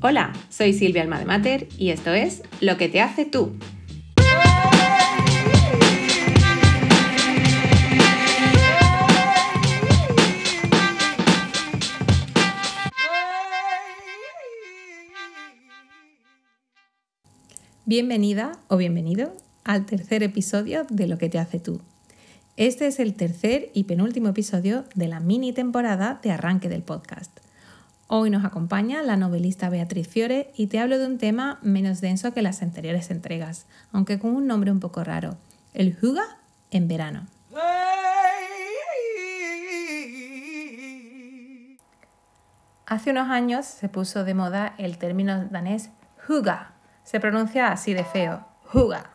Hola, 0.00 0.32
soy 0.48 0.74
Silvia 0.74 1.02
Alma 1.02 1.18
de 1.18 1.24
Mater 1.24 1.66
y 1.76 1.90
esto 1.90 2.14
es 2.14 2.42
Lo 2.60 2.76
que 2.76 2.88
te 2.88 3.00
hace 3.00 3.24
tú. 3.24 3.58
Bienvenida 17.84 18.52
o 18.68 18.76
bienvenido 18.76 19.34
al 19.64 19.84
tercer 19.84 20.22
episodio 20.22 20.86
de 20.88 21.08
Lo 21.08 21.18
que 21.18 21.28
te 21.28 21.40
hace 21.40 21.58
tú. 21.58 21.80
Este 22.56 22.86
es 22.86 23.00
el 23.00 23.14
tercer 23.14 23.72
y 23.74 23.84
penúltimo 23.84 24.28
episodio 24.28 24.84
de 24.94 25.08
la 25.08 25.18
mini 25.18 25.52
temporada 25.52 26.20
de 26.22 26.30
arranque 26.30 26.68
del 26.68 26.82
podcast. 26.82 27.47
Hoy 28.10 28.30
nos 28.30 28.42
acompaña 28.46 29.02
la 29.02 29.18
novelista 29.18 29.68
Beatriz 29.68 30.08
Fiore 30.08 30.50
y 30.56 30.68
te 30.68 30.78
hablo 30.78 30.98
de 30.98 31.04
un 31.04 31.18
tema 31.18 31.58
menos 31.60 32.00
denso 32.00 32.32
que 32.32 32.40
las 32.40 32.62
anteriores 32.62 33.10
entregas, 33.10 33.66
aunque 33.92 34.18
con 34.18 34.34
un 34.34 34.46
nombre 34.46 34.72
un 34.72 34.80
poco 34.80 35.04
raro, 35.04 35.36
el 35.74 35.94
Huga 36.00 36.38
en 36.70 36.88
verano. 36.88 37.26
Hace 42.86 43.10
unos 43.10 43.28
años 43.28 43.66
se 43.66 43.90
puso 43.90 44.24
de 44.24 44.32
moda 44.32 44.74
el 44.78 44.96
término 44.96 45.44
danés 45.44 45.90
Huga. 46.26 46.72
Se 47.04 47.20
pronuncia 47.20 47.68
así 47.68 47.92
de 47.92 48.04
feo, 48.04 48.46
Huga, 48.72 49.10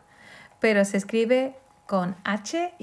pero 0.60 0.84
se 0.84 0.98
escribe 0.98 1.56
con 1.86 2.14
H-Y-G-G-E, 2.22 2.80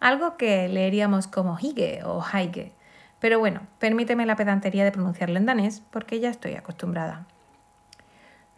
algo 0.00 0.38
que 0.38 0.66
leeríamos 0.68 1.26
como 1.26 1.58
Hige 1.60 2.02
o 2.04 2.24
Haige 2.24 2.75
pero 3.20 3.38
bueno, 3.38 3.62
permíteme 3.78 4.26
la 4.26 4.36
pedantería 4.36 4.84
de 4.84 4.92
pronunciarlo 4.92 5.38
en 5.38 5.46
danés 5.46 5.82
porque 5.90 6.20
ya 6.20 6.30
estoy 6.30 6.54
acostumbrada. 6.54 7.26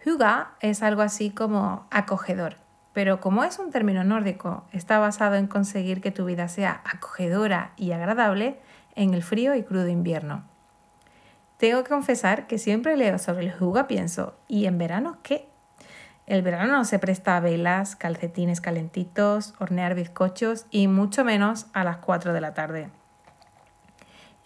Huga 0.04 0.52
es 0.60 0.82
algo 0.82 1.02
así 1.02 1.30
como 1.30 1.86
acogedor, 1.90 2.56
pero 2.92 3.20
como 3.20 3.44
es 3.44 3.58
un 3.58 3.70
término 3.70 4.04
nórdico, 4.04 4.64
está 4.72 4.98
basado 4.98 5.36
en 5.36 5.46
conseguir 5.46 6.00
que 6.00 6.10
tu 6.10 6.24
vida 6.24 6.48
sea 6.48 6.80
acogedora 6.84 7.72
y 7.76 7.92
agradable 7.92 8.58
en 8.94 9.14
el 9.14 9.22
frío 9.22 9.54
y 9.54 9.62
crudo 9.62 9.88
invierno. 9.88 10.44
Tengo 11.58 11.82
que 11.82 11.90
confesar 11.90 12.46
que 12.46 12.58
siempre 12.58 12.96
leo 12.96 13.18
sobre 13.18 13.46
el 13.46 13.62
Huga 13.62 13.86
pienso, 13.86 14.36
¿y 14.46 14.66
en 14.66 14.78
verano 14.78 15.18
qué? 15.22 15.48
El 16.26 16.42
verano 16.42 16.72
no 16.72 16.84
se 16.84 16.98
presta 16.98 17.36
a 17.36 17.40
velas, 17.40 17.96
calcetines 17.96 18.60
calentitos, 18.60 19.54
hornear 19.58 19.94
bizcochos 19.94 20.66
y 20.70 20.86
mucho 20.86 21.24
menos 21.24 21.66
a 21.72 21.84
las 21.84 21.96
4 21.98 22.32
de 22.32 22.40
la 22.40 22.54
tarde. 22.54 22.90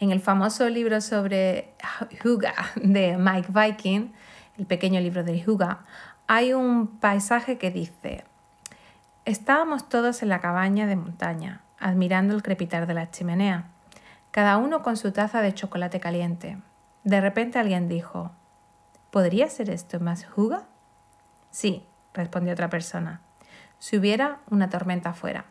En 0.02 0.10
el 0.10 0.18
famoso 0.18 0.68
libro 0.68 1.00
sobre 1.00 1.74
Huga 2.24 2.54
de 2.74 3.16
Mike 3.16 3.52
Viking, 3.54 4.12
el 4.58 4.66
pequeño 4.66 4.98
libro 4.98 5.22
de 5.22 5.44
Huga, 5.46 5.84
hay 6.26 6.54
un 6.54 6.88
paisaje 6.98 7.56
que 7.56 7.70
dice, 7.70 8.24
estábamos 9.24 9.88
todos 9.88 10.24
en 10.24 10.28
la 10.28 10.40
cabaña 10.40 10.88
de 10.88 10.96
montaña, 10.96 11.60
admirando 11.78 12.34
el 12.34 12.42
crepitar 12.42 12.88
de 12.88 12.94
la 12.94 13.12
chimenea, 13.12 13.68
cada 14.32 14.56
uno 14.56 14.82
con 14.82 14.96
su 14.96 15.12
taza 15.12 15.40
de 15.40 15.54
chocolate 15.54 16.00
caliente. 16.00 16.58
De 17.04 17.20
repente 17.20 17.60
alguien 17.60 17.86
dijo, 17.86 18.32
¿podría 19.12 19.48
ser 19.50 19.70
esto 19.70 20.00
más 20.00 20.26
Huga? 20.36 20.64
Sí, 21.52 21.86
respondió 22.12 22.54
otra 22.54 22.68
persona, 22.70 23.20
si 23.78 23.98
hubiera 23.98 24.40
una 24.50 24.68
tormenta 24.68 25.10
afuera. 25.10 25.44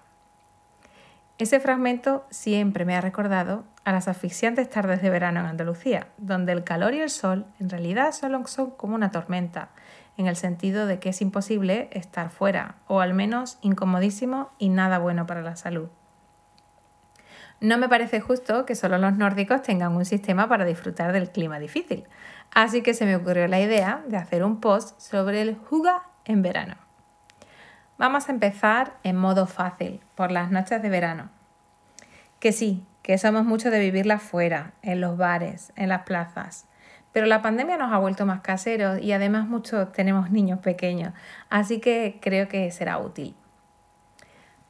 Ese 1.38 1.62
fragmento 1.62 2.26
siempre 2.32 2.84
me 2.84 2.98
ha 2.98 3.02
recordado 3.02 3.64
a 3.84 3.92
las 3.92 4.08
asfixiantes 4.08 4.70
tardes 4.70 5.02
de 5.02 5.10
verano 5.10 5.40
en 5.40 5.48
Andalucía, 5.48 6.08
donde 6.18 6.52
el 6.52 6.64
calor 6.64 6.94
y 6.94 7.00
el 7.00 7.10
sol 7.10 7.46
en 7.60 7.70
realidad 7.70 8.12
solo 8.12 8.46
son 8.48 8.72
como 8.72 8.96
una 8.96 9.12
tormenta, 9.12 9.70
en 10.18 10.28
el 10.28 10.36
sentido 10.36 10.86
de 10.86 11.00
que 11.00 11.10
es 11.10 11.22
imposible 11.22 11.90
estar 11.92 12.30
fuera, 12.30 12.76
o 12.88 13.02
al 13.02 13.14
menos 13.14 13.58
incomodísimo 13.62 14.52
y 14.60 14.70
nada 14.70 15.00
bueno 15.00 15.26
para 15.26 15.42
la 15.42 15.56
salud. 15.56 15.90
No 17.60 17.78
me 17.78 17.88
parece 17.88 18.22
justo 18.22 18.66
que 18.66 18.76
solo 18.76 18.98
los 18.98 19.18
nórdicos 19.18 19.62
tengan 19.62 19.96
un 19.96 20.06
sistema 20.06 20.48
para 20.50 20.66
disfrutar 20.66 21.12
del 21.12 21.32
clima 21.32 21.60
difícil, 21.60 22.08
así 22.54 22.82
que 22.82 22.94
se 22.94 23.06
me 23.06 23.16
ocurrió 23.16 23.48
la 23.48 23.60
idea 23.60 24.04
de 24.08 24.18
hacer 24.18 24.44
un 24.44 24.60
post 24.60 25.00
sobre 25.00 25.42
el 25.42 25.56
juga 25.56 26.04
en 26.26 26.42
verano. 26.42 26.76
Vamos 27.98 28.30
a 28.30 28.32
empezar 28.32 28.98
en 29.04 29.16
modo 29.16 29.46
fácil, 29.46 30.02
por 30.16 30.32
las 30.32 30.50
noches 30.50 30.82
de 30.82 30.90
verano. 30.90 31.30
Que 32.40 32.52
sí, 32.52 32.84
que 33.02 33.18
somos 33.18 33.46
mucho 33.46 33.72
de 33.72 33.80
vivirla 33.80 34.20
fuera, 34.20 34.74
en 34.82 35.02
los 35.02 35.18
bares, 35.18 35.74
en 35.76 35.90
las 35.90 36.04
plazas. 36.04 36.68
Pero 37.12 37.26
la 37.26 37.42
pandemia 37.42 37.78
nos 37.78 37.92
ha 37.92 37.98
vuelto 37.98 38.26
más 38.26 38.42
caseros 38.42 39.02
y 39.02 39.12
además 39.12 39.48
muchos 39.48 39.92
tenemos 39.92 40.32
niños 40.32 40.60
pequeños, 40.60 41.14
así 41.50 41.80
que 41.80 42.20
creo 42.22 42.48
que 42.48 42.72
será 42.72 42.98
útil. 43.00 43.36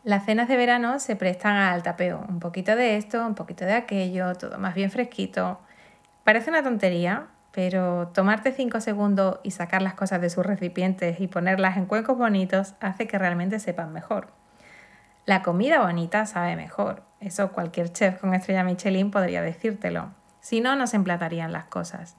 Las 0.03 0.25
cenas 0.25 0.47
de 0.47 0.58
verano 0.58 0.97
se 1.00 1.16
prestan 1.16 1.58
al 1.58 1.84
tapeo, 1.84 2.25
un 2.28 2.40
poquito 2.40 2.75
de 2.75 2.97
esto, 2.97 3.25
un 3.25 3.36
poquito 3.36 3.66
de 3.66 3.74
aquello, 3.74 4.34
todo 4.34 4.58
más 4.58 4.74
bien 4.74 4.90
fresquito. 4.90 5.59
Parece 6.24 6.50
una 6.50 6.64
tontería, 6.64 7.28
pero 7.52 8.08
tomarte 8.08 8.52
5 8.52 8.81
segundos 8.81 9.40
y 9.44 9.52
sacar 9.52 9.84
las 9.84 9.94
cosas 9.94 10.20
de 10.20 10.31
sus 10.31 10.44
recipientes 10.44 11.20
y 11.20 11.28
ponerlas 11.28 11.78
en 11.78 11.86
cuencos 11.86 12.18
bonitos 12.18 12.74
hace 12.80 13.08
que 13.08 13.20
realmente 13.20 13.59
sepan 13.59 13.94
mejor. 13.94 14.41
La 15.26 15.44
comida 15.44 15.82
bonita 15.82 16.26
sabe 16.26 16.56
mejor, 16.56 17.04
eso 17.20 17.52
cualquier 17.52 17.92
chef 17.92 18.20
con 18.20 18.34
estrella 18.34 18.64
Michelin 18.64 19.12
podría 19.12 19.42
decírtelo, 19.42 20.12
si 20.40 20.62
no, 20.62 20.76
no 20.76 20.88
se 20.88 20.96
emplatarían 20.96 21.52
las 21.52 21.66
cosas. 21.66 22.18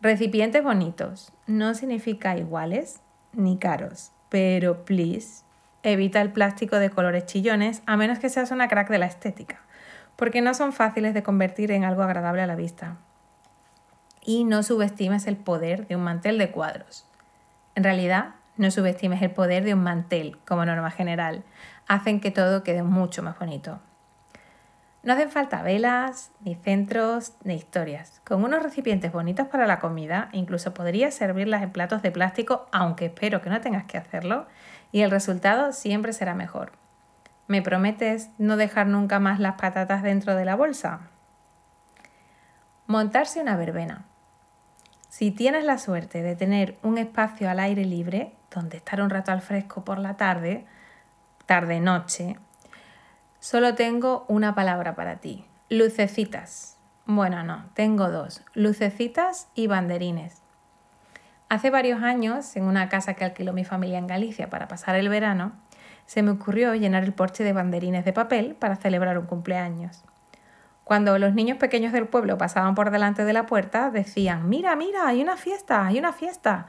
Recipientes 0.00 0.62
bonitos 0.62 1.32
no 1.48 1.74
significa 1.74 2.36
iguales 2.36 3.00
ni 3.32 3.58
caros, 3.58 4.12
pero 4.28 4.84
please, 4.84 5.42
evita 5.82 6.20
el 6.20 6.32
plástico 6.32 6.76
de 6.76 6.90
colores 6.90 7.26
chillones 7.26 7.82
a 7.86 7.96
menos 7.96 8.20
que 8.20 8.28
seas 8.28 8.52
una 8.52 8.68
crack 8.68 8.88
de 8.90 8.98
la 8.98 9.06
estética, 9.06 9.60
porque 10.14 10.40
no 10.40 10.54
son 10.54 10.72
fáciles 10.72 11.14
de 11.14 11.24
convertir 11.24 11.72
en 11.72 11.84
algo 11.84 12.02
agradable 12.04 12.42
a 12.42 12.46
la 12.46 12.54
vista 12.54 12.96
y 14.24 14.44
no 14.44 14.62
subestimes 14.62 15.26
el 15.26 15.36
poder 15.36 15.88
de 15.88 15.96
un 15.96 16.02
mantel 16.02 16.38
de 16.38 16.50
cuadros. 16.50 17.06
En 17.74 17.82
realidad, 17.82 18.34
no 18.58 18.70
subestimes 18.70 19.22
el 19.22 19.30
poder 19.30 19.64
de 19.64 19.74
un 19.74 19.82
mantel 19.82 20.38
como 20.46 20.64
norma 20.64 20.90
general. 20.90 21.44
Hacen 21.86 22.20
que 22.20 22.30
todo 22.30 22.62
quede 22.62 22.82
mucho 22.82 23.22
más 23.22 23.38
bonito. 23.38 23.80
No 25.04 25.12
hacen 25.12 25.30
falta 25.30 25.62
velas, 25.62 26.32
ni 26.40 26.56
centros, 26.56 27.34
ni 27.44 27.54
historias. 27.54 28.20
Con 28.26 28.42
unos 28.44 28.62
recipientes 28.62 29.12
bonitos 29.12 29.46
para 29.46 29.66
la 29.66 29.78
comida, 29.78 30.28
incluso 30.32 30.74
podrías 30.74 31.14
servirlas 31.14 31.62
en 31.62 31.70
platos 31.70 32.02
de 32.02 32.10
plástico, 32.10 32.66
aunque 32.72 33.06
espero 33.06 33.40
que 33.40 33.48
no 33.48 33.60
tengas 33.60 33.84
que 33.84 33.96
hacerlo, 33.96 34.46
y 34.90 35.02
el 35.02 35.10
resultado 35.10 35.72
siempre 35.72 36.12
será 36.12 36.34
mejor. 36.34 36.72
¿Me 37.46 37.62
prometes 37.62 38.30
no 38.38 38.56
dejar 38.56 38.88
nunca 38.88 39.20
más 39.20 39.38
las 39.38 39.54
patatas 39.54 40.02
dentro 40.02 40.34
de 40.34 40.44
la 40.44 40.56
bolsa? 40.56 41.00
Montarse 42.86 43.40
una 43.40 43.56
verbena. 43.56 44.04
Si 45.18 45.32
tienes 45.32 45.64
la 45.64 45.78
suerte 45.78 46.22
de 46.22 46.36
tener 46.36 46.78
un 46.84 46.96
espacio 46.96 47.50
al 47.50 47.58
aire 47.58 47.84
libre, 47.84 48.30
donde 48.52 48.76
estar 48.76 49.02
un 49.02 49.10
rato 49.10 49.32
al 49.32 49.42
fresco 49.42 49.84
por 49.84 49.98
la 49.98 50.16
tarde, 50.16 50.64
tarde-noche, 51.44 52.36
solo 53.40 53.74
tengo 53.74 54.24
una 54.28 54.54
palabra 54.54 54.94
para 54.94 55.16
ti, 55.16 55.44
lucecitas. 55.70 56.78
Bueno, 57.04 57.42
no, 57.42 57.64
tengo 57.74 58.10
dos, 58.12 58.44
lucecitas 58.54 59.48
y 59.56 59.66
banderines. 59.66 60.40
Hace 61.48 61.70
varios 61.70 62.00
años, 62.04 62.54
en 62.54 62.62
una 62.62 62.88
casa 62.88 63.14
que 63.14 63.24
alquiló 63.24 63.52
mi 63.52 63.64
familia 63.64 63.98
en 63.98 64.06
Galicia 64.06 64.48
para 64.48 64.68
pasar 64.68 64.94
el 64.94 65.08
verano, 65.08 65.50
se 66.06 66.22
me 66.22 66.30
ocurrió 66.30 66.76
llenar 66.76 67.02
el 67.02 67.12
porche 67.12 67.42
de 67.42 67.52
banderines 67.52 68.04
de 68.04 68.12
papel 68.12 68.54
para 68.54 68.76
celebrar 68.76 69.18
un 69.18 69.26
cumpleaños. 69.26 70.04
Cuando 70.88 71.18
los 71.18 71.34
niños 71.34 71.58
pequeños 71.58 71.92
del 71.92 72.06
pueblo 72.06 72.38
pasaban 72.38 72.74
por 72.74 72.90
delante 72.90 73.26
de 73.26 73.34
la 73.34 73.44
puerta, 73.44 73.90
decían, 73.90 74.48
mira, 74.48 74.74
mira, 74.74 75.06
hay 75.06 75.20
una 75.20 75.36
fiesta, 75.36 75.84
hay 75.84 75.98
una 75.98 76.14
fiesta. 76.14 76.66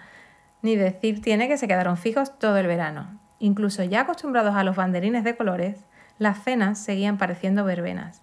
Ni 0.61 0.75
decir 0.75 1.21
tiene 1.21 1.47
que 1.47 1.57
se 1.57 1.69
quedaron 1.69 1.95
fijos 1.95 2.37
todo 2.37 2.57
el 2.57 2.67
verano. 2.67 3.17
Incluso 3.39 3.81
ya 3.81 4.01
acostumbrados 4.01 4.55
a 4.55 4.65
los 4.65 4.75
banderines 4.75 5.23
de 5.23 5.37
colores, 5.37 5.85
las 6.17 6.43
cenas 6.43 6.79
seguían 6.79 7.17
pareciendo 7.17 7.63
verbenas. 7.63 8.21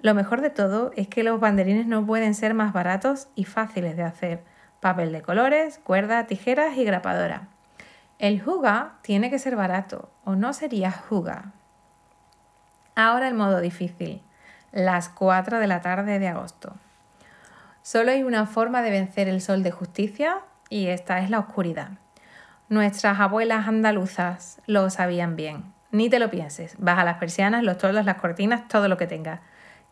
Lo 0.00 0.12
mejor 0.12 0.42
de 0.42 0.50
todo 0.50 0.90
es 0.94 1.08
que 1.08 1.22
los 1.22 1.40
banderines 1.40 1.86
no 1.86 2.04
pueden 2.04 2.34
ser 2.34 2.52
más 2.52 2.74
baratos 2.74 3.28
y 3.34 3.44
fáciles 3.44 3.96
de 3.96 4.02
hacer. 4.02 4.44
Papel 4.80 5.10
de 5.10 5.22
colores, 5.22 5.78
cuerda, 5.82 6.26
tijeras 6.26 6.76
y 6.76 6.84
grapadora. 6.84 7.48
El 8.18 8.42
juga 8.42 8.98
tiene 9.00 9.30
que 9.30 9.38
ser 9.38 9.56
barato, 9.56 10.10
o 10.26 10.36
no 10.36 10.52
sería 10.52 10.92
juga. 10.92 11.54
Ahora 12.94 13.26
el 13.26 13.32
modo 13.32 13.62
difícil 13.62 14.20
las 14.72 15.08
4 15.10 15.58
de 15.58 15.66
la 15.66 15.80
tarde 15.80 16.18
de 16.18 16.28
agosto. 16.28 16.74
Solo 17.82 18.10
hay 18.10 18.22
una 18.22 18.46
forma 18.46 18.82
de 18.82 18.90
vencer 18.90 19.28
el 19.28 19.40
sol 19.40 19.62
de 19.62 19.70
justicia 19.70 20.38
y 20.68 20.86
esta 20.86 21.20
es 21.20 21.30
la 21.30 21.38
oscuridad. 21.38 21.90
Nuestras 22.68 23.20
abuelas 23.20 23.68
andaluzas 23.68 24.60
lo 24.66 24.88
sabían 24.88 25.36
bien. 25.36 25.64
Ni 25.90 26.08
te 26.08 26.18
lo 26.18 26.30
pienses. 26.30 26.76
Baja 26.78 27.04
las 27.04 27.18
persianas, 27.18 27.62
los 27.64 27.76
toldos, 27.76 28.06
las 28.06 28.16
cortinas, 28.16 28.66
todo 28.68 28.88
lo 28.88 28.96
que 28.96 29.06
tengas. 29.06 29.40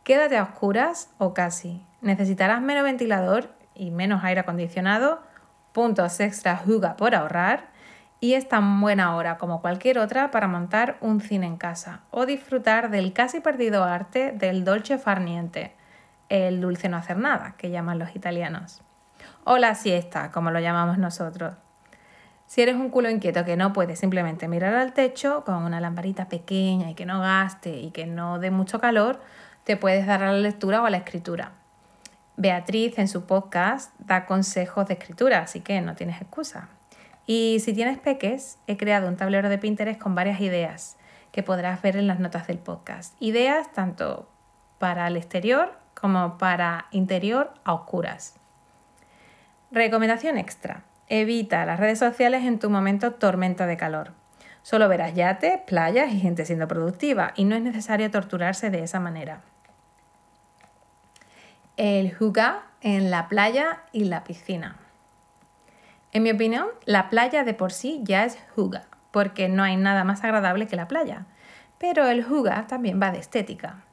Quédate 0.02 0.38
a 0.38 0.44
oscuras 0.44 1.10
o 1.18 1.34
casi. 1.34 1.84
necesitarás 2.00 2.62
menos 2.62 2.84
ventilador 2.84 3.50
y 3.74 3.90
menos 3.90 4.24
aire 4.24 4.40
acondicionado, 4.40 5.20
puntos 5.72 6.20
extra 6.20 6.62
Huga 6.66 6.96
por 6.96 7.14
ahorrar 7.14 7.69
y 8.20 8.34
es 8.34 8.48
tan 8.48 8.80
buena 8.80 9.16
hora 9.16 9.38
como 9.38 9.62
cualquier 9.62 9.98
otra 9.98 10.30
para 10.30 10.46
montar 10.46 10.98
un 11.00 11.20
cine 11.20 11.46
en 11.46 11.56
casa 11.56 12.00
o 12.10 12.26
disfrutar 12.26 12.90
del 12.90 13.12
casi 13.12 13.40
perdido 13.40 13.82
arte 13.82 14.32
del 14.32 14.64
dolce 14.64 14.98
far 14.98 15.22
niente, 15.22 15.74
el 16.28 16.60
dulce 16.60 16.88
no 16.88 16.98
hacer 16.98 17.16
nada, 17.16 17.54
que 17.56 17.70
llaman 17.70 17.98
los 17.98 18.14
italianos, 18.14 18.82
o 19.44 19.58
la 19.58 19.74
siesta, 19.74 20.30
como 20.30 20.50
lo 20.50 20.60
llamamos 20.60 20.98
nosotros. 20.98 21.54
Si 22.46 22.62
eres 22.62 22.76
un 22.76 22.90
culo 22.90 23.08
inquieto 23.10 23.44
que 23.44 23.56
no 23.56 23.72
puede 23.72 23.96
simplemente 23.96 24.48
mirar 24.48 24.74
al 24.74 24.92
techo 24.92 25.44
con 25.44 25.56
una 25.56 25.80
lamparita 25.80 26.28
pequeña 26.28 26.90
y 26.90 26.94
que 26.94 27.06
no 27.06 27.20
gaste 27.20 27.76
y 27.78 27.90
que 27.90 28.06
no 28.06 28.38
dé 28.38 28.50
mucho 28.50 28.80
calor, 28.80 29.20
te 29.64 29.76
puedes 29.76 30.06
dar 30.06 30.22
a 30.22 30.32
la 30.32 30.38
lectura 30.38 30.82
o 30.82 30.86
a 30.86 30.90
la 30.90 30.96
escritura. 30.98 31.52
Beatriz 32.36 32.98
en 32.98 33.06
su 33.06 33.24
podcast 33.24 33.92
da 34.00 34.26
consejos 34.26 34.86
de 34.88 34.94
escritura, 34.94 35.40
así 35.40 35.60
que 35.60 35.80
no 35.80 35.94
tienes 35.94 36.20
excusa. 36.20 36.68
Y 37.26 37.58
si 37.60 37.72
tienes 37.72 37.98
peques, 37.98 38.58
he 38.66 38.76
creado 38.76 39.08
un 39.08 39.16
tablero 39.16 39.48
de 39.48 39.58
Pinterest 39.58 40.00
con 40.00 40.14
varias 40.14 40.40
ideas 40.40 40.96
que 41.32 41.42
podrás 41.42 41.80
ver 41.82 41.96
en 41.96 42.06
las 42.06 42.18
notas 42.18 42.46
del 42.46 42.58
podcast. 42.58 43.14
Ideas 43.20 43.72
tanto 43.72 44.28
para 44.78 45.06
el 45.06 45.16
exterior 45.16 45.78
como 45.94 46.38
para 46.38 46.86
interior 46.90 47.52
a 47.64 47.74
oscuras. 47.74 48.36
Recomendación 49.70 50.38
extra. 50.38 50.82
Evita 51.08 51.64
las 51.66 51.78
redes 51.78 51.98
sociales 51.98 52.44
en 52.44 52.58
tu 52.58 52.70
momento 52.70 53.12
tormenta 53.12 53.66
de 53.66 53.76
calor. 53.76 54.12
Solo 54.62 54.88
verás 54.88 55.14
yates, 55.14 55.60
playas 55.66 56.12
y 56.12 56.20
gente 56.20 56.44
siendo 56.44 56.68
productiva 56.68 57.32
y 57.36 57.44
no 57.44 57.54
es 57.54 57.62
necesario 57.62 58.10
torturarse 58.10 58.70
de 58.70 58.82
esa 58.82 59.00
manera. 59.00 59.42
El 61.76 62.14
juga 62.14 62.64
en 62.80 63.10
la 63.10 63.28
playa 63.28 63.82
y 63.92 64.04
la 64.04 64.24
piscina. 64.24 64.76
En 66.12 66.24
mi 66.24 66.30
opinión, 66.30 66.66
la 66.86 67.08
playa 67.08 67.44
de 67.44 67.54
por 67.54 67.72
sí 67.72 68.00
ya 68.02 68.24
es 68.24 68.38
juga, 68.56 68.86
porque 69.12 69.48
no 69.48 69.62
hay 69.62 69.76
nada 69.76 70.02
más 70.02 70.24
agradable 70.24 70.66
que 70.66 70.76
la 70.76 70.88
playa. 70.88 71.26
Pero 71.78 72.08
el 72.08 72.24
juga 72.24 72.66
también 72.66 73.00
va 73.00 73.12
de 73.12 73.18
estética. 73.18 73.84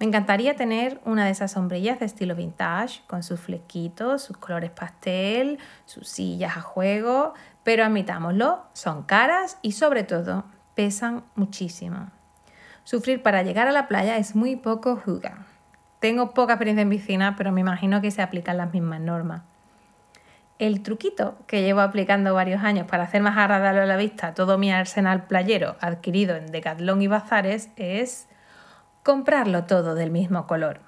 Me 0.00 0.06
encantaría 0.06 0.56
tener 0.56 1.00
una 1.04 1.24
de 1.24 1.30
esas 1.30 1.52
sombrillas 1.52 2.00
de 2.00 2.06
estilo 2.06 2.34
vintage, 2.34 3.02
con 3.06 3.22
sus 3.22 3.40
flequitos, 3.40 4.22
sus 4.22 4.36
colores 4.38 4.70
pastel, 4.70 5.58
sus 5.84 6.08
sillas 6.08 6.56
a 6.56 6.62
juego, 6.62 7.34
pero 7.62 7.84
admitámoslo, 7.84 8.64
son 8.72 9.04
caras 9.04 9.58
y 9.62 9.72
sobre 9.72 10.02
todo 10.02 10.44
pesan 10.74 11.24
muchísimo. 11.36 12.10
Sufrir 12.82 13.22
para 13.22 13.42
llegar 13.42 13.68
a 13.68 13.72
la 13.72 13.86
playa 13.86 14.16
es 14.16 14.34
muy 14.34 14.56
poco 14.56 14.96
juga. 14.96 15.46
Tengo 16.00 16.34
poca 16.34 16.54
experiencia 16.54 16.82
en 16.82 16.90
piscina, 16.90 17.34
pero 17.36 17.52
me 17.52 17.60
imagino 17.60 18.00
que 18.00 18.10
se 18.10 18.20
aplican 18.20 18.56
las 18.56 18.72
mismas 18.72 19.00
normas. 19.00 19.42
El 20.58 20.82
truquito 20.82 21.36
que 21.48 21.62
llevo 21.62 21.80
aplicando 21.80 22.32
varios 22.32 22.62
años 22.62 22.86
para 22.86 23.04
hacer 23.04 23.20
más 23.22 23.36
agradable 23.36 23.80
a 23.80 23.86
la 23.86 23.96
vista 23.96 24.34
todo 24.34 24.56
mi 24.56 24.70
arsenal 24.70 25.26
playero 25.26 25.76
adquirido 25.80 26.36
en 26.36 26.52
Decathlon 26.52 27.02
y 27.02 27.08
Bazares 27.08 27.70
es 27.76 28.28
comprarlo 29.02 29.64
todo 29.64 29.96
del 29.96 30.12
mismo 30.12 30.46
color. 30.46 30.80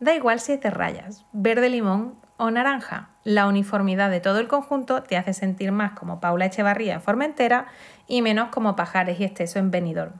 Da 0.00 0.14
igual 0.14 0.38
si 0.40 0.52
es 0.52 0.60
de 0.60 0.68
rayas, 0.68 1.24
verde 1.32 1.70
limón 1.70 2.14
o 2.36 2.50
naranja. 2.50 3.08
La 3.24 3.46
uniformidad 3.46 4.10
de 4.10 4.20
todo 4.20 4.38
el 4.38 4.48
conjunto 4.48 5.02
te 5.02 5.16
hace 5.16 5.32
sentir 5.32 5.72
más 5.72 5.92
como 5.92 6.20
Paula 6.20 6.44
Echevarría 6.44 6.94
en 6.94 7.00
Formentera 7.00 7.68
y 8.06 8.20
menos 8.20 8.50
como 8.50 8.76
Pajares 8.76 9.18
y 9.18 9.24
Esteso 9.24 9.58
en 9.58 9.70
Benidorm. 9.70 10.12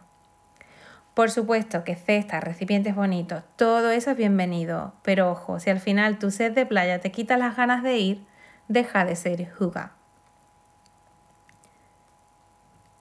Por 1.12 1.30
supuesto 1.30 1.84
que 1.84 1.96
cestas, 1.96 2.42
recipientes 2.42 2.94
bonitos, 2.94 3.42
todo 3.56 3.90
eso 3.90 4.10
es 4.10 4.16
bienvenido, 4.16 4.94
pero 5.02 5.30
ojo, 5.30 5.60
si 5.60 5.68
al 5.68 5.80
final 5.80 6.18
tu 6.18 6.30
sed 6.30 6.52
de 6.52 6.66
playa 6.66 7.00
te 7.00 7.10
quita 7.10 7.36
las 7.36 7.56
ganas 7.56 7.82
de 7.82 7.98
ir, 7.98 8.26
deja 8.68 9.04
de 9.04 9.16
ser 9.16 9.50
juga. 9.50 9.92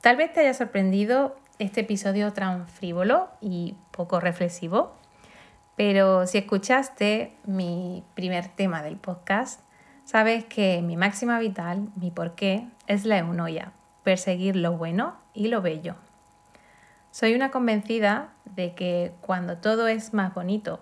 Tal 0.02 0.18
vez 0.18 0.32
te 0.34 0.42
haya 0.42 0.54
sorprendido 0.54 1.36
este 1.58 1.82
episodio 1.82 2.32
tan 2.32 2.68
frívolo 2.68 3.30
y 3.42 3.76
poco 3.92 4.20
reflexivo, 4.20 4.94
pero 5.76 6.28
si 6.28 6.38
escuchaste 6.38 7.36
mi 7.46 8.04
primer 8.14 8.48
tema 8.50 8.84
del 8.84 8.98
podcast, 8.98 9.62
sabes 10.04 10.46
que 10.46 10.82
mi 10.82 10.96
máxima 10.96 11.40
vital, 11.40 11.90
mi 11.96 12.12
porqué, 12.12 12.68
es 12.88 13.06
la 13.06 13.18
eunoia, 13.18 13.72
perseguir 14.04 14.56
lo 14.56 14.78
bueno 14.78 15.18
y 15.34 15.48
lo 15.48 15.62
bello. 15.62 15.96
Soy 17.10 17.34
una 17.34 17.50
convencida 17.50 18.34
de 18.44 18.76
que 18.76 19.14
cuando 19.22 19.58
todo 19.58 19.88
es 19.88 20.14
más 20.14 20.34
bonito 20.34 20.82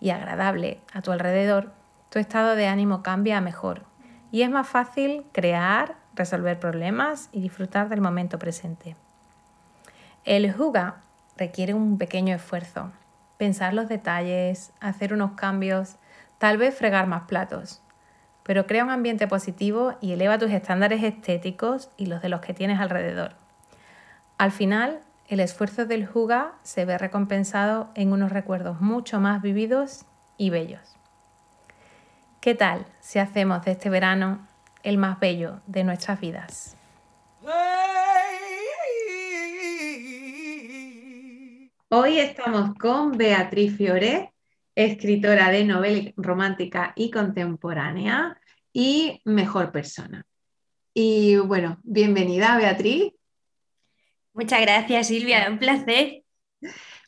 y 0.00 0.10
agradable 0.10 0.80
a 0.92 1.02
tu 1.02 1.10
alrededor, 1.10 1.72
tu 2.10 2.18
estado 2.18 2.54
de 2.54 2.68
ánimo 2.68 3.02
cambia 3.02 3.38
a 3.38 3.40
mejor 3.40 3.82
y 4.32 4.42
es 4.42 4.50
más 4.50 4.66
fácil 4.66 5.24
crear, 5.30 5.94
resolver 6.14 6.58
problemas 6.58 7.28
y 7.30 7.40
disfrutar 7.40 7.88
del 7.88 8.00
momento 8.00 8.38
presente. 8.38 8.96
El 10.24 10.52
juga 10.52 11.02
requiere 11.36 11.74
un 11.74 11.98
pequeño 11.98 12.34
esfuerzo, 12.34 12.90
pensar 13.36 13.74
los 13.74 13.88
detalles, 13.88 14.72
hacer 14.80 15.12
unos 15.12 15.32
cambios, 15.32 15.96
tal 16.38 16.56
vez 16.56 16.74
fregar 16.74 17.06
más 17.06 17.24
platos, 17.24 17.82
pero 18.42 18.66
crea 18.66 18.84
un 18.84 18.90
ambiente 18.90 19.28
positivo 19.28 19.94
y 20.00 20.12
eleva 20.12 20.38
tus 20.38 20.50
estándares 20.50 21.02
estéticos 21.02 21.90
y 21.96 22.06
los 22.06 22.22
de 22.22 22.30
los 22.30 22.40
que 22.40 22.54
tienes 22.54 22.80
alrededor. 22.80 23.34
Al 24.38 24.50
final, 24.50 25.00
el 25.28 25.40
esfuerzo 25.40 25.84
del 25.84 26.06
juga 26.06 26.54
se 26.62 26.84
ve 26.84 26.96
recompensado 26.96 27.90
en 27.94 28.12
unos 28.12 28.32
recuerdos 28.32 28.80
mucho 28.80 29.20
más 29.20 29.42
vividos 29.42 30.06
y 30.38 30.50
bellos. 30.50 30.96
¿Qué 32.42 32.56
tal 32.56 32.84
si 32.98 33.20
hacemos 33.20 33.64
de 33.64 33.70
este 33.70 33.88
verano 33.88 34.48
el 34.82 34.98
más 34.98 35.20
bello 35.20 35.62
de 35.68 35.84
nuestras 35.84 36.20
vidas? 36.20 36.76
Hoy 41.88 42.18
estamos 42.18 42.74
con 42.74 43.16
Beatriz 43.16 43.76
Fiore, 43.76 44.32
escritora 44.74 45.50
de 45.50 45.62
novela 45.62 46.10
romántica 46.16 46.92
y 46.96 47.12
contemporánea 47.12 48.36
y 48.72 49.22
mejor 49.24 49.70
persona. 49.70 50.26
Y 50.92 51.36
bueno, 51.36 51.78
bienvenida 51.84 52.56
Beatriz. 52.56 53.12
Muchas 54.32 54.62
gracias 54.62 55.06
Silvia, 55.06 55.46
un 55.48 55.60
placer. 55.60 56.24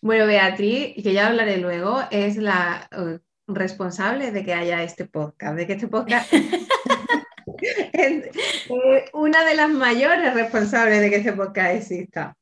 Bueno, 0.01 0.27
Beatriz, 0.27 0.95
que 1.03 1.13
ya 1.13 1.27
hablaré 1.27 1.57
luego, 1.57 2.03
es 2.13 2.37
la 2.37 2.89
eh, 2.93 3.19
responsable 3.47 4.31
de 4.31 4.45
que 4.45 4.55
haya 4.55 4.83
este 4.83 5.07
podcast, 5.07 5.57
de 5.57 5.67
que 5.67 5.73
este 5.75 5.89
podcast 5.89 6.33
es 7.93 8.25
eh, 8.69 9.05
una 9.13 9.45
de 9.45 9.55
las 9.55 9.71
mayores 9.71 10.35
responsables 10.35 11.01
de 11.01 11.11
que 11.11 11.17
este 11.17 11.33
podcast 11.33 11.75
exista. 11.77 12.37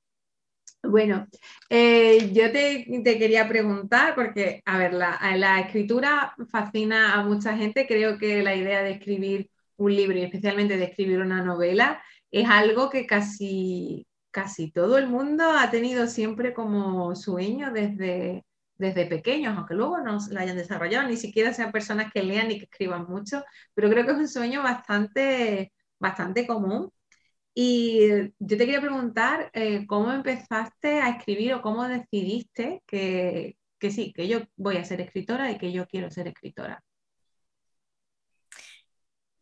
Bueno, 0.84 1.28
eh, 1.70 2.32
yo 2.32 2.50
te, 2.50 2.84
quería 3.04 3.48
preguntar, 3.48 4.16
porque, 4.16 4.62
a 4.64 4.78
ver, 4.78 4.92
la, 4.94 5.18
la, 5.36 5.60
escritura 5.60 6.34
fascina 6.50 7.14
a 7.14 7.22
mucha 7.22 7.56
gente. 7.56 7.86
Creo 7.86 8.18
que 8.18 8.42
la 8.42 8.56
idea 8.56 8.82
de 8.82 8.92
escribir 8.92 9.48
un 9.76 9.94
libro 9.94 10.18
y 10.18 10.22
especialmente 10.22 10.76
de 10.76 10.84
escribir 10.84 11.20
una 11.20 11.42
novela 11.44 12.02
es 12.32 12.48
algo 12.48 12.90
que 12.90 13.06
casi, 13.06 14.08
casi 14.32 14.72
todo 14.72 14.98
el 14.98 15.06
mundo 15.06 15.44
ha 15.52 15.70
tenido 15.70 16.08
siempre 16.08 16.52
como 16.52 17.14
sueño 17.14 17.72
desde, 17.72 18.44
desde 18.82 19.06
pequeños, 19.06 19.56
aunque 19.56 19.74
luego 19.74 19.98
no 20.00 20.18
la 20.30 20.40
hayan 20.42 20.56
desarrollado, 20.56 21.08
ni 21.08 21.16
siquiera 21.16 21.54
sean 21.54 21.72
personas 21.72 22.12
que 22.12 22.22
lean 22.22 22.50
y 22.50 22.58
que 22.58 22.64
escriban 22.64 23.06
mucho, 23.08 23.44
pero 23.74 23.88
creo 23.90 24.04
que 24.04 24.12
es 24.12 24.18
un 24.18 24.28
sueño 24.28 24.62
bastante, 24.62 25.72
bastante 25.98 26.46
común. 26.46 26.90
Y 27.54 28.00
yo 28.38 28.56
te 28.58 28.58
quería 28.58 28.80
preguntar 28.80 29.50
eh, 29.54 29.86
cómo 29.86 30.12
empezaste 30.12 31.00
a 31.00 31.10
escribir 31.10 31.54
o 31.54 31.62
cómo 31.62 31.86
decidiste 31.88 32.82
que, 32.86 33.56
que 33.78 33.90
sí, 33.90 34.12
que 34.14 34.28
yo 34.28 34.40
voy 34.56 34.76
a 34.78 34.84
ser 34.84 35.00
escritora 35.00 35.50
y 35.52 35.58
que 35.58 35.72
yo 35.72 35.86
quiero 35.86 36.10
ser 36.10 36.28
escritora. 36.28 36.82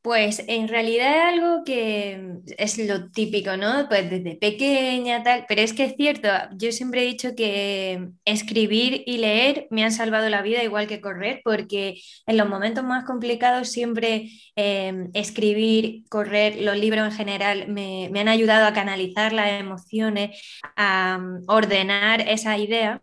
Pues 0.02 0.42
en 0.49 0.69
realidad 0.69 1.28
es 1.28 1.35
algo 1.35 1.62
que 1.62 2.38
es 2.57 2.78
lo 2.78 3.11
típico, 3.11 3.59
¿no? 3.59 3.87
Pues 3.87 4.09
desde 4.09 4.35
pequeña, 4.37 5.23
tal, 5.23 5.45
pero 5.47 5.61
es 5.61 5.75
que 5.75 5.85
es 5.85 5.95
cierto, 5.95 6.28
yo 6.57 6.73
siempre 6.73 7.02
he 7.02 7.07
dicho 7.07 7.35
que 7.37 8.09
escribir 8.25 9.02
y 9.07 9.19
leer 9.19 9.66
me 9.71 9.85
han 9.85 9.92
salvado 9.92 10.30
la 10.30 10.40
vida 10.40 10.64
igual 10.64 10.87
que 10.87 11.02
correr, 11.02 11.42
porque 11.45 12.00
en 12.26 12.37
los 12.38 12.49
momentos 12.49 12.83
más 12.83 13.04
complicados 13.04 13.69
siempre 13.71 14.30
em, 14.57 15.11
escribir, 15.12 16.04
correr, 16.09 16.62
los 16.62 16.78
libros 16.78 17.07
en 17.07 17.12
general 17.12 17.69
me, 17.69 18.09
me 18.11 18.21
han 18.21 18.28
ayudado 18.28 18.66
a 18.66 18.73
canalizar 18.73 19.35
las 19.35 19.61
emociones, 19.61 20.40
a 20.76 21.19
mm, 21.19 21.45
ordenar 21.47 22.23
esa 22.23 22.57
idea. 22.57 23.02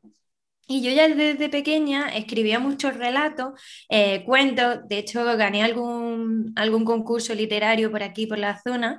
Y 0.70 0.82
yo 0.82 0.92
ya 0.92 1.08
desde 1.08 1.50
pequeña 1.50 2.10
escribía 2.10 2.60
muchos 2.60 2.96
relatos, 2.96 3.54
eh, 3.90 4.24
cuentos, 4.26 4.88
de 4.90 4.98
hecho 5.00 5.24
gané 5.38 5.64
algún, 5.64 6.52
algún 6.58 6.84
concurso 6.84 7.34
literario 7.34 7.90
por 7.90 8.04
aquí, 8.04 8.28
por 8.28 8.38
la 8.38 8.62
zona, 8.62 8.98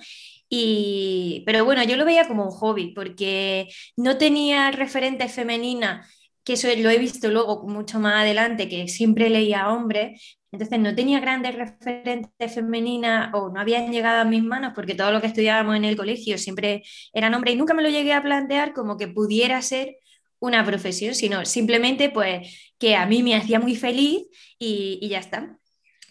y, 0.48 1.42
pero 1.44 1.64
bueno, 1.66 1.84
yo 1.84 1.96
lo 1.96 2.06
veía 2.06 2.26
como 2.26 2.44
un 2.44 2.50
hobby, 2.50 2.94
porque 2.94 3.68
no 3.96 4.16
tenía 4.16 4.70
referentes 4.70 5.32
femeninas 5.32 6.08
que 6.48 6.54
eso 6.54 6.68
lo 6.78 6.88
he 6.88 6.98
visto 6.98 7.28
luego 7.28 7.66
mucho 7.68 8.00
más 8.00 8.22
adelante, 8.22 8.70
que 8.70 8.88
siempre 8.88 9.28
leía 9.28 9.68
hombres, 9.70 10.38
entonces 10.50 10.78
no 10.80 10.94
tenía 10.94 11.20
grandes 11.20 11.54
referentes 11.54 12.54
femeninas 12.54 13.30
o 13.34 13.50
no 13.50 13.60
habían 13.60 13.92
llegado 13.92 14.22
a 14.22 14.24
mis 14.24 14.42
manos 14.42 14.72
porque 14.74 14.94
todo 14.94 15.12
lo 15.12 15.20
que 15.20 15.26
estudiábamos 15.26 15.76
en 15.76 15.84
el 15.84 15.96
colegio 15.96 16.38
siempre 16.38 16.82
eran 17.12 17.34
hombres 17.34 17.54
y 17.54 17.58
nunca 17.58 17.74
me 17.74 17.82
lo 17.82 17.90
llegué 17.90 18.14
a 18.14 18.22
plantear 18.22 18.72
como 18.72 18.96
que 18.96 19.08
pudiera 19.08 19.60
ser 19.60 19.96
una 20.40 20.64
profesión, 20.64 21.14
sino 21.14 21.44
simplemente 21.44 22.10
pues 22.10 22.72
que 22.78 22.96
a 22.96 23.06
mí 23.06 23.22
me 23.22 23.34
hacía 23.34 23.60
muy 23.60 23.76
feliz 23.76 24.26
y, 24.58 24.98
y 25.00 25.08
ya 25.08 25.18
está 25.18 25.58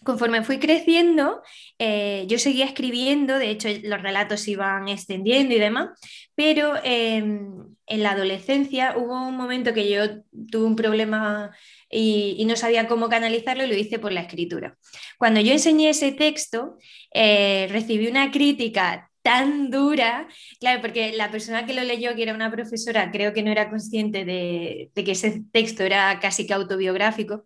conforme 0.04 0.42
fui 0.42 0.58
creciendo, 0.58 1.42
eh, 1.78 2.24
yo 2.28 2.38
seguía 2.38 2.64
escribiendo, 2.64 3.38
de 3.38 3.50
hecho 3.50 3.68
los 3.82 4.00
relatos 4.00 4.46
iban 4.48 4.88
extendiendo 4.88 5.54
y 5.54 5.58
demás, 5.58 5.90
pero 6.34 6.74
em, 6.84 7.76
en 7.86 8.02
la 8.02 8.12
adolescencia 8.12 8.96
hubo 8.96 9.28
un 9.28 9.36
momento 9.36 9.74
que 9.74 9.90
yo 9.90 10.22
tuve 10.50 10.64
un 10.64 10.76
problema 10.76 11.50
y, 11.90 12.44
no 12.46 12.56
sabía 12.56 12.86
cómo 12.86 13.08
canalizarlo 13.08 13.64
y 13.64 13.68
lo 13.68 13.74
hice 13.74 13.98
por 13.98 14.12
la 14.12 14.22
escritura. 14.22 14.76
Cuando 15.18 15.40
yo 15.40 15.52
enseñé 15.52 15.90
ese 15.90 16.12
texto, 16.12 16.78
eh, 17.12 17.66
recibí 17.70 18.08
una 18.08 18.30
crítica 18.30 19.07
tan 19.28 19.70
dura, 19.70 20.26
claro, 20.58 20.80
porque 20.80 21.12
la 21.12 21.30
persona 21.30 21.66
que 21.66 21.74
lo 21.74 21.82
leyó, 21.84 22.14
que 22.16 22.22
era 22.22 22.32
una 22.32 22.50
profesora, 22.50 23.10
creo 23.10 23.34
que 23.34 23.42
no 23.42 23.50
era 23.50 23.68
consciente 23.68 24.24
de, 24.24 24.90
que 24.94 25.12
ese 25.12 25.42
texto 25.52 25.82
era 25.82 26.18
casi 26.18 26.46
que 26.46 26.54
autobiográfico. 26.54 27.44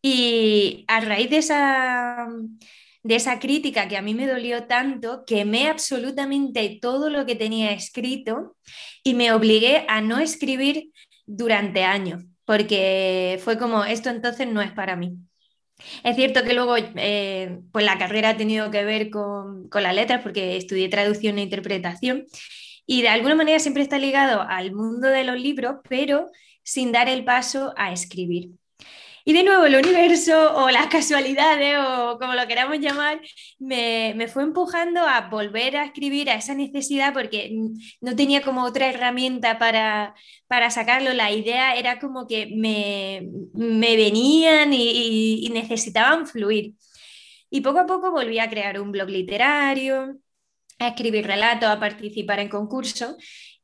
Y 0.00 0.84
a 0.86 1.00
raíz 1.00 1.28
de 1.28 1.38
esa, 1.38 2.28
de 3.02 3.16
esa 3.16 3.40
crítica 3.40 3.88
que 3.88 3.96
a 3.96 4.02
mí 4.02 4.14
me 4.14 4.28
dolió 4.28 4.68
tanto, 4.68 5.24
quemé 5.26 5.66
absolutamente 5.66 6.78
todo 6.80 7.10
lo 7.10 7.26
que 7.26 7.34
tenía 7.34 7.72
escrito 7.72 8.56
y 9.02 9.14
me 9.14 9.32
obligué 9.32 9.84
a 9.88 10.00
no 10.00 10.20
escribir 10.20 10.92
durante 11.26 11.82
años, 11.82 12.22
porque 12.44 13.40
fue 13.42 13.58
como, 13.58 13.84
esto 13.84 14.10
entonces 14.10 14.46
no 14.46 14.62
es 14.62 14.70
para 14.70 14.94
mí. 14.94 15.16
Es 16.04 16.16
cierto 16.16 16.42
que 16.42 16.54
luego 16.54 16.76
eh, 16.76 17.60
pues 17.72 17.84
la 17.84 17.98
carrera 17.98 18.30
ha 18.30 18.36
tenido 18.36 18.70
que 18.70 18.84
ver 18.84 19.10
con, 19.10 19.68
con 19.68 19.82
las 19.82 19.94
letras, 19.94 20.22
porque 20.22 20.56
estudié 20.56 20.88
traducción 20.88 21.38
e 21.38 21.42
interpretación, 21.42 22.26
y 22.86 23.02
de 23.02 23.08
alguna 23.08 23.34
manera 23.34 23.58
siempre 23.58 23.82
está 23.82 23.98
ligado 23.98 24.42
al 24.42 24.72
mundo 24.72 25.08
de 25.08 25.24
los 25.24 25.38
libros, 25.38 25.76
pero 25.88 26.30
sin 26.62 26.92
dar 26.92 27.08
el 27.08 27.24
paso 27.24 27.72
a 27.76 27.92
escribir. 27.92 28.50
Y 29.24 29.32
de 29.32 29.42
nuevo 29.44 29.64
el 29.64 29.76
universo 29.76 30.56
o 30.56 30.70
las 30.70 30.86
casualidades 30.86 31.78
o 31.78 32.18
como 32.18 32.34
lo 32.34 32.46
queramos 32.46 32.78
llamar, 32.78 33.20
me, 33.58 34.14
me, 34.16 34.28
fue 34.28 34.42
empujando 34.42 35.00
a 35.00 35.28
volver 35.28 35.76
a 35.76 35.84
escribir 35.84 36.30
a 36.30 36.34
esa 36.34 36.54
necesidad 36.54 37.12
porque 37.12 37.52
no 38.00 38.16
tenía 38.16 38.42
como 38.42 38.64
otra 38.64 38.88
herramienta 38.88 39.58
para, 39.58 40.14
para 40.46 40.70
sacarlo. 40.70 41.12
La 41.12 41.30
idea 41.32 41.74
era 41.76 41.98
como 41.98 42.26
que 42.26 42.46
me, 42.56 43.28
me 43.54 43.96
venían 43.96 44.72
y, 44.72 45.46
y 45.46 45.50
necesitaban 45.50 46.26
fluir. 46.26 46.74
Y 47.50 47.60
poco 47.62 47.80
a 47.80 47.86
poco 47.86 48.10
volví 48.12 48.38
a 48.38 48.50
crear 48.50 48.80
un 48.80 48.92
blog 48.92 49.08
literario, 49.10 50.18
a 50.78 50.88
escribir 50.88 51.26
relatos, 51.26 51.68
a 51.68 51.80
participar 51.80 52.40
en 52.40 52.48
concursos. 52.48 53.16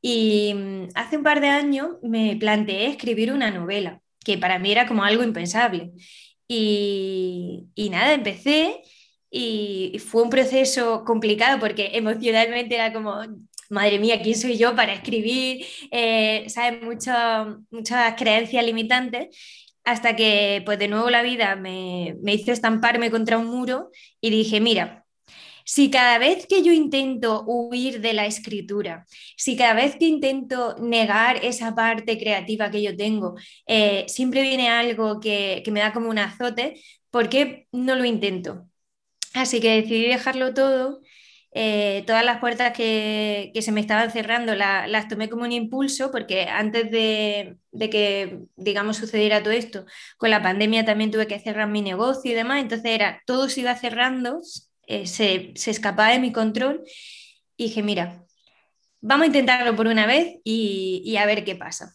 Y 0.02 0.54
mm, 0.54 0.88
hace 0.94 1.16
un 1.16 1.22
par 1.24 1.40
de 1.40 1.48
años 1.48 1.96
me 2.02 2.36
planteé 2.36 2.88
escribir 2.88 3.32
una 3.32 3.50
novela 3.50 4.02
que 4.26 4.36
para 4.38 4.58
mí 4.58 4.72
era 4.72 4.86
como 4.88 5.04
algo 5.04 5.22
impensable. 5.22 5.92
Y, 6.48 7.68
nada, 7.90 8.12
empecé 8.14 8.82
y 9.30 9.98
fue 10.00 10.22
un 10.22 10.30
proceso 10.30 11.04
complicado 11.04 11.60
porque 11.60 11.90
emocionalmente 11.94 12.74
era 12.74 12.92
como, 12.92 13.20
madre 13.70 13.98
mía, 14.00 14.20
¿quién 14.22 14.36
soy 14.36 14.58
yo 14.58 14.74
para 14.74 14.94
escribir? 14.94 15.64
Eh, 15.92 16.44
¿Sabes? 16.48 16.82
muchas 17.70 18.14
creencias 18.16 18.64
limitantes. 18.64 19.28
Hasta 19.84 20.16
que, 20.16 20.62
pues 20.66 20.78
de 20.80 20.88
nuevo 20.88 21.10
la 21.10 21.22
vida 21.22 21.54
me, 21.54 22.16
me 22.20 22.34
hizo 22.34 22.50
estamparme 22.52 23.10
contra 23.12 23.38
un 23.38 23.46
muro 23.46 23.90
y 24.20 24.30
dije, 24.30 24.60
mira, 24.60 25.05
si 25.66 25.90
cada 25.90 26.18
vez 26.18 26.46
que 26.46 26.62
yo 26.62 26.72
intento 26.72 27.42
huir 27.44 28.00
de 28.00 28.12
la 28.14 28.26
escritura, 28.26 29.04
si 29.36 29.56
cada 29.56 29.74
vez 29.74 29.96
que 29.96 30.06
intento 30.06 30.76
negar 30.78 31.44
esa 31.44 31.74
parte 31.74 32.18
creativa 32.18 32.70
que 32.70 32.82
yo 32.82 32.96
tengo, 32.96 33.34
eh, 33.66 34.04
siempre 34.08 34.42
viene 34.42 34.68
algo 34.68 35.18
que, 35.20 35.64
me 35.72 35.80
da 35.80 35.92
como 35.92 36.08
un 36.08 36.18
azote, 36.18 36.80
¿por 37.10 37.28
qué 37.28 37.66
no 37.72 37.96
lo 37.96 38.04
intento? 38.04 38.68
Así 39.34 39.60
que 39.60 39.82
decidí 39.82 40.06
dejarlo 40.08 40.54
todo. 40.54 41.00
Eh, 41.52 42.04
todas 42.06 42.24
las 42.24 42.38
puertas 42.40 42.72
que, 42.76 43.52
se 43.60 43.72
me 43.72 43.80
estaban 43.80 44.10
cerrando 44.12 44.54
las 44.54 45.08
tomé 45.08 45.28
como 45.30 45.44
un 45.44 45.52
impulso 45.52 46.10
porque 46.12 46.44
antes 46.44 46.90
de, 46.90 47.56
de, 47.72 47.90
que, 47.90 48.40
digamos, 48.56 48.98
sucediera 48.98 49.42
todo 49.42 49.52
esto, 49.52 49.84
con 50.18 50.30
la 50.30 50.42
pandemia 50.42 50.84
también 50.84 51.10
tuve 51.10 51.26
que 51.26 51.40
cerrar 51.40 51.68
mi 51.68 51.82
negocio 51.82 52.30
y 52.30 52.34
demás, 52.34 52.62
entonces 52.62 52.92
era, 52.92 53.22
todo 53.26 53.48
se 53.48 53.62
iba 53.62 53.74
cerrando 53.76 54.40
eh, 54.86 55.06
se, 55.06 55.52
escapaba 55.70 56.10
de 56.10 56.20
mi 56.20 56.32
control 56.32 56.82
y 57.56 57.64
dije, 57.68 57.82
mira, 57.82 58.24
vamos 59.00 59.24
a 59.24 59.26
intentarlo 59.26 59.76
por 59.76 59.86
una 59.86 60.06
vez 60.06 60.38
y, 60.44 61.16
a 61.16 61.26
ver 61.26 61.44
qué 61.44 61.56
pasa. 61.56 61.94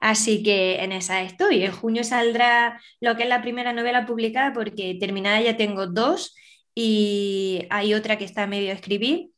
Así 0.00 0.42
que 0.42 0.82
en 0.82 0.92
esa 0.92 1.22
estoy. 1.22 1.62
En 1.62 1.72
junio 1.72 2.04
saldrá 2.04 2.80
lo 3.00 3.16
que 3.16 3.22
es 3.24 3.28
la 3.28 3.42
primera 3.42 3.72
novela 3.72 4.06
publicada 4.06 4.52
porque 4.52 4.96
terminada 5.00 5.40
ya 5.40 5.56
tengo 5.56 5.86
dos 5.86 6.34
y 6.74 7.66
hay 7.70 7.94
otra 7.94 8.18
que 8.18 8.24
está 8.24 8.44
a 8.44 8.46
medio 8.46 8.68
de 8.68 8.74
escribir 8.74 9.30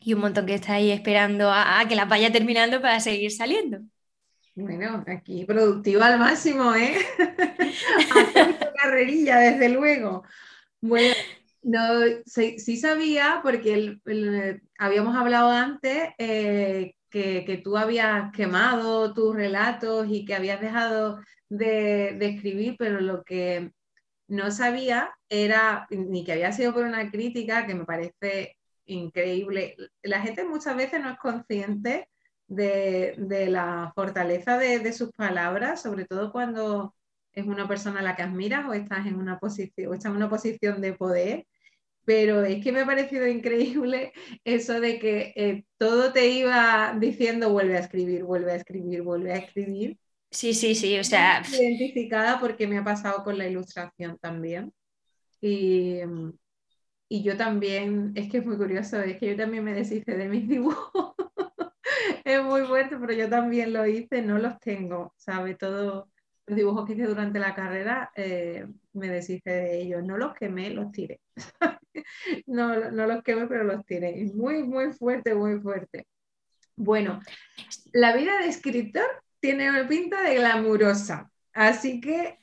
y 0.00 0.14
un 0.14 0.20
montón 0.20 0.46
que 0.46 0.54
está 0.54 0.74
ahí 0.74 0.90
esperando 0.90 1.50
a, 1.50 1.82
que 1.88 1.94
la 1.94 2.04
vaya 2.06 2.32
terminando 2.32 2.80
para 2.82 3.00
seguir 3.00 3.30
saliendo. 3.30 3.78
Bueno, 4.54 5.02
aquí 5.06 5.44
productiva 5.46 6.08
al 6.08 6.18
máximo, 6.18 6.74
¿eh? 6.74 6.94
carrerilla, 8.82 9.38
desde 9.38 9.70
luego. 9.70 10.24
Bueno, 10.80 11.14
no, 11.62 12.00
sí, 12.26 12.58
sabía 12.76 13.40
porque 13.42 13.98
habíamos 14.78 15.16
hablado 15.16 15.50
antes 15.50 16.08
eh, 16.18 16.94
que, 17.10 17.60
tú 17.62 17.76
habías 17.76 18.32
quemado 18.32 19.14
tus 19.14 19.34
relatos 19.34 20.06
y 20.10 20.24
que 20.24 20.34
habías 20.34 20.60
dejado 20.60 21.20
de, 21.48 22.16
escribir, 22.20 22.76
pero 22.78 23.00
lo 23.00 23.22
que 23.22 23.70
no 24.28 24.50
sabía 24.50 25.14
era 25.28 25.86
ni 25.90 26.24
que 26.24 26.32
había 26.32 26.52
sido 26.52 26.72
por 26.72 26.84
una 26.84 27.10
crítica 27.10 27.66
que 27.66 27.74
me 27.74 27.84
parece 27.84 28.56
increíble. 28.86 29.76
La 30.02 30.20
gente 30.20 30.44
muchas 30.44 30.76
veces 30.76 31.00
no 31.00 31.10
es 31.10 31.18
consciente 31.18 32.08
de, 32.48 33.14
la 33.48 33.92
fortaleza 33.94 34.58
de, 34.58 34.80
de, 34.80 34.92
sus 34.92 35.12
palabras, 35.12 35.82
sobre 35.82 36.06
todo 36.06 36.32
cuando 36.32 36.94
es 37.32 37.46
una 37.46 37.68
persona 37.68 38.00
a 38.00 38.02
la 38.02 38.16
que 38.16 38.22
admiras 38.22 38.66
o 38.68 38.74
estás 38.74 39.06
en 39.06 39.16
una 39.16 39.38
posición, 39.38 39.90
o 39.90 39.94
estás 39.94 40.10
en 40.10 40.16
una 40.16 40.28
posición 40.28 40.80
de 40.80 40.92
poder 40.94 41.46
pero 42.04 42.42
es 42.44 42.62
que 42.62 42.72
me 42.72 42.80
ha 42.80 42.86
parecido 42.86 43.26
increíble 43.26 44.12
eso 44.44 44.80
de 44.80 44.98
que 44.98 45.32
eh, 45.36 45.64
todo 45.78 46.12
te 46.12 46.28
iba 46.28 46.96
diciendo 46.98 47.50
vuelve 47.50 47.76
a 47.76 47.80
escribir, 47.80 48.24
vuelve 48.24 48.52
a 48.52 48.56
escribir, 48.56 49.02
vuelve 49.02 49.32
a 49.32 49.36
escribir. 49.36 49.98
Sí, 50.30 50.54
sí, 50.54 50.74
sí, 50.74 50.98
o 50.98 51.04
sea... 51.04 51.42
Identificada 51.46 52.40
porque 52.40 52.66
me 52.66 52.78
ha 52.78 52.84
pasado 52.84 53.22
con 53.22 53.36
la 53.36 53.46
ilustración 53.46 54.18
también. 54.18 54.72
Y, 55.40 55.98
y 57.08 57.22
yo 57.22 57.36
también, 57.36 58.12
es 58.14 58.30
que 58.30 58.38
es 58.38 58.46
muy 58.46 58.56
curioso, 58.56 59.00
es 59.00 59.18
que 59.18 59.26
yo 59.26 59.36
también 59.36 59.64
me 59.64 59.74
deshice 59.74 60.16
de 60.16 60.28
mis 60.28 60.48
dibujos. 60.48 61.14
es 62.24 62.42
muy 62.42 62.62
fuerte, 62.62 62.96
pero 62.98 63.12
yo 63.12 63.28
también 63.28 63.72
lo 63.72 63.86
hice, 63.86 64.22
no 64.22 64.38
los 64.38 64.58
tengo, 64.60 65.12
¿sabe? 65.16 65.54
Todos 65.54 66.08
los 66.46 66.56
dibujos 66.56 66.86
que 66.86 66.94
hice 66.94 67.04
durante 67.04 67.38
la 67.38 67.54
carrera 67.54 68.10
eh, 68.16 68.66
me 68.94 69.08
deshice 69.08 69.50
de 69.50 69.80
ellos. 69.80 70.02
No 70.04 70.16
los 70.16 70.34
quemé, 70.34 70.70
los 70.70 70.90
tiré. 70.92 71.20
no, 72.46 72.90
no 72.90 73.06
los 73.06 73.22
quemé, 73.22 73.46
pero 73.46 73.64
los 73.64 73.84
tiré. 73.84 74.30
Muy, 74.34 74.62
muy 74.62 74.92
fuerte, 74.92 75.34
muy 75.34 75.60
fuerte. 75.60 76.06
Bueno, 76.76 77.20
la 77.92 78.16
vida 78.16 78.38
de 78.40 78.48
escritor 78.48 79.06
tiene 79.40 79.68
una 79.68 79.86
pinta 79.86 80.22
de 80.22 80.36
glamurosa, 80.36 81.30
así 81.52 82.00
que 82.00 82.38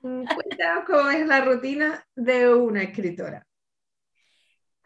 mm, 0.00 0.24
cuéntanos 0.24 0.84
cómo 0.86 1.10
es 1.10 1.26
la 1.26 1.44
rutina 1.44 2.04
de 2.16 2.52
una 2.54 2.82
escritora. 2.82 3.46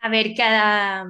A 0.01 0.09
ver, 0.09 0.35
cada, 0.37 1.07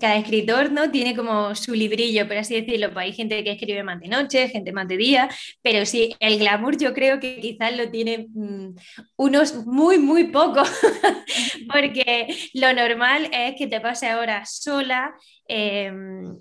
cada 0.00 0.16
escritor 0.16 0.72
¿no? 0.72 0.90
tiene 0.90 1.14
como 1.14 1.54
su 1.54 1.74
librillo, 1.74 2.26
por 2.26 2.38
así 2.38 2.54
decirlo. 2.60 2.92
Pues 2.92 3.06
hay 3.06 3.12
gente 3.12 3.44
que 3.44 3.52
escribe 3.52 3.82
más 3.82 4.00
de 4.00 4.08
noche, 4.08 4.48
gente 4.48 4.72
más 4.72 4.88
de 4.88 4.96
día, 4.96 5.28
pero 5.62 5.84
sí, 5.84 6.14
el 6.20 6.38
glamour 6.38 6.76
yo 6.78 6.94
creo 6.94 7.20
que 7.20 7.40
quizás 7.40 7.76
lo 7.76 7.90
tienen 7.90 8.28
mm, 8.34 8.76
unos 9.16 9.66
muy, 9.66 9.98
muy 9.98 10.24
pocos, 10.24 10.70
porque 11.72 12.28
lo 12.54 12.72
normal 12.72 13.28
es 13.32 13.56
que 13.56 13.66
te 13.66 13.80
pase 13.80 14.08
ahora 14.08 14.44
sola. 14.46 15.14
Em, 15.46 16.36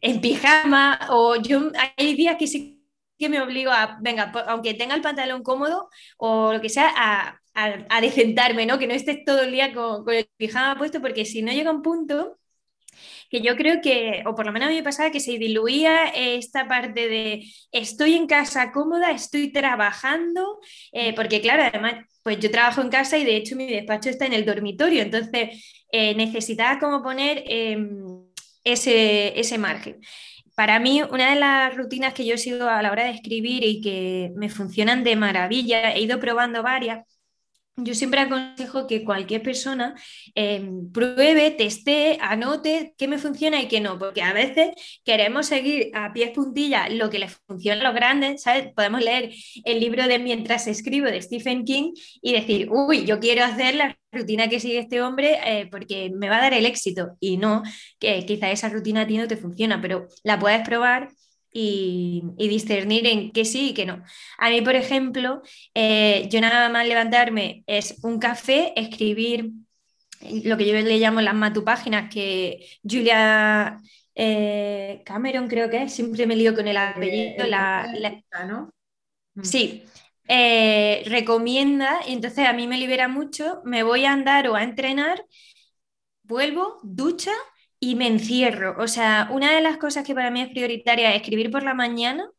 en 0.00 0.20
pijama 0.20 1.00
o 1.10 1.36
yo 1.36 1.72
hay 1.96 2.14
días 2.14 2.36
que 2.38 2.46
sí 2.46 2.82
que 3.18 3.28
me 3.28 3.40
obligo 3.40 3.70
a, 3.70 3.98
venga, 4.02 4.32
aunque 4.48 4.74
tenga 4.74 4.94
el 4.94 5.00
pantalón 5.00 5.42
cómodo 5.42 5.88
o 6.18 6.52
lo 6.52 6.60
que 6.60 6.68
sea, 6.68 6.92
a, 6.96 7.40
a, 7.54 8.00
decentarme, 8.00 8.66
¿no? 8.66 8.78
Que 8.78 8.86
no 8.86 8.94
estés 8.94 9.24
todo 9.24 9.42
el 9.42 9.52
día 9.52 9.72
con, 9.72 10.04
con, 10.04 10.14
el 10.14 10.28
pijama 10.36 10.78
puesto, 10.78 11.00
porque 11.00 11.24
si 11.24 11.42
no 11.42 11.52
llega 11.52 11.70
un 11.70 11.82
punto 11.82 12.38
que 13.30 13.40
yo 13.40 13.56
creo 13.56 13.80
que, 13.80 14.22
o 14.26 14.34
por 14.34 14.46
lo 14.46 14.52
menos 14.52 14.68
a 14.68 14.70
mí 14.70 14.76
me 14.76 14.82
pasaba 14.82 15.10
que 15.10 15.20
se 15.20 15.38
diluía 15.38 16.06
esta 16.14 16.68
parte 16.68 17.08
de 17.08 17.44
estoy 17.72 18.14
en 18.14 18.26
casa 18.26 18.72
cómoda, 18.72 19.10
estoy 19.10 19.52
trabajando, 19.52 20.60
eh, 20.92 21.14
porque 21.14 21.40
claro, 21.40 21.64
además, 21.64 21.94
pues 22.22 22.38
yo 22.38 22.50
trabajo 22.50 22.80
en 22.80 22.90
casa 22.90 23.18
y 23.18 23.24
de 23.24 23.36
hecho 23.36 23.56
mi 23.56 23.66
despacho 23.66 24.08
está 24.08 24.26
en 24.26 24.34
el 24.34 24.44
dormitorio, 24.44 25.02
entonces 25.02 25.84
eh, 25.90 26.14
necesitaba 26.14 26.78
como 26.78 27.02
poner 27.02 27.42
em, 27.46 28.04
ese, 28.64 29.38
ese 29.38 29.58
margen. 29.58 30.00
Para 30.54 30.78
mí, 30.78 31.02
una 31.02 31.30
de 31.30 31.40
las 31.40 31.76
rutinas 31.76 32.14
que 32.14 32.24
yo 32.24 32.38
sigo 32.38 32.66
a 32.66 32.80
la 32.82 32.92
hora 32.92 33.04
de 33.04 33.10
escribir 33.10 33.64
y 33.64 33.80
que 33.80 34.30
me 34.36 34.48
funcionan 34.48 35.02
de 35.02 35.16
maravilla, 35.16 35.92
he 35.92 36.00
ido 36.00 36.20
probando 36.20 36.62
varias, 36.62 37.04
yo 37.76 37.94
siempre 37.94 38.20
aconsejo 38.20 38.86
que 38.86 39.04
cualquier 39.04 39.42
persona 39.42 39.94
em, 40.34 40.90
pruebe, 40.92 41.50
teste, 41.50 42.18
anote 42.20 42.94
qué 42.96 43.08
me 43.08 43.18
funciona 43.18 43.60
y 43.60 43.68
qué 43.68 43.80
no, 43.80 43.98
porque 43.98 44.22
a 44.22 44.32
veces 44.32 44.70
queremos 45.04 45.46
seguir 45.46 45.90
a 45.94 46.12
pies 46.12 46.30
puntillas 46.30 46.92
lo 46.92 47.10
que 47.10 47.18
les 47.18 47.36
funciona 47.46 47.80
a 47.80 47.84
los 47.84 47.94
grandes, 47.94 48.42
¿sabes? 48.42 48.72
Podemos 48.74 49.02
leer 49.02 49.32
el 49.64 49.80
libro 49.80 50.06
de 50.06 50.18
Mientras 50.18 50.66
escribo 50.66 51.06
de 51.06 51.20
Stephen 51.20 51.64
King 51.64 51.92
y 52.22 52.32
decir, 52.32 52.68
uy, 52.70 53.04
yo 53.04 53.18
quiero 53.18 53.44
hacer 53.44 53.74
la 53.74 53.98
rutina 54.12 54.48
que 54.48 54.60
sigue 54.60 54.78
este 54.78 55.02
hombre 55.02 55.38
eh, 55.44 55.66
porque 55.70 56.10
me 56.14 56.28
va 56.28 56.38
a 56.38 56.42
dar 56.42 56.54
el 56.54 56.66
éxito 56.66 57.16
y 57.18 57.36
no, 57.36 57.62
que 57.98 58.24
quizá 58.24 58.50
esa 58.50 58.68
rutina 58.68 59.02
a 59.02 59.06
ti 59.06 59.18
no 59.18 59.26
te 59.26 59.36
funciona, 59.36 59.80
pero 59.80 60.06
la 60.22 60.38
puedes 60.38 60.66
probar 60.66 61.08
y, 61.56 62.24
discernir 62.36 63.06
en 63.06 63.30
qué 63.30 63.44
sí 63.44 63.70
y 63.70 63.74
qué 63.74 63.86
no. 63.86 64.02
A 64.38 64.50
mí, 64.50 64.60
por 64.60 64.74
ejemplo, 64.74 65.42
eh, 65.72 66.28
yo 66.28 66.40
nada 66.40 66.68
más 66.68 66.86
levantarme 66.86 67.62
es 67.66 68.00
un 68.02 68.18
café, 68.18 68.72
escribir 68.76 69.52
lo 70.44 70.56
que 70.56 70.66
yo 70.66 70.74
le 70.74 70.98
llamo 70.98 71.20
las 71.20 71.34
matupáginas, 71.34 72.12
que 72.12 72.66
Julia 72.82 73.78
eh, 74.16 75.02
Cameron 75.04 75.46
creo 75.46 75.70
que 75.70 75.84
es, 75.84 75.94
siempre 75.94 76.26
me 76.26 76.34
lío 76.34 76.54
con 76.54 76.66
el 76.66 76.76
apellido. 76.76 77.46
la, 77.46 77.86
mm. 79.34 79.42
Sí, 79.44 79.84
eh, 80.26 81.04
recomienda, 81.06 82.00
y 82.08 82.14
entonces 82.14 82.48
a 82.48 82.52
mí 82.52 82.66
me 82.66 82.78
libera 82.78 83.06
mucho, 83.06 83.62
me 83.64 83.84
voy 83.84 84.06
a 84.06 84.12
andar 84.12 84.48
o 84.48 84.56
a 84.56 84.64
entrenar, 84.64 85.24
vuelvo, 86.24 86.80
ducha 86.82 87.32
y 87.84 87.96
me 87.96 88.06
encierro. 88.06 88.76
O 88.82 88.88
sea, 88.88 89.28
una 89.30 89.54
de 89.54 89.60
las 89.60 89.76
cosas 89.76 90.06
que 90.06 90.14
para 90.14 90.30
mí 90.30 90.40
es 90.40 90.48
prioritaria 90.48 91.10
es 91.10 91.16
escribir 91.16 91.50
por 91.50 91.62
la 91.62 91.74
mañana 91.74 92.30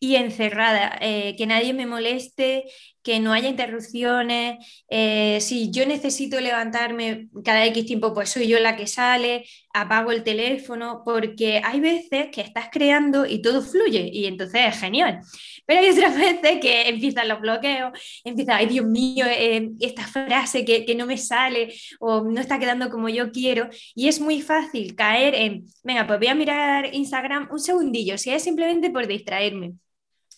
y 0.00 0.16
encerrada, 0.16 0.98
eh, 1.00 1.34
que 1.36 1.46
nadie 1.46 1.74
me 1.74 1.86
moleste, 1.86 2.64
que 3.02 3.20
no 3.20 3.32
haya 3.32 3.48
interrupciones. 3.48 4.58
Eh, 4.88 5.38
si 5.40 5.70
yo 5.70 5.86
necesito 5.86 6.40
levantarme 6.40 7.28
cada 7.44 7.64
X 7.66 7.86
tiempo, 7.86 8.12
pues 8.14 8.30
soy 8.30 8.48
yo 8.48 8.58
la 8.58 8.76
que 8.76 8.86
sale, 8.86 9.44
apago 9.72 10.12
el 10.12 10.24
teléfono, 10.24 11.02
porque 11.04 11.60
hay 11.64 11.80
veces 11.80 12.28
que 12.32 12.40
estás 12.40 12.68
creando 12.70 13.26
y 13.26 13.40
todo 13.42 13.62
fluye 13.62 14.10
y 14.12 14.26
entonces 14.26 14.60
es 14.68 14.80
genial. 14.80 15.20
Pero 15.66 15.80
hay 15.80 15.90
otras 15.90 16.16
veces 16.42 16.60
que 16.60 16.88
empiezan 16.88 17.28
los 17.28 17.40
bloqueos, 17.40 17.92
empieza, 18.24 18.56
ay 18.56 18.66
Dios 18.66 18.86
mío, 18.86 19.26
eh, 19.26 19.70
esta 19.80 20.06
frase 20.06 20.64
que, 20.64 20.84
que 20.84 20.94
no 20.94 21.06
me 21.06 21.18
sale 21.18 21.74
o 22.00 22.22
no 22.22 22.40
está 22.40 22.58
quedando 22.58 22.90
como 22.90 23.08
yo 23.08 23.30
quiero. 23.32 23.68
Y 23.94 24.08
es 24.08 24.20
muy 24.20 24.42
fácil 24.42 24.94
caer 24.94 25.34
en, 25.34 25.64
venga, 25.82 26.06
pues 26.06 26.18
voy 26.18 26.28
a 26.28 26.34
mirar 26.34 26.94
Instagram 26.94 27.48
un 27.50 27.60
segundillo, 27.60 28.18
si 28.18 28.30
es 28.30 28.42
simplemente 28.42 28.90
por 28.90 29.06
distraerme. 29.06 29.74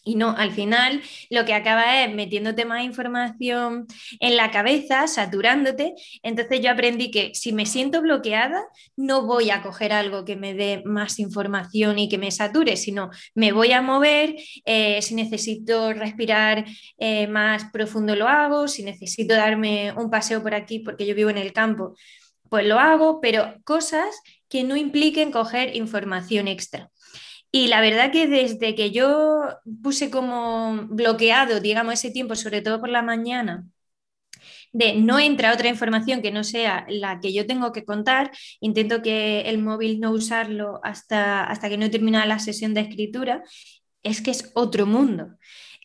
Y 0.03 0.15
no, 0.15 0.35
al 0.37 0.53
final 0.53 1.03
lo 1.29 1.45
que 1.45 1.53
acaba 1.53 2.03
es 2.03 2.15
metiéndote 2.15 2.65
más 2.65 2.85
información 2.85 3.87
en 4.19 4.37
la 4.37 4.51
cabeza, 4.51 5.07
saturándote. 5.07 5.95
Entonces 6.23 6.61
yo 6.61 6.71
aprendí 6.71 7.11
que 7.11 7.33
si 7.35 7.53
me 7.53 7.67
siento 7.67 8.01
bloqueada, 8.01 8.63
no 8.97 9.27
voy 9.27 9.51
a 9.51 9.63
coger 9.63 9.93
algo 9.93 10.25
que 10.25 10.37
me 10.37 10.55
dé 10.55 10.83
más 10.87 11.19
información 11.19 11.99
y 11.99 12.09
que 12.09 12.19
me 12.19 12.31
sature, 12.31 12.77
sino 12.77 13.11
me 13.35 13.53
voy 13.53 13.73
a 13.73 13.83
mover. 13.83 14.37
Eh, 14.65 15.03
si 15.03 15.15
necesito 15.15 15.93
respirar 15.93 16.65
eh, 16.99 17.27
más 17.27 17.67
profundo, 17.71 18.17
lo 18.17 18.27
hago. 18.27 18.69
Si 18.69 18.83
necesito 18.83 19.35
darme 19.35 19.93
un 19.93 20.11
paseo 20.11 20.43
por 20.43 20.55
aquí 20.55 20.79
porque 20.79 21.07
yo 21.07 21.15
vivo 21.15 21.31
en 21.31 21.39
el 21.39 21.53
campo, 21.53 21.95
pues 22.49 22.67
lo 22.67 22.79
hago, 22.79 23.21
pero 23.21 23.55
cosas 23.65 24.09
que 24.49 24.65
no 24.65 24.77
impliquen 24.77 25.31
coger 25.31 25.77
información 25.77 26.49
extra. 26.49 26.91
Y 27.53 27.69
la 27.69 27.81
verdad 27.81 28.13
que 28.13 28.29
desde 28.29 28.75
que 28.75 28.91
yo 28.93 29.43
puse 29.83 30.11
como 30.11 30.87
bloqueado, 30.89 31.61
digamos, 31.61 31.95
ese 31.95 32.11
tiempo, 32.11 32.37
sobre 32.37 32.63
todo 32.63 32.81
por 32.81 32.89
la 32.89 33.03
mañana, 33.03 33.67
de 34.73 34.95
no 34.95 35.19
entra 35.19 35.53
otra 35.53 35.69
información 35.69 36.23
que 36.23 36.31
no 36.31 36.45
sea 36.45 36.87
la 36.89 37.21
que 37.21 37.33
yo 37.33 37.47
tengo 37.47 37.73
que 37.73 37.85
contar, 37.85 38.31
intento 38.61 39.03
que 39.03 39.43
el 39.43 39.59
móvil 39.59 40.01
no 40.01 40.13
usarlo 40.13 40.81
hasta, 40.85 41.45
hasta 41.45 41.69
que 41.69 41.79
no 41.79 41.91
termina 41.91 42.27
la 42.27 42.39
sesión 42.39 42.75
de 42.75 42.83
escritura, 42.83 43.43
es 44.03 44.21
que 44.23 44.31
es 44.31 44.51
otro 44.55 44.87
mundo. 44.87 45.37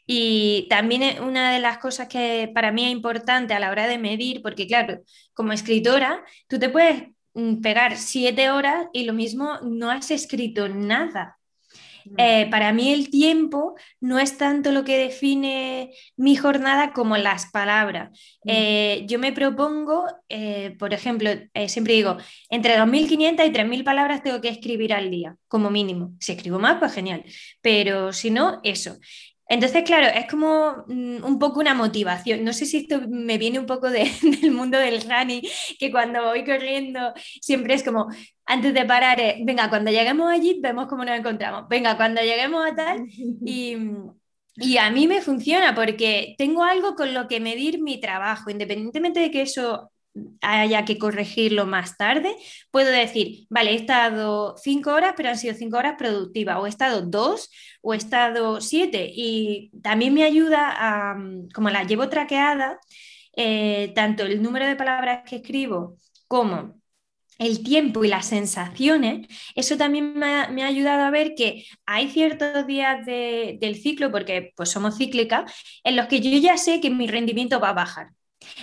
Y 0.08 0.68
también 0.70 1.24
una 1.24 1.52
de 1.54 1.60
las 1.60 1.80
cosas 1.80 2.08
que 2.08 2.52
para 2.54 2.72
mí 2.72 2.86
es 2.86 2.92
importante 2.92 3.54
a 3.54 3.60
la 3.60 3.72
hora 3.72 3.88
de 3.88 3.98
medir, 3.98 4.42
porque 4.42 4.68
claro, 4.68 5.02
como 5.34 5.54
escritora, 5.54 6.24
tú 6.48 6.60
te 6.60 6.70
puedes 6.70 7.04
mm, 7.34 7.62
pegar 7.62 7.98
siete 7.98 8.52
horas 8.52 8.88
y 8.94 9.06
lo 9.06 9.14
mismo 9.14 9.60
no 9.64 9.90
has 9.92 10.12
escrito 10.12 10.70
nada. 10.70 11.35
Eh, 12.18 12.48
para 12.50 12.74
mí 12.74 12.92
el 12.92 13.10
tiempo 13.10 13.76
no 14.00 14.20
es 14.20 14.38
tanto 14.38 14.72
lo 14.72 14.84
que 14.84 14.98
define 14.98 15.92
mi 16.16 16.36
jornada 16.36 16.94
como 16.94 17.18
las 17.18 17.52
palabras. 17.52 18.10
Mm. 18.44 18.50
Eh, 18.50 19.06
yo 19.08 19.20
me 19.20 19.34
propongo, 19.34 20.06
eh, 20.30 20.76
por 20.78 20.94
ejemplo, 20.94 21.30
siempre 21.68 21.94
digo, 21.94 22.18
entre 22.50 22.78
2.500 22.78 23.46
y 23.46 23.52
3.000 23.52 23.84
palabras 23.84 24.24
tengo 24.24 24.42
que 24.42 24.50
escribir 24.50 24.94
al 24.94 25.10
día, 25.10 25.36
como 25.48 25.70
mínimo. 25.70 26.14
Si 26.20 26.32
escribo 26.32 26.60
más, 26.60 26.78
pues 26.80 26.94
genial. 26.94 27.24
Pero 27.62 28.14
si 28.14 28.30
no, 28.32 28.60
eso. 28.64 28.98
Entonces, 29.48 29.84
claro, 29.84 30.08
es 30.08 30.28
como 30.28 30.86
mm, 30.88 31.24
un 31.24 31.40
poco 31.40 31.60
una 31.60 31.74
motivación. 31.74 32.44
No 32.44 32.54
sé 32.54 32.66
si 32.66 32.78
esto 32.78 33.02
me 33.08 33.38
viene 33.38 33.60
un 33.60 33.66
poco 33.66 33.90
del 33.92 34.52
mundo 34.52 34.78
del 34.78 35.02
running, 35.02 35.42
que 35.80 35.92
cuando 35.92 36.24
voy 36.24 36.44
corriendo 36.46 37.14
siempre 37.42 37.76
es 37.76 37.84
como, 37.84 38.08
antes 38.46 38.74
de 38.74 38.86
parar, 38.86 39.20
venga, 39.44 39.70
cuando 39.70 39.92
lleguemos 39.92 40.32
allí 40.32 40.60
vemos 40.62 40.88
cómo 40.88 41.06
nos 41.06 41.18
encontramos. 41.20 41.68
Venga, 41.70 41.98
cuando 41.98 42.22
lleguemos 42.22 42.66
a 42.66 42.76
tal. 42.76 43.06
Y, 43.46 43.78
y 44.58 44.78
a 44.78 44.90
mí 44.90 45.08
me 45.08 45.22
funciona 45.22 45.76
porque 45.76 46.36
tengo 46.38 46.64
algo 46.64 46.96
con 46.96 47.14
lo 47.14 47.28
que 47.28 47.40
medir 47.42 47.82
mi 47.82 48.00
trabajo, 48.00 48.50
independientemente 48.50 49.20
de 49.20 49.30
que 49.32 49.42
eso 49.42 49.92
haya 50.42 50.86
que 50.86 50.98
corregirlo 50.98 51.66
más 51.66 51.98
tarde, 51.98 52.36
puedo 52.72 52.90
decir, 52.90 53.48
vale, 53.50 53.72
he 53.72 53.76
estado 53.76 54.56
cinco 54.58 54.92
horas, 54.94 55.14
pero 55.18 55.30
han 55.30 55.38
sido 55.38 55.56
cinco 55.56 55.78
horas 55.78 55.96
productivas, 55.98 56.58
o 56.58 56.66
he 56.66 56.70
estado 56.70 57.02
dos, 57.02 57.50
o 57.82 57.94
he 57.94 57.98
estado 57.98 58.62
siete. 58.62 59.12
Y 59.14 59.72
también 59.82 60.14
me 60.14 60.24
ayuda 60.24 60.74
a, 60.76 61.18
como 61.54 61.70
la 61.70 61.84
llevo 61.84 62.10
traqueada, 62.10 62.80
eh, 63.36 63.92
tanto 63.96 64.24
el 64.24 64.42
número 64.42 64.66
de 64.66 64.76
palabras 64.76 65.24
que 65.30 65.38
escribo 65.38 65.98
como 66.28 66.76
el 67.38 67.64
tiempo 67.64 68.04
y 68.06 68.08
las 68.08 68.28
sensaciones, 68.28 69.28
eso 69.56 69.78
también 69.78 70.18
me 70.18 70.64
ha, 70.64 70.68
ayudado 70.68 71.04
a 71.04 71.10
ver 71.10 71.36
que 71.36 71.66
hay 71.86 72.10
ciertos 72.10 72.66
días 72.68 73.06
del 73.06 73.76
ciclo, 73.76 74.12
porque 74.12 74.54
pues 74.56 74.70
somos 74.70 74.98
cíclicas, 74.98 75.52
en 75.84 75.96
los 75.96 76.08
que 76.08 76.22
yo 76.22 76.30
ya 76.40 76.58
sé 76.58 76.80
que 76.80 76.90
mi 76.90 77.08
rendimiento 77.08 77.60
va 77.60 77.70
a 77.70 77.74
bajar. 77.74 78.10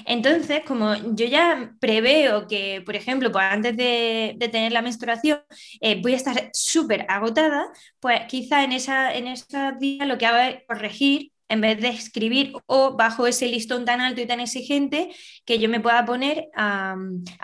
Entonces, 0.07 0.63
como 0.67 0.95
yo 1.15 1.27
ya 1.27 1.75
preveo 1.81 2.47
que, 2.47 2.83
por 2.85 2.97
ejemplo, 2.97 3.31
pues 3.33 3.45
antes 3.45 3.77
de, 3.77 4.37
tener 4.53 4.73
la 4.73 4.83
menstruación 4.83 5.41
eh, 5.81 6.01
voy 6.03 6.15
a 6.15 6.17
estar 6.17 6.51
súper 6.53 7.07
agotada, 7.09 7.71
pues 8.01 8.23
quizá 8.29 8.65
en, 8.65 8.73
esa, 8.73 9.15
en 9.15 9.29
esos 9.29 9.79
días 9.79 10.07
lo 10.07 10.19
que 10.19 10.27
hago 10.27 10.39
es 10.39 10.65
corregir 10.67 11.33
en 11.53 11.61
vez 11.61 11.81
de 11.81 11.89
escribir 11.89 12.55
o 12.67 12.97
bajo 12.97 13.27
ese 13.27 13.47
listón 13.47 13.85
tan 13.85 14.01
alto 14.01 14.23
y 14.23 14.27
tan 14.27 14.41
exigente 14.41 15.11
que 15.45 15.59
yo 15.59 15.69
me 15.69 15.81
pueda 15.81 16.05
poner 16.05 16.49
a, 16.55 16.97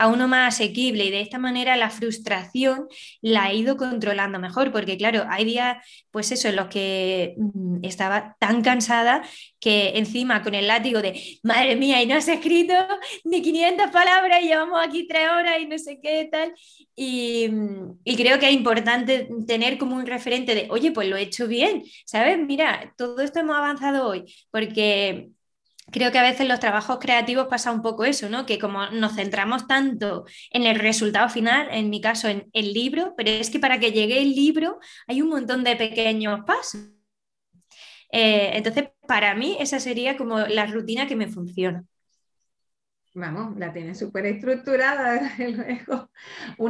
uno 0.08 0.28
más 0.28 0.54
asequible 0.54 1.04
y 1.04 1.10
de 1.10 1.20
esta 1.20 1.38
manera 1.38 1.76
la 1.76 1.90
frustración 1.90 2.86
la 3.20 3.50
he 3.50 3.56
ido 3.56 3.76
controlando 3.76 4.38
mejor 4.38 4.72
porque 4.72 4.96
claro, 4.96 5.24
hay 5.28 5.44
días 5.44 5.76
pues 6.10 6.30
eso 6.32 6.48
en 6.48 6.56
los 6.56 6.68
que 6.68 7.34
mm, 7.36 7.84
estaba 7.84 8.36
tan 8.38 8.62
cansada 8.62 9.22
que 9.60 9.92
encima 9.96 10.42
con 10.42 10.54
el 10.54 10.66
látigo 10.68 11.02
de 11.02 11.20
madre 11.42 11.76
mía 11.76 12.02
y 12.02 12.06
no 12.06 12.14
has 12.14 12.28
escrito 12.28 12.74
ni 13.24 13.42
500 13.42 13.90
palabras 13.90 14.40
y 14.42 14.48
llevamos 14.48 14.80
aquí 14.82 15.06
tres 15.06 15.28
horas 15.30 15.60
y 15.60 15.66
no 15.66 15.78
sé 15.78 15.98
qué 16.00 16.28
tal 16.30 16.54
y, 16.94 17.50
y 18.04 18.16
creo 18.16 18.38
que 18.38 18.46
es 18.48 18.52
importante 18.52 19.28
tener 19.46 19.78
como 19.78 19.96
un 19.96 20.06
referente 20.06 20.54
de 20.54 20.68
oye 20.70 20.92
pues 20.92 21.08
lo 21.08 21.16
he 21.16 21.22
hecho 21.22 21.46
bien, 21.46 21.84
¿sabes? 22.04 22.38
Mira, 22.38 22.92
todo 22.96 23.20
esto 23.20 23.40
hemos 23.40 23.56
avanzado 23.56 24.06
hoy, 24.06 24.24
porque 24.50 25.30
creo 25.90 26.12
que 26.12 26.18
a 26.18 26.22
veces 26.22 26.46
los 26.46 26.60
trabajos 26.60 26.98
creativos 27.00 27.46
pasa 27.48 27.72
un 27.72 27.82
poco 27.82 28.04
eso, 28.04 28.28
¿no? 28.28 28.46
Que 28.46 28.58
como 28.58 28.86
nos 28.90 29.14
centramos 29.14 29.66
tanto 29.66 30.24
en 30.50 30.64
el 30.64 30.78
resultado 30.78 31.28
final, 31.28 31.68
en 31.70 31.90
mi 31.90 32.00
caso 32.00 32.28
en 32.28 32.48
el 32.52 32.72
libro, 32.72 33.14
pero 33.16 33.30
es 33.30 33.50
que 33.50 33.58
para 33.58 33.78
que 33.78 33.92
llegue 33.92 34.20
el 34.20 34.34
libro 34.34 34.78
hay 35.06 35.22
un 35.22 35.28
montón 35.28 35.64
de 35.64 35.76
pequeños 35.76 36.40
pasos. 36.46 36.90
Eh, 38.10 38.52
entonces, 38.54 38.90
para 39.06 39.34
mí 39.34 39.56
esa 39.60 39.80
sería 39.80 40.16
como 40.16 40.38
la 40.40 40.66
rutina 40.66 41.06
que 41.06 41.16
me 41.16 41.28
funciona. 41.28 41.84
vamos, 43.14 43.56
la 43.58 43.72
tiene 43.72 43.94
súper 43.94 44.26
estructurada. 44.26 45.32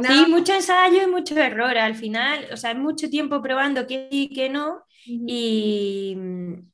Sí, 0.07 0.25
mucho 0.29 0.53
ensayo 0.53 1.03
y 1.03 1.07
mucho 1.07 1.37
error. 1.37 1.77
Al 1.77 1.95
final, 1.95 2.47
o 2.51 2.57
sea, 2.57 2.73
mucho 2.73 3.09
tiempo 3.09 3.41
probando 3.41 3.87
que 3.87 4.07
sí 4.11 4.23
y 4.31 4.33
que 4.33 4.49
no. 4.49 4.83
y, 5.05 6.17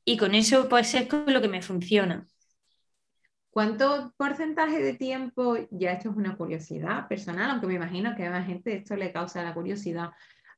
y, 0.04 0.16
con 0.16 0.34
eso, 0.34 0.68
pues 0.68 0.94
es 0.94 1.06
con 1.06 1.32
lo 1.32 1.40
que 1.40 1.48
me 1.48 1.62
funciona. 1.62 2.26
¿Cuánto 3.56 4.12
porcentaje 4.18 4.80
de 4.80 4.92
tiempo, 4.92 5.56
ya 5.70 5.92
esto 5.92 6.10
es 6.10 6.16
una 6.16 6.36
curiosidad 6.36 7.08
personal, 7.08 7.50
aunque 7.50 7.66
me 7.66 7.76
imagino 7.76 8.14
que 8.14 8.26
a 8.26 8.30
la 8.30 8.42
gente 8.42 8.74
esto 8.76 8.96
le 8.96 9.12
causa 9.12 9.42
la 9.42 9.54
curiosidad, 9.54 10.10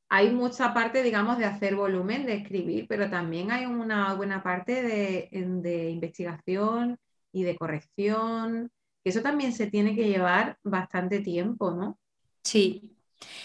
hay 0.09 0.33
mucha 0.33 0.75
parte, 0.75 1.05
digamos, 1.05 1.39
de 1.39 1.45
hacer 1.45 1.77
volumen, 1.77 2.27
de 2.27 2.35
escribir, 2.35 2.87
pero 2.89 3.09
también 3.09 3.53
hay 3.53 3.67
una 3.67 4.15
buena 4.15 4.43
parte 4.43 4.83
de, 4.83 5.29
de 5.31 5.91
investigación 5.91 6.99
y 7.31 7.45
de 7.45 7.57
corrección, 7.57 8.73
que 9.05 9.11
eso 9.11 9.23
también 9.23 9.53
se 9.53 9.71
tiene 9.71 9.95
que 9.95 10.09
llevar 10.09 10.59
bastante 10.65 11.21
tiempo, 11.21 11.71
¿no? 11.71 12.01
Sí. 12.43 12.97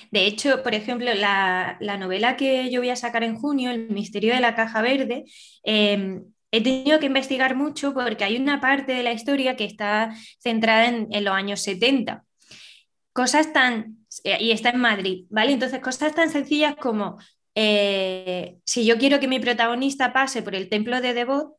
De 0.09 0.25
hecho, 0.25 0.63
por 0.63 0.73
ejemplo, 0.73 1.13
la, 1.13 1.77
novela 1.99 2.37
que 2.37 2.71
yo 2.71 2.79
voy 2.79 2.89
a 2.89 2.95
sacar 2.95 3.23
en 3.23 3.35
junio, 3.35 3.69
El 3.69 3.91
misterio 3.91 4.33
de 4.33 4.41
la 4.41 4.55
caja 4.55 4.81
verde, 4.81 5.25
em, 5.63 6.32
he 6.53 6.61
tenido 6.61 6.99
que 6.99 7.07
investigar 7.07 7.55
mucho 7.55 7.93
porque 7.93 8.23
hay 8.23 8.37
una 8.37 8.61
parte 8.61 8.93
de 8.93 9.01
la 9.01 9.11
historia 9.11 9.55
que 9.55 9.65
está 9.65 10.15
centrada 10.39 10.85
en, 10.85 11.07
en 11.11 11.23
los 11.23 11.33
años 11.33 11.61
70. 11.61 12.23
Cosas 13.11 13.51
tan 13.53 14.03
eh, 14.23 14.37
y 14.39 14.51
está 14.51 14.69
en 14.69 14.79
Madrid, 14.79 15.25
¿vale? 15.29 15.53
Entonces, 15.53 15.79
cosas 15.79 16.13
tan 16.13 16.29
sencillas 16.29 16.75
como 16.75 17.17
eh, 17.55 18.57
si 18.65 18.85
yo 18.85 18.97
quiero 18.97 19.19
que 19.19 19.27
mi 19.27 19.39
protagonista 19.39 20.13
pase 20.13 20.43
por 20.43 20.53
el 20.53 20.69
templo 20.69 21.01
de 21.01 21.13
Devot, 21.15 21.55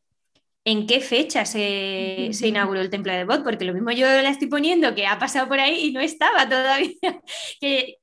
¿en 0.63 0.87
qué 0.87 1.01
fecha 1.01 1.45
se, 1.45 2.31
inauguró 2.41 2.79
el 2.79 2.89
templo 2.89 3.11
de 3.11 3.19
Devot? 3.19 3.43
Porque 3.43 3.65
lo 3.65 3.73
mismo 3.73 3.91
yo 3.91 4.07
la 4.07 4.29
estoy 4.29 4.47
poniendo 4.47 4.95
que 4.95 5.07
ha 5.07 5.19
pasado 5.19 5.47
por 5.47 5.59
ahí 5.59 5.87
y 5.87 5.91
no 5.91 5.99
estaba 5.99 6.47
todavía, 6.47 6.91
que 7.59 7.97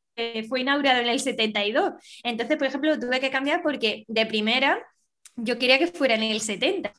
fue 0.49 0.61
inaugurado 0.61 1.01
en 1.01 1.09
el 1.09 1.21
72. 1.21 1.93
Entonces, 2.23 2.57
por 2.59 2.67
ejemplo, 2.67 2.99
tuve 2.99 3.21
que 3.21 3.31
cambiar 3.31 3.63
porque 3.63 4.05
de 4.09 4.27
primera 4.27 4.79
yo 5.37 5.59
quería 5.59 5.79
que 5.79 5.87
fuera 5.87 6.15
en 6.15 6.23
el 6.23 6.41
70. 6.41 6.93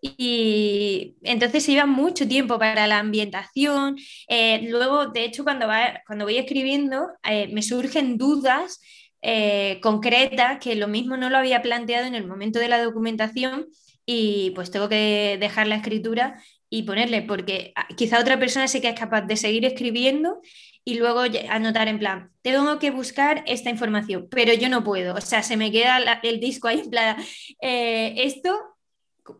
Y 0.00 1.16
entonces 1.22 1.68
iba 1.68 1.86
mucho 1.86 2.28
tiempo 2.28 2.58
para 2.58 2.86
la 2.86 2.98
ambientación. 2.98 3.96
Eh, 4.28 4.68
luego, 4.68 5.06
de 5.06 5.24
hecho, 5.24 5.44
cuando, 5.44 5.66
cuando 6.06 6.24
voy 6.24 6.36
escribiendo, 6.36 7.08
eh, 7.24 7.48
me 7.52 7.62
surgen 7.62 8.18
dudas 8.18 8.80
eh, 9.22 9.80
concretas 9.82 10.58
que 10.60 10.76
lo 10.76 10.88
mismo 10.88 11.16
no 11.16 11.30
lo 11.30 11.38
había 11.38 11.62
planteado 11.62 12.06
en 12.06 12.14
el 12.14 12.26
momento 12.26 12.58
de 12.58 12.68
la 12.68 12.82
documentación 12.82 13.66
y 14.04 14.52
pues 14.54 14.70
tengo 14.70 14.88
que 14.88 15.36
dejar 15.40 15.66
la 15.66 15.76
escritura 15.76 16.40
y 16.70 16.82
ponerle, 16.82 17.22
porque 17.22 17.72
ah, 17.74 17.88
quizá 17.96 18.20
otra 18.20 18.38
persona 18.38 18.68
sí 18.68 18.80
que 18.80 18.88
es 18.88 18.98
capaz 18.98 19.22
de 19.22 19.36
seguir 19.36 19.64
escribiendo 19.64 20.40
y 20.88 20.94
luego 20.94 21.22
anotar 21.50 21.88
en 21.88 21.98
plan, 21.98 22.30
tengo 22.42 22.78
que 22.78 22.92
buscar 22.92 23.42
esta 23.46 23.70
información, 23.70 24.28
pero 24.30 24.54
yo 24.54 24.68
no 24.68 24.84
puedo, 24.84 25.16
o 25.16 25.20
sea, 25.20 25.42
se 25.42 25.56
me 25.56 25.72
queda 25.72 25.98
el 26.22 26.38
disco 26.38 26.68
ahí 26.68 26.78
en 26.78 26.90
plan, 26.90 27.16
esto 27.60 28.56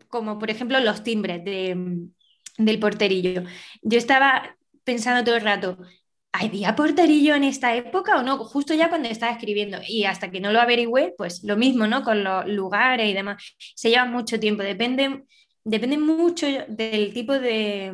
como 0.09 0.39
por 0.39 0.51
ejemplo 0.51 0.81
los 0.81 1.05
timbres 1.05 1.45
del 1.45 2.79
porterillo. 2.81 3.45
Yo 3.83 3.99
estaba 3.99 4.57
pensando 4.85 5.25
todo 5.25 5.37
el 5.37 5.43
rato, 5.43 5.79
¿había 6.33 6.75
porterillo 6.75 7.35
en 7.35 7.45
esta 7.45 7.77
época 7.77 8.19
o 8.19 8.23
no? 8.23 8.39
Justo 8.39 8.75
ya 8.75 8.89
cuando 8.89 9.09
estaba 9.09 9.33
escribiendo 9.33 9.79
y 9.87 10.05
hasta 10.05 10.31
que 10.31 10.41
no 10.41 10.53
lo 10.53 10.61
averigüé, 10.61 11.15
pues 11.17 11.45
lo 11.45 11.57
mismo, 11.57 11.87
¿no? 11.87 12.03
Con 12.03 12.25
los 12.25 12.47
lugares 12.47 13.09
y 13.09 13.15
demás. 13.15 13.55
Se 13.75 13.91
lleva 13.91 14.05
mucho 14.05 14.41
tiempo, 14.41 14.63
depende, 14.63 15.25
depende 15.63 15.99
mucho 15.99 16.47
del 16.69 17.13
tipo 17.15 17.39
de, 17.39 17.93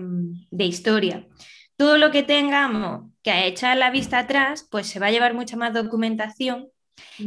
de 0.50 0.64
historia. 0.64 1.26
Todo 1.76 1.98
lo 1.98 2.10
que 2.10 2.22
tengamos 2.22 3.10
que 3.22 3.46
echar 3.46 3.76
la 3.76 3.90
vista 3.90 4.18
atrás, 4.20 4.66
pues 4.70 4.86
se 4.86 4.98
va 4.98 5.06
a 5.06 5.10
llevar 5.10 5.34
mucha 5.34 5.56
más 5.56 5.72
documentación 5.72 6.68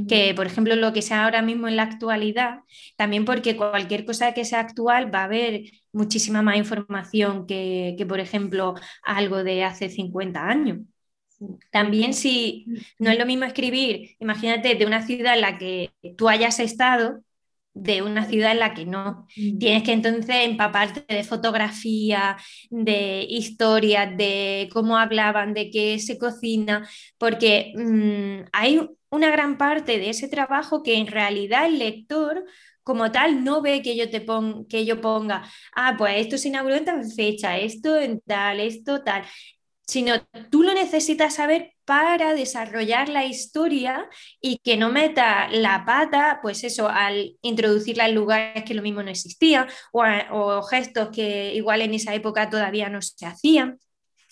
que 0.07 0.33
por 0.35 0.45
ejemplo 0.45 0.75
lo 0.75 0.93
que 0.93 1.01
sea 1.01 1.25
ahora 1.25 1.41
mismo 1.41 1.67
en 1.67 1.75
la 1.75 1.83
actualidad, 1.83 2.59
también 2.95 3.25
porque 3.25 3.57
cualquier 3.57 4.05
cosa 4.05 4.33
que 4.33 4.45
sea 4.45 4.59
actual 4.59 5.13
va 5.13 5.21
a 5.21 5.25
haber 5.25 5.63
muchísima 5.91 6.41
más 6.41 6.57
información 6.57 7.45
que, 7.47 8.05
por 8.07 8.19
ejemplo 8.19 8.75
algo 9.03 9.43
de 9.43 9.63
hace 9.63 9.89
50 9.89 10.47
años. 10.47 10.79
También 11.71 12.13
si 12.13 12.65
no 12.97 13.11
es 13.11 13.19
lo 13.19 13.25
mismo 13.25 13.45
escribir, 13.45 14.15
imagínate, 14.19 14.75
de 14.75 14.85
una 14.85 15.05
ciudad 15.05 15.35
en 15.35 15.41
la 15.41 15.57
que 15.57 15.91
tú 16.17 16.29
hayas 16.29 16.59
estado, 16.59 17.21
de 17.75 18.01
una 18.01 18.25
ciudad 18.25 18.53
en 18.53 18.59
la 18.59 18.73
que 18.73 18.85
no. 18.85 19.27
Tienes 19.35 19.83
que 19.83 19.91
entonces 19.91 20.35
empaparte 20.45 21.05
de 21.13 21.23
fotografía, 21.23 22.37
de 22.69 23.25
historia, 23.29 24.05
de 24.07 24.69
cómo 24.73 24.97
hablaban, 24.97 25.53
de 25.53 25.69
qué 25.69 25.99
se 25.99 26.17
cocina, 26.17 26.87
porque 27.17 27.73
mm, 27.75 28.47
hay 28.53 28.89
una 29.09 29.29
gran 29.29 29.57
parte 29.57 29.99
de 29.99 30.09
ese 30.09 30.27
trabajo 30.29 30.83
que 30.83 30.95
en 30.97 31.07
realidad 31.07 31.65
el 31.65 31.79
lector 31.79 32.45
como 32.83 33.11
tal 33.11 33.43
no 33.43 33.61
ve 33.61 33.81
que 33.81 33.97
yo 33.97 34.09
te 34.09 34.21
ponga, 34.21 34.65
que 34.69 34.85
yo 34.85 35.01
ponga, 35.01 35.43
ah, 35.75 35.95
pues 35.97 36.21
esto 36.21 36.37
se 36.37 36.49
inauguró 36.49 36.75
en 36.75 36.85
tal 36.85 37.03
fecha, 37.11 37.57
esto 37.57 37.97
en 37.97 38.21
tal, 38.21 38.59
esto 38.59 39.03
tal, 39.03 39.23
sino 39.85 40.13
tú 40.49 40.63
lo 40.63 40.73
necesitas 40.73 41.35
saber 41.35 41.73
para 41.85 42.33
desarrollar 42.33 43.09
la 43.09 43.25
historia 43.25 44.09
y 44.41 44.57
que 44.57 44.77
no 44.77 44.89
meta 44.89 45.47
la 45.49 45.85
pata, 45.85 46.39
pues 46.41 46.63
eso, 46.63 46.89
al 46.89 47.37
introducirla 47.41 48.07
en 48.07 48.15
lugares 48.15 48.63
que 48.63 48.73
lo 48.73 48.81
mismo 48.81 49.03
no 49.03 49.11
existían 49.11 49.67
o, 49.91 50.03
o 50.31 50.63
gestos 50.63 51.09
que 51.09 51.53
igual 51.53 51.81
en 51.81 51.93
esa 51.93 52.13
época 52.15 52.49
todavía 52.49 52.89
no 52.89 53.01
se 53.01 53.25
hacían. 53.25 53.79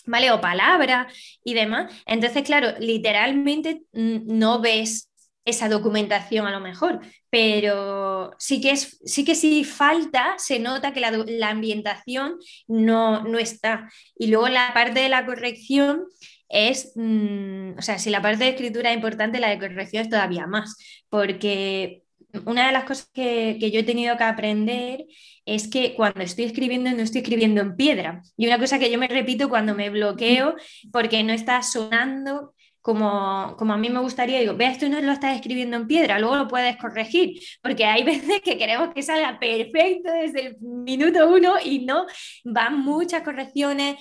¿vale? 0.06 0.32
O 0.32 0.42
palabras 0.42 1.14
y 1.44 1.54
demás. 1.54 1.94
Entonces, 2.06 2.44
claro, 2.44 2.74
literalmente 2.80 3.84
no 3.94 4.60
ves 4.60 5.10
esa 5.46 5.68
documentación 5.68 6.48
a 6.48 6.52
lo 6.52 6.60
mejor, 6.60 7.00
pero 7.30 8.32
sí 8.40 8.62
que, 8.62 8.72
es, 8.72 9.00
sí 9.06 9.26
que 9.26 9.36
si 9.36 9.64
falta, 9.64 10.36
se 10.38 10.60
nota 10.60 10.94
que 10.94 11.02
la, 11.02 11.50
ambientación 11.50 12.38
no, 12.68 13.24
no, 13.24 13.40
está. 13.40 13.90
Y 14.18 14.28
luego 14.28 14.48
la 14.48 14.72
parte 14.74 15.02
de 15.02 15.10
la 15.10 15.26
corrección 15.26 16.06
es, 16.50 16.94
mm, 16.96 17.78
o 17.78 17.82
sea, 17.82 18.00
si 18.00 18.10
la 18.10 18.22
parte 18.22 18.46
de 18.46 18.52
escritura 18.52 18.92
es 18.92 18.96
importante, 18.96 19.40
la 19.40 19.50
de 19.50 19.60
corrección 19.60 20.04
es 20.04 20.10
todavía 20.10 20.48
más, 20.48 20.78
porque 21.10 22.04
una 22.46 22.68
de 22.68 22.74
las 22.74 22.86
cosas 22.86 23.10
que, 23.14 23.58
que 23.60 23.72
yo 23.72 23.82
he 23.82 23.84
tenido 23.84 24.18
que 24.18 24.24
aprender 24.24 25.06
es 25.46 25.68
que 25.68 25.94
cuando 25.96 26.22
estoy 26.22 26.46
escribiendo 26.46 26.90
no 26.92 27.02
estoy 27.02 27.22
escribiendo 27.22 27.62
en 27.62 27.76
piedra. 27.76 28.24
Y 28.38 28.48
una 28.48 28.58
cosa 28.58 28.80
que 28.80 28.90
yo 28.90 28.98
me 28.98 29.08
repito 29.08 29.50
cuando 29.50 29.76
me 29.76 29.90
bloqueo 29.90 30.56
porque 30.92 31.24
no 31.24 31.34
está 31.34 31.62
sonando 31.62 32.54
como, 32.84 33.56
como 33.58 33.74
a 33.74 33.78
mí 33.78 33.90
me 33.90 34.02
gustaría, 34.02 34.42
digo, 34.42 34.56
ve, 34.58 34.68
esto 34.68 34.90
no 34.90 35.00
lo 35.00 35.14
estás 35.14 35.36
escribiendo 35.36 35.78
en 35.78 35.88
piedra, 35.88 36.20
luego 36.20 36.36
lo 36.36 36.48
puedes 36.50 36.76
corregir, 36.76 37.40
porque 37.62 37.86
hay 37.86 38.04
veces 38.04 38.42
que 38.42 38.58
queremos 38.58 38.94
que 38.94 39.02
salga 39.02 39.40
perfecto 39.40 40.12
desde 40.12 40.48
el 40.48 40.58
minuto 40.60 41.30
uno 41.30 41.56
y 41.64 41.86
no, 41.86 42.06
van 42.44 42.82
muchas 42.82 43.22
correcciones, 43.24 43.96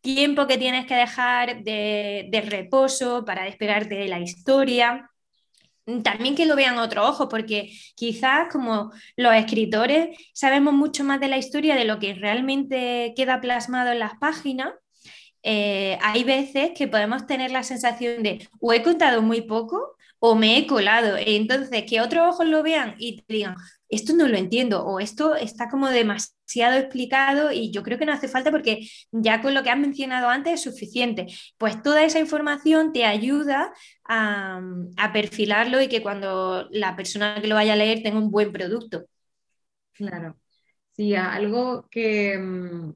tiempo 0.00 0.46
que 0.48 0.58
tienes 0.58 0.86
que 0.86 0.96
dejar 0.96 1.62
de, 1.62 2.26
de 2.28 2.40
reposo 2.40 3.24
para 3.24 3.44
despegarte 3.44 3.94
de 3.94 4.08
la 4.08 4.18
historia. 4.18 5.08
También 6.02 6.34
que 6.34 6.46
lo 6.46 6.56
vean 6.56 6.78
otro 6.78 7.06
ojo, 7.06 7.28
porque 7.28 7.70
quizás 7.94 8.48
como 8.50 8.92
los 9.16 9.34
escritores 9.34 10.16
sabemos 10.34 10.74
mucho 10.74 11.04
más 11.04 11.20
de 11.20 11.28
la 11.28 11.38
historia 11.38 11.76
de 11.76 11.84
lo 11.84 12.00
que 12.00 12.14
realmente 12.14 13.14
queda 13.16 13.40
plasmado 13.40 13.92
en 13.92 14.00
las 14.00 14.18
páginas, 14.18 14.72
eh, 15.48 15.96
hay 16.02 16.24
veces 16.24 16.72
que 16.76 16.88
podemos 16.88 17.24
tener 17.28 17.52
la 17.52 17.62
sensación 17.62 18.24
de 18.24 18.48
o 18.60 18.72
he 18.72 18.82
contado 18.82 19.22
muy 19.22 19.42
poco 19.42 19.96
o 20.18 20.34
me 20.34 20.58
he 20.58 20.66
colado. 20.66 21.16
Entonces, 21.18 21.84
que 21.88 22.00
otros 22.00 22.26
ojos 22.28 22.48
lo 22.48 22.64
vean 22.64 22.96
y 22.98 23.22
te 23.22 23.32
digan, 23.32 23.54
esto 23.88 24.12
no 24.14 24.26
lo 24.26 24.36
entiendo 24.36 24.84
o 24.84 24.98
esto 24.98 25.36
está 25.36 25.68
como 25.68 25.88
demasiado 25.88 26.76
explicado 26.76 27.52
y 27.52 27.70
yo 27.70 27.84
creo 27.84 27.96
que 27.96 28.06
no 28.06 28.12
hace 28.12 28.26
falta 28.26 28.50
porque 28.50 28.88
ya 29.12 29.40
con 29.40 29.54
lo 29.54 29.62
que 29.62 29.70
has 29.70 29.78
mencionado 29.78 30.28
antes 30.28 30.54
es 30.54 30.62
suficiente. 30.62 31.26
Pues 31.58 31.80
toda 31.80 32.04
esa 32.04 32.18
información 32.18 32.92
te 32.92 33.04
ayuda 33.04 33.72
a, 34.04 34.60
perfilarlo 35.12 35.80
y 35.80 35.86
que 35.88 36.02
cuando 36.02 36.66
la 36.72 36.96
persona 36.96 37.40
que 37.40 37.46
lo 37.46 37.54
vaya 37.54 37.74
a 37.74 37.76
leer 37.76 38.02
tenga 38.02 38.18
un 38.18 38.32
buen 38.32 38.50
producto. 38.52 39.04
Claro. 39.92 40.36
Sí, 40.96 41.14
algo 41.14 41.86
que 41.88 42.36
mm, 42.36 42.92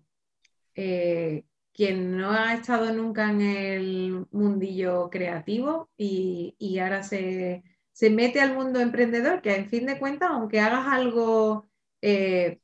eh, 0.75 1.45
quien 1.81 2.19
no 2.19 2.31
ha 2.33 2.53
estado 2.53 2.93
nunca 2.93 3.31
en 3.31 3.41
el 3.41 4.27
mundillo 4.33 5.09
creativo 5.09 5.89
y, 5.97 6.55
y 6.59 6.79
ahora 6.79 7.03
se 7.03 7.63
se 7.93 8.11
mete 8.11 8.41
al 8.41 8.55
mundo 8.55 8.81
emprendedor, 8.81 9.43
que 9.43 9.55
en 9.55 9.69
fin 9.69 9.87
de 9.87 9.99
cuentas, 9.99 10.31
aunque 10.31 10.61
hagas 10.61 10.87
algo, 10.89 11.69
eh, 12.03 12.61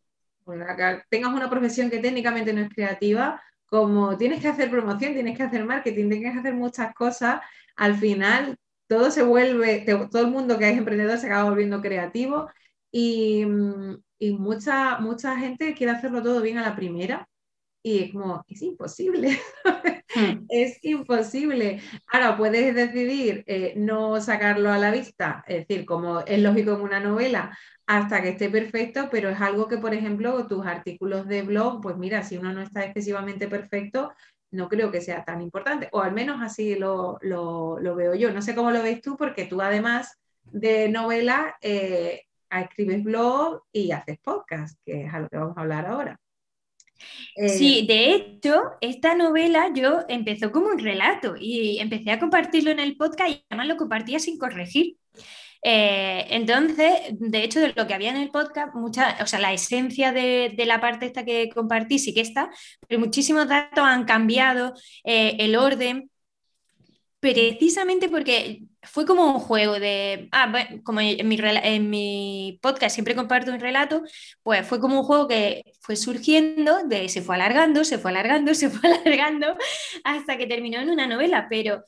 tengas 1.10 1.32
una 1.34 1.50
profesión 1.50 1.90
que 1.90 1.98
técnicamente 1.98 2.52
no 2.52 2.60
es 2.62 2.70
creativa, 2.70 3.42
como 3.66 4.16
tienes 4.18 4.40
que 4.40 4.48
hacer 4.48 4.70
promoción, 4.70 5.14
tienes 5.14 5.36
que 5.36 5.42
hacer 5.44 5.64
marketing, 5.64 6.08
tienes 6.10 6.32
que 6.32 6.38
hacer 6.38 6.54
muchas 6.54 6.94
cosas, 6.94 7.40
al 7.76 7.96
final 7.96 8.56
todo 8.86 9.10
se 9.10 9.22
vuelve, 9.22 9.84
todo 10.10 10.22
el 10.22 10.30
mundo 10.30 10.58
que 10.58 10.70
es 10.70 10.78
emprendedor 10.78 11.18
se 11.18 11.26
acaba 11.26 11.50
volviendo 11.50 11.82
creativo 11.82 12.50
y, 12.90 13.46
y 14.18 14.32
mucha, 14.32 14.98
mucha 15.00 15.36
gente 15.38 15.74
quiere 15.74 15.92
hacerlo 15.92 16.22
todo 16.22 16.42
bien 16.42 16.58
a 16.58 16.62
la 16.62 16.76
primera 16.76 17.28
y 17.86 18.00
es 18.00 18.12
como, 18.12 18.44
es 18.48 18.62
imposible, 18.62 19.38
hmm. 20.16 20.46
es 20.48 20.82
imposible. 20.82 21.80
Ahora 22.08 22.36
puedes 22.36 22.74
decidir 22.74 23.44
eh, 23.46 23.74
no 23.76 24.20
sacarlo 24.20 24.72
a 24.72 24.78
la 24.78 24.90
vista, 24.90 25.44
es 25.46 25.68
decir, 25.68 25.86
como 25.86 26.18
es 26.22 26.40
lógico 26.40 26.72
en 26.72 26.80
una 26.80 26.98
novela, 26.98 27.56
hasta 27.86 28.22
que 28.22 28.30
esté 28.30 28.50
perfecto, 28.50 29.08
pero 29.08 29.28
es 29.28 29.40
algo 29.40 29.68
que, 29.68 29.78
por 29.78 29.94
ejemplo, 29.94 30.48
tus 30.48 30.66
artículos 30.66 31.28
de 31.28 31.42
blog, 31.42 31.80
pues 31.80 31.96
mira, 31.96 32.24
si 32.24 32.36
uno 32.36 32.52
no 32.52 32.60
está 32.60 32.84
excesivamente 32.84 33.46
perfecto, 33.46 34.12
no 34.50 34.68
creo 34.68 34.90
que 34.90 35.00
sea 35.00 35.24
tan 35.24 35.40
importante, 35.40 35.88
o 35.92 36.00
al 36.00 36.10
menos 36.10 36.42
así 36.42 36.74
lo, 36.74 37.20
veo 37.22 38.16
yo. 38.16 38.32
No 38.32 38.42
sé 38.42 38.56
cómo 38.56 38.72
lo 38.72 38.82
ves 38.82 39.00
tú, 39.00 39.16
porque 39.16 39.44
tú 39.44 39.60
además 39.62 40.18
de 40.42 40.88
novela, 40.88 41.56
eh, 41.60 42.22
escribes 42.50 43.04
blog 43.04 43.62
y 43.70 43.92
haces 43.92 44.18
podcast, 44.18 44.76
que 44.84 45.04
es 45.04 45.14
a 45.14 45.20
lo 45.20 45.28
que 45.28 45.36
vamos 45.36 45.56
a 45.56 45.60
hablar 45.60 45.86
ahora. 45.86 46.18
Sí, 47.48 47.80
eh, 47.80 47.86
de 47.86 48.14
hecho, 48.14 48.62
esta 48.80 49.14
novela 49.14 49.70
yo 49.74 50.00
empezó 50.08 50.52
como 50.52 50.68
un 50.68 50.78
relato 50.78 51.34
y 51.38 51.78
empecé 51.78 52.10
a 52.10 52.18
compartirlo 52.18 52.70
en 52.70 52.80
el 52.80 52.96
podcast 52.96 53.30
y 53.30 53.44
además 53.48 53.68
lo 53.68 53.76
compartía 53.76 54.18
sin 54.18 54.38
corregir. 54.38 54.96
Eh, 55.62 56.26
entonces, 56.30 56.92
de 57.18 57.42
hecho, 57.42 57.60
de 57.60 57.72
lo 57.74 57.86
que 57.86 57.94
había 57.94 58.10
en 58.10 58.18
el 58.18 58.30
podcast, 58.30 58.74
mucha, 58.74 59.16
o 59.20 59.26
sea, 59.26 59.40
la 59.40 59.52
esencia 59.52 60.12
de, 60.12 60.54
la 60.66 60.80
parte 60.80 61.06
esta 61.06 61.24
que 61.24 61.48
compartí 61.48 61.98
sí 61.98 62.14
que 62.14 62.20
está, 62.20 62.50
pero 62.86 63.00
muchísimos 63.00 63.48
datos 63.48 63.84
han 63.84 64.04
cambiado, 64.04 64.74
eh, 65.04 65.36
el 65.40 65.56
orden, 65.56 66.10
precisamente 67.20 68.08
porque 68.08 68.62
fue 68.86 69.06
como 69.06 69.26
un 69.26 69.38
juego 69.40 69.78
de, 69.78 70.28
ah, 70.32 70.48
bueno, 70.50 70.82
como 70.84 71.00
en 71.00 71.28
mi, 71.28 71.38
en 71.40 71.90
mi, 71.90 72.58
podcast 72.62 72.94
siempre 72.94 73.14
comparto 73.14 73.52
un 73.52 73.60
relato, 73.60 74.02
pues 74.42 74.66
fue 74.66 74.80
como 74.80 75.00
un 75.00 75.04
juego 75.04 75.28
que 75.28 75.72
fue 75.80 75.96
surgiendo, 75.96 76.84
de, 76.84 77.08
se 77.08 77.22
fue 77.22 77.34
alargando, 77.34 77.84
se 77.84 77.98
fue 77.98 78.10
alargando, 78.10 78.54
se 78.54 78.70
fue 78.70 78.90
alargando, 78.90 79.56
hasta 80.04 80.36
que 80.38 80.46
terminó 80.46 80.80
en 80.80 80.90
una 80.90 81.06
novela, 81.06 81.46
pero 81.50 81.84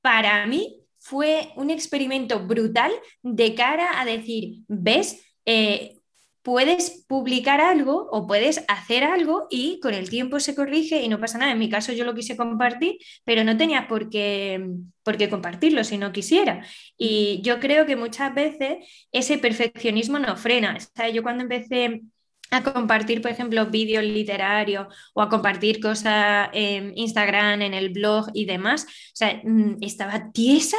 para 0.00 0.46
mí 0.46 0.78
fue 0.98 1.52
un 1.56 1.70
experimento 1.70 2.46
brutal 2.46 2.92
de 3.22 3.54
cara 3.54 4.00
a 4.00 4.04
decir, 4.04 4.62
ves, 4.68 5.24
eh, 5.44 5.96
puedes 6.42 7.04
publicar 7.06 7.60
algo 7.60 8.08
o 8.10 8.26
puedes 8.26 8.64
hacer 8.68 9.04
algo 9.04 9.46
y 9.50 9.78
con 9.80 9.94
el 9.94 10.10
tiempo 10.10 10.40
se 10.40 10.54
corrige 10.54 11.02
y 11.02 11.08
no 11.08 11.20
pasa 11.20 11.38
nada. 11.38 11.52
En 11.52 11.58
mi 11.58 11.70
caso 11.70 11.92
yo 11.92 12.04
lo 12.04 12.14
quise 12.14 12.36
compartir, 12.36 12.98
pero 13.24 13.44
no 13.44 13.56
tenía 13.56 13.88
por 13.88 14.10
qué, 14.10 14.64
por 15.04 15.16
qué 15.16 15.28
compartirlo 15.30 15.84
si 15.84 15.98
no 15.98 16.12
quisiera. 16.12 16.66
Y 16.98 17.40
yo 17.42 17.60
creo 17.60 17.86
que 17.86 17.96
muchas 17.96 18.34
veces 18.34 18.78
ese 19.12 19.38
perfeccionismo 19.38 20.18
nos 20.18 20.40
frena. 20.40 20.76
yo 21.14 21.22
cuando 21.22 21.44
empecé 21.44 22.02
a 22.50 22.62
compartir, 22.62 23.22
por 23.22 23.30
ejemplo, 23.30 23.66
vídeos 23.66 24.04
literarios 24.04 24.86
o 25.14 25.22
a 25.22 25.28
compartir 25.28 25.80
cosas 25.80 26.50
en 26.52 26.92
Instagram, 26.96 27.62
en 27.62 27.74
el 27.74 27.90
blog 27.90 28.26
y 28.34 28.44
demás. 28.44 28.84
O 28.84 29.14
sea, 29.16 29.40
mm, 29.42 29.76
estaba 29.80 30.30
tiesa 30.32 30.76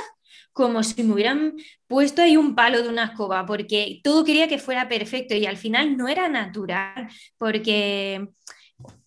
como 0.54 0.84
si 0.84 1.04
me 1.04 1.13
hubieran 1.13 1.56
puesto 1.88 2.22
ahí 2.22 2.38
un 2.38 2.56
palo 2.56 2.82
de 2.82 2.89
una 2.89 3.06
escoba, 3.06 3.46
porque 3.46 4.00
todo 4.04 4.24
quería 4.24 4.48
que 4.48 4.60
fuera 4.60 4.88
perfecto 4.88 5.36
y 5.36 5.46
al 5.46 5.58
final 5.58 5.98
no 5.98 6.08
era 6.08 6.30
natural, 6.30 7.10
porque 7.38 8.28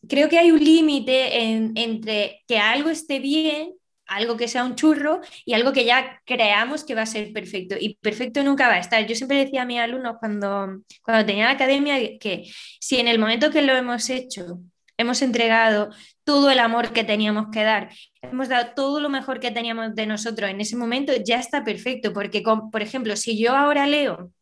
creo 0.08 0.28
que 0.28 0.38
hay 0.38 0.50
un 0.50 0.62
límite 0.62 1.40
entre 1.74 2.44
que 2.46 2.58
algo 2.58 2.90
esté 2.90 3.20
bien 3.20 3.74
algo 4.06 4.36
que 4.36 4.48
sea 4.48 4.64
un 4.64 4.76
churro 4.76 5.20
y 5.44 5.54
algo 5.54 5.72
que 5.72 5.84
ya 5.84 6.22
creamos 6.24 6.84
que 6.84 6.94
va 6.94 7.02
a 7.02 7.06
ser 7.06 7.32
perfecto. 7.32 7.74
Y 7.78 7.96
perfecto 7.96 8.42
nunca 8.42 8.68
va 8.68 8.74
a 8.74 8.78
estar. 8.78 9.06
Yo 9.06 9.14
siempre 9.14 9.38
decía 9.38 9.62
a 9.62 9.66
mis 9.66 9.80
alumnos 9.80 10.16
cuando, 10.20 10.82
cuando 11.02 11.26
tenía 11.26 11.46
la 11.46 11.52
academia 11.52 11.96
que 12.18 12.44
si 12.80 12.98
en 12.98 13.08
el 13.08 13.18
momento 13.18 13.50
que 13.50 13.62
lo 13.62 13.74
hemos 13.74 14.08
hecho 14.10 14.60
hemos 14.98 15.22
entregado 15.22 15.90
todo 16.24 16.50
el 16.50 16.58
amor 16.58 16.92
que 16.92 17.04
teníamos 17.04 17.46
que 17.52 17.62
dar, 17.62 17.90
hemos 18.22 18.48
dado 18.48 18.72
todo 18.74 19.00
lo 19.00 19.08
mejor 19.08 19.40
que 19.40 19.50
teníamos 19.50 19.94
de 19.94 20.06
nosotros 20.06 20.50
en 20.50 20.60
ese 20.60 20.76
momento, 20.76 21.12
ya 21.24 21.38
está 21.38 21.64
perfecto. 21.64 22.12
Porque, 22.12 22.42
por 22.72 22.82
ejemplo, 22.82 23.16
si 23.16 23.38
yo 23.38 23.56
ahora 23.56 23.86
leo 23.86 24.32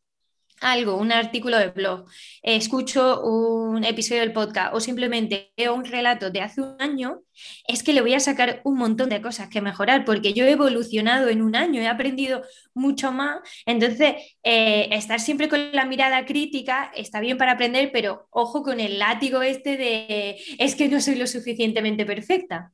algo, 0.60 0.96
un 0.96 1.12
artículo 1.12 1.58
de 1.58 1.68
blog, 1.68 2.06
escucho 2.42 3.22
un 3.22 3.84
episodio 3.84 4.20
del 4.22 4.32
podcast 4.32 4.74
o 4.74 4.80
simplemente 4.80 5.52
veo 5.56 5.74
un 5.74 5.84
relato 5.84 6.30
de 6.30 6.40
hace 6.40 6.62
un 6.62 6.76
año, 6.80 7.22
es 7.66 7.82
que 7.82 7.92
le 7.92 8.00
voy 8.00 8.14
a 8.14 8.20
sacar 8.20 8.60
un 8.64 8.76
montón 8.76 9.08
de 9.08 9.20
cosas 9.20 9.48
que 9.48 9.60
mejorar 9.60 10.04
porque 10.04 10.32
yo 10.32 10.44
he 10.44 10.52
evolucionado 10.52 11.28
en 11.28 11.42
un 11.42 11.56
año, 11.56 11.80
he 11.80 11.86
aprendido 11.88 12.42
mucho 12.72 13.12
más. 13.12 13.38
Entonces, 13.66 14.14
eh, 14.42 14.88
estar 14.92 15.20
siempre 15.20 15.48
con 15.48 15.72
la 15.72 15.84
mirada 15.86 16.24
crítica 16.24 16.90
está 16.94 17.20
bien 17.20 17.36
para 17.38 17.52
aprender, 17.52 17.90
pero 17.92 18.26
ojo 18.30 18.62
con 18.62 18.80
el 18.80 18.98
látigo 18.98 19.42
este 19.42 19.76
de 19.76 20.36
es 20.58 20.74
que 20.74 20.88
no 20.88 21.00
soy 21.00 21.16
lo 21.16 21.26
suficientemente 21.26 22.06
perfecta. 22.06 22.72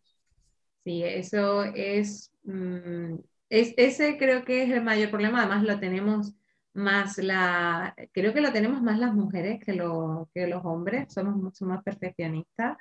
Sí, 0.85 1.03
eso 1.03 1.65
es, 1.65 2.33
mm, 2.45 3.17
es 3.51 3.75
ese 3.77 4.17
creo 4.17 4.45
que 4.45 4.63
es 4.63 4.71
el 4.71 4.83
mayor 4.83 5.11
problema, 5.11 5.41
además 5.41 5.63
lo 5.65 5.79
tenemos 5.79 6.33
más 6.75 7.19
la, 7.19 7.95
creo 8.13 8.33
que 8.33 8.41
lo 8.41 8.53
tenemos 8.53 8.83
más 8.83 8.99
las 8.99 9.15
mujeres 9.15 9.59
que, 9.65 9.73
que 10.35 10.47
los 10.47 10.65
hombres, 10.65 11.13
somos 11.13 11.37
mucho 11.37 11.67
más 11.67 11.83
perfeccionistas. 11.83 12.77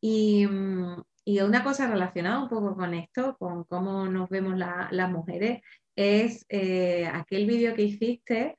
Y, 0.00 0.46
mm, 0.46 1.02
y, 1.24 1.40
una 1.40 1.64
cosa 1.64 1.88
relacionada 1.88 2.42
un 2.42 2.48
poco 2.48 2.76
con 2.76 2.94
esto, 2.94 3.36
con 3.38 3.64
cómo 3.64 4.06
nos 4.06 4.28
vemos 4.28 4.56
las 4.56 5.10
mujeres, 5.10 5.62
es 5.96 6.44
eh, 6.48 7.06
aquel 7.06 7.46
vídeo 7.46 7.74
que 7.74 7.82
hiciste 7.82 8.56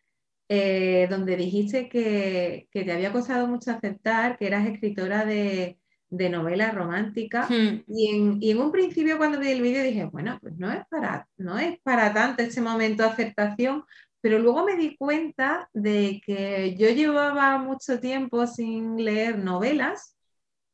eh, 0.47 1.07
donde 1.09 1.35
dijiste 1.38 1.89
que, 1.89 2.67
que, 2.71 2.83
te 2.83 2.91
había 2.91 3.11
costado 3.11 3.47
mucho 3.47 3.71
aceptar 3.71 4.38
que 4.38 4.47
eras 4.47 4.67
escritora 4.67 5.25
de, 5.25 5.79
de 6.09 6.29
novela 6.29 6.71
romántica. 6.71 7.47
Hmm. 7.49 7.83
Y, 7.88 8.15
en, 8.15 8.38
y, 8.41 8.51
en, 8.51 8.59
un 8.59 8.71
principio 8.71 9.17
cuando 9.17 9.39
vi 9.39 9.49
el 9.49 9.61
vídeo 9.61 9.83
dije, 9.83 10.05
bueno, 10.05 10.38
pues 10.41 10.55
no 10.57 10.71
es 10.71 10.85
para, 10.89 11.27
no 11.38 11.57
es 11.57 11.79
para 11.81 12.13
tanto 12.13 12.43
ese 12.43 12.61
momento 12.61 13.03
de 13.03 13.09
aceptación, 13.09 13.83
pero 14.25 14.39
luego 14.39 14.65
me 14.65 14.75
di 14.75 14.97
cuenta 14.97 15.69
de 15.71 16.19
que 16.25 16.75
yo 16.79 16.89
llevaba 16.89 17.59
mucho 17.59 17.99
tiempo 17.99 18.47
sin 18.47 18.97
leer 18.97 19.38
novelas. 19.38 20.17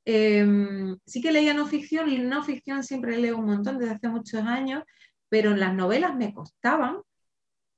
Em, 0.05 0.97
sí 1.05 1.21
que 1.21 1.33
leía 1.33 1.53
no 1.53 1.67
ficción, 1.67 2.09
y 2.09 2.17
no 2.17 2.45
ficción 2.45 2.81
siempre 2.81 3.17
leo 3.17 3.37
un 3.37 3.47
montón 3.47 3.77
desde 3.77 3.95
hace 3.95 4.07
muchos 4.07 4.41
años, 4.43 4.85
pero 5.27 5.53
las 5.53 5.73
novelas 5.73 6.15
me 6.15 6.33
costaban 6.33 6.99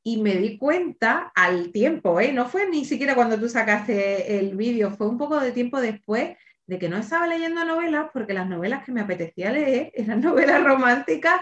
y 0.03 0.21
me 0.21 0.36
di 0.36 0.59
cuenta 0.59 1.31
al 1.33 1.71
tiempo, 1.71 2.19
¿eh? 2.19 2.31
no 2.33 2.47
fue 2.47 2.69
ni 2.69 2.86
siquiera 2.86 3.15
cuando 3.15 3.39
tú 3.39 3.49
sacaste 3.49 4.38
el 4.38 4.55
vídeo, 4.55 4.91
fue 4.91 5.09
un 5.09 5.17
poco 5.17 5.39
de 5.39 5.53
tiempo 5.53 5.81
después 5.81 6.38
de 6.67 6.77
que 6.77 6.88
no 6.88 6.97
estaba 6.97 7.25
leyendo 7.25 7.65
novelas 7.65 8.12
porque 8.13 8.36
las 8.36 8.47
novelas 8.47 8.86
que 8.86 8.91
me 8.91 9.01
apetecía 9.01 9.51
leer 9.51 9.91
eran 9.95 10.21
novelas 10.21 10.63
románticas 10.63 11.41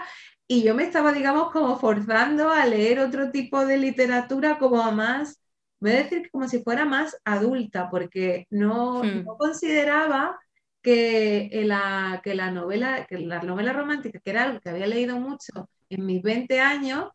y 0.52 0.62
yo 0.62 0.74
me 0.74 0.84
estaba, 0.84 1.12
digamos, 1.12 1.50
como 1.50 1.78
forzando 1.78 2.50
a 2.50 2.66
leer 2.66 2.98
otro 3.00 3.30
tipo 3.30 3.64
de 3.64 3.78
literatura 3.78 4.58
como 4.58 4.82
a 4.82 4.90
más, 4.90 5.40
voy 5.80 5.92
a 5.92 5.96
decir 5.96 6.30
como 6.30 6.46
si 6.46 6.62
fuera 6.62 6.84
más 6.84 7.16
adulta, 7.24 7.88
porque 7.90 8.46
no, 8.50 9.02
hmm. 9.02 9.24
consideraba 9.38 10.38
que 10.82 11.62
la, 11.64 12.20
que 12.22 12.34
la 12.34 12.50
novela, 12.50 13.06
que 13.06 13.18
la 13.18 13.42
novela 13.42 13.72
romántica, 13.72 14.20
que 14.22 14.30
era 14.30 14.44
algo 14.44 14.60
que 14.60 14.68
había 14.68 14.86
leído 14.86 15.18
mucho 15.18 15.70
en 15.88 16.04
mis 16.04 16.22
20 16.22 16.60
años, 16.60 17.08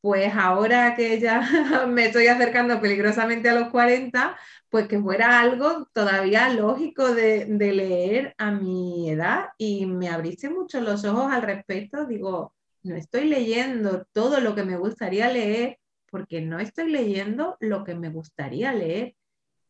pues 0.00 0.32
ahora 0.34 0.94
que 0.96 1.20
ya 1.20 1.42
me 1.88 2.06
estoy 2.06 2.28
acercando 2.28 2.80
peligrosamente 2.80 3.50
a 3.50 3.54
los 3.54 3.68
40, 3.70 4.38
pues 4.70 4.88
que 4.88 4.98
fuera 5.00 5.40
algo 5.40 5.88
todavía 5.92 6.48
lógico 6.50 7.12
de, 7.14 7.44
de, 7.46 7.72
leer 7.72 8.34
a 8.38 8.50
mi 8.50 9.10
edad 9.10 9.48
y 9.58 9.84
me 9.86 10.08
abriste 10.08 10.48
mucho 10.48 10.80
los 10.80 11.04
ojos 11.04 11.30
al 11.32 11.42
respecto. 11.42 12.06
Digo, 12.06 12.54
no 12.82 12.96
estoy 12.96 13.24
leyendo 13.24 14.06
todo 14.12 14.40
lo 14.40 14.54
que 14.54 14.64
me 14.64 14.76
gustaría 14.76 15.30
leer 15.30 15.78
porque 16.10 16.40
no 16.40 16.58
estoy 16.58 16.90
leyendo 16.90 17.56
lo 17.60 17.84
que 17.84 17.94
me 17.94 18.08
gustaría 18.08 18.72
leer. 18.72 19.14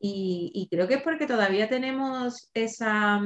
Y, 0.01 0.69
creo 0.71 0.87
que 0.87 0.95
es 0.95 1.03
porque 1.03 1.27
todavía 1.27 1.69
tenemos 1.69 2.51
esa, 2.55 3.21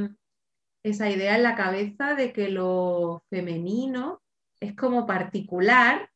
esa 0.83 1.11
idea 1.11 1.37
en 1.37 1.43
la 1.43 1.55
cabeza 1.55 2.15
de 2.15 2.33
que 2.33 2.49
lo 2.49 3.25
femenino 3.29 4.23
es 4.59 4.75
como 4.75 5.07
particular 5.07 6.09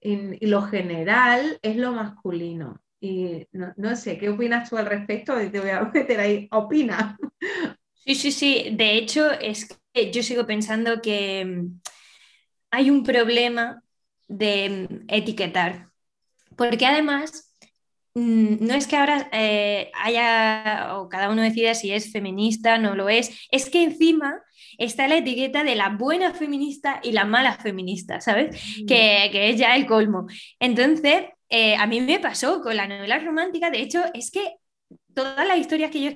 y 0.00 0.46
lo 0.46 0.62
general 0.62 1.58
es 1.62 1.76
lo 1.76 1.92
masculino. 1.92 2.82
Y 3.00 3.48
no, 3.52 3.96
sé, 3.96 4.18
¿qué 4.18 4.28
opinas 4.28 4.68
tú 4.68 4.76
al 4.76 4.86
respecto? 4.86 5.34
Te 5.50 5.60
voy 5.60 5.70
a 5.70 5.82
meter 5.94 6.20
ahí, 6.20 6.48
opina. 6.52 7.16
Sí, 7.94 8.14
sí, 8.14 8.32
sí. 8.32 8.68
De 8.76 8.96
hecho, 8.96 9.30
es 9.32 9.80
que 9.92 10.12
yo 10.12 10.22
sigo 10.22 10.46
pensando 10.46 11.00
que 11.00 11.68
hay 12.72 12.90
un 12.90 13.04
problema 13.04 13.84
de 14.26 14.88
mm, 14.90 15.04
etiquetar, 15.08 15.90
porque 16.56 16.86
además 16.86 17.54
mm, 18.14 18.66
no 18.66 18.74
es 18.74 18.86
que 18.88 18.96
ahora 18.96 19.28
eh, 19.32 19.92
haya 19.94 20.96
o 20.96 21.08
cada 21.08 21.30
uno 21.30 21.42
decida 21.42 21.74
si 21.74 21.92
es 21.92 22.10
feminista, 22.10 22.78
no 22.78 22.96
lo 22.96 23.08
es, 23.08 23.46
es 23.52 23.70
que 23.70 23.84
encima 23.84 24.40
está 24.78 25.06
la 25.06 25.18
etiqueta 25.18 25.64
de 25.64 25.76
la 25.76 25.90
buena 25.90 26.32
feminista 26.32 26.98
y 27.02 27.12
la 27.12 27.26
mala 27.26 27.54
feminista, 27.54 28.20
¿sabes? 28.20 28.56
Mm. 28.80 28.86
Que, 28.86 29.50
es 29.50 29.58
ya 29.58 29.76
el 29.76 29.86
colmo. 29.86 30.26
Entonces, 30.58 31.26
eh, 31.50 31.76
a 31.76 31.86
mí 31.86 32.00
me 32.00 32.18
pasó 32.20 32.62
con 32.62 32.76
la 32.76 32.88
novela 32.88 33.18
romántica, 33.18 33.70
de 33.70 33.82
hecho, 33.82 34.02
es 34.14 34.30
que 34.30 34.54
todas 35.14 35.46
las 35.46 35.58
historias 35.58 35.90
que 35.90 36.02
yo 36.02 36.10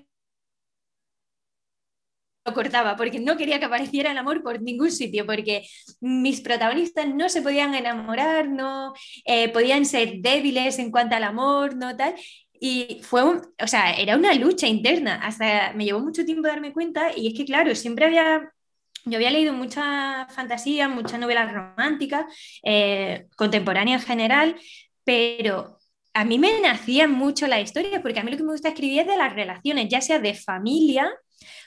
cortaba 2.54 2.96
porque 2.96 3.20
no 3.20 3.36
quería 3.36 3.58
que 3.58 3.66
apareciera 3.66 4.10
el 4.12 4.18
amor 4.18 4.42
por 4.42 4.60
ningún 4.62 4.90
sitio, 4.90 5.26
porque 5.26 5.66
mis 6.00 6.40
protagonistas 6.40 7.06
no 7.08 7.28
se 7.28 7.42
podían 7.42 7.74
enamorar, 7.74 8.48
no 8.48 8.94
eh, 9.24 9.48
podían 9.50 9.84
ser 9.84 10.20
débiles 10.20 10.78
en 10.78 10.90
cuanto 10.90 11.16
al 11.16 11.24
amor, 11.24 11.76
no 11.76 11.96
tal. 11.96 12.14
Y 12.58 13.00
fue 13.02 13.22
o 13.22 13.66
sea, 13.66 13.92
era 13.92 14.16
una 14.16 14.32
lucha 14.34 14.66
interna, 14.66 15.20
hasta 15.22 15.72
me 15.74 15.84
llevó 15.84 16.00
mucho 16.00 16.24
tiempo 16.24 16.48
darme 16.48 16.72
cuenta 16.72 17.10
y 17.14 17.28
es 17.28 17.34
que 17.34 17.44
claro, 17.44 17.74
siempre 17.74 18.06
había 18.06 18.52
yo 19.06 19.16
había 19.18 19.30
leído 19.30 19.52
mucha 19.52 20.26
fantasía, 20.30 20.88
muchas 20.88 21.20
novelas 21.20 21.52
románticas, 21.52 22.26
eh, 22.64 23.26
contemporáneas 23.36 24.02
en 24.02 24.08
general, 24.08 24.56
pero 25.04 25.78
a 26.12 26.24
mí 26.24 26.38
me 26.38 26.60
nacían 26.60 27.12
mucho 27.12 27.46
las 27.46 27.60
historias, 27.60 28.02
porque 28.02 28.18
a 28.18 28.24
mí 28.24 28.30
lo 28.32 28.36
que 28.36 28.42
me 28.42 28.52
gusta 28.52 28.70
escribir 28.70 29.00
es 29.02 29.06
de 29.06 29.16
las 29.16 29.32
relaciones, 29.32 29.88
ya 29.88 30.00
sea 30.00 30.18
de 30.18 30.34
familia 30.34 31.12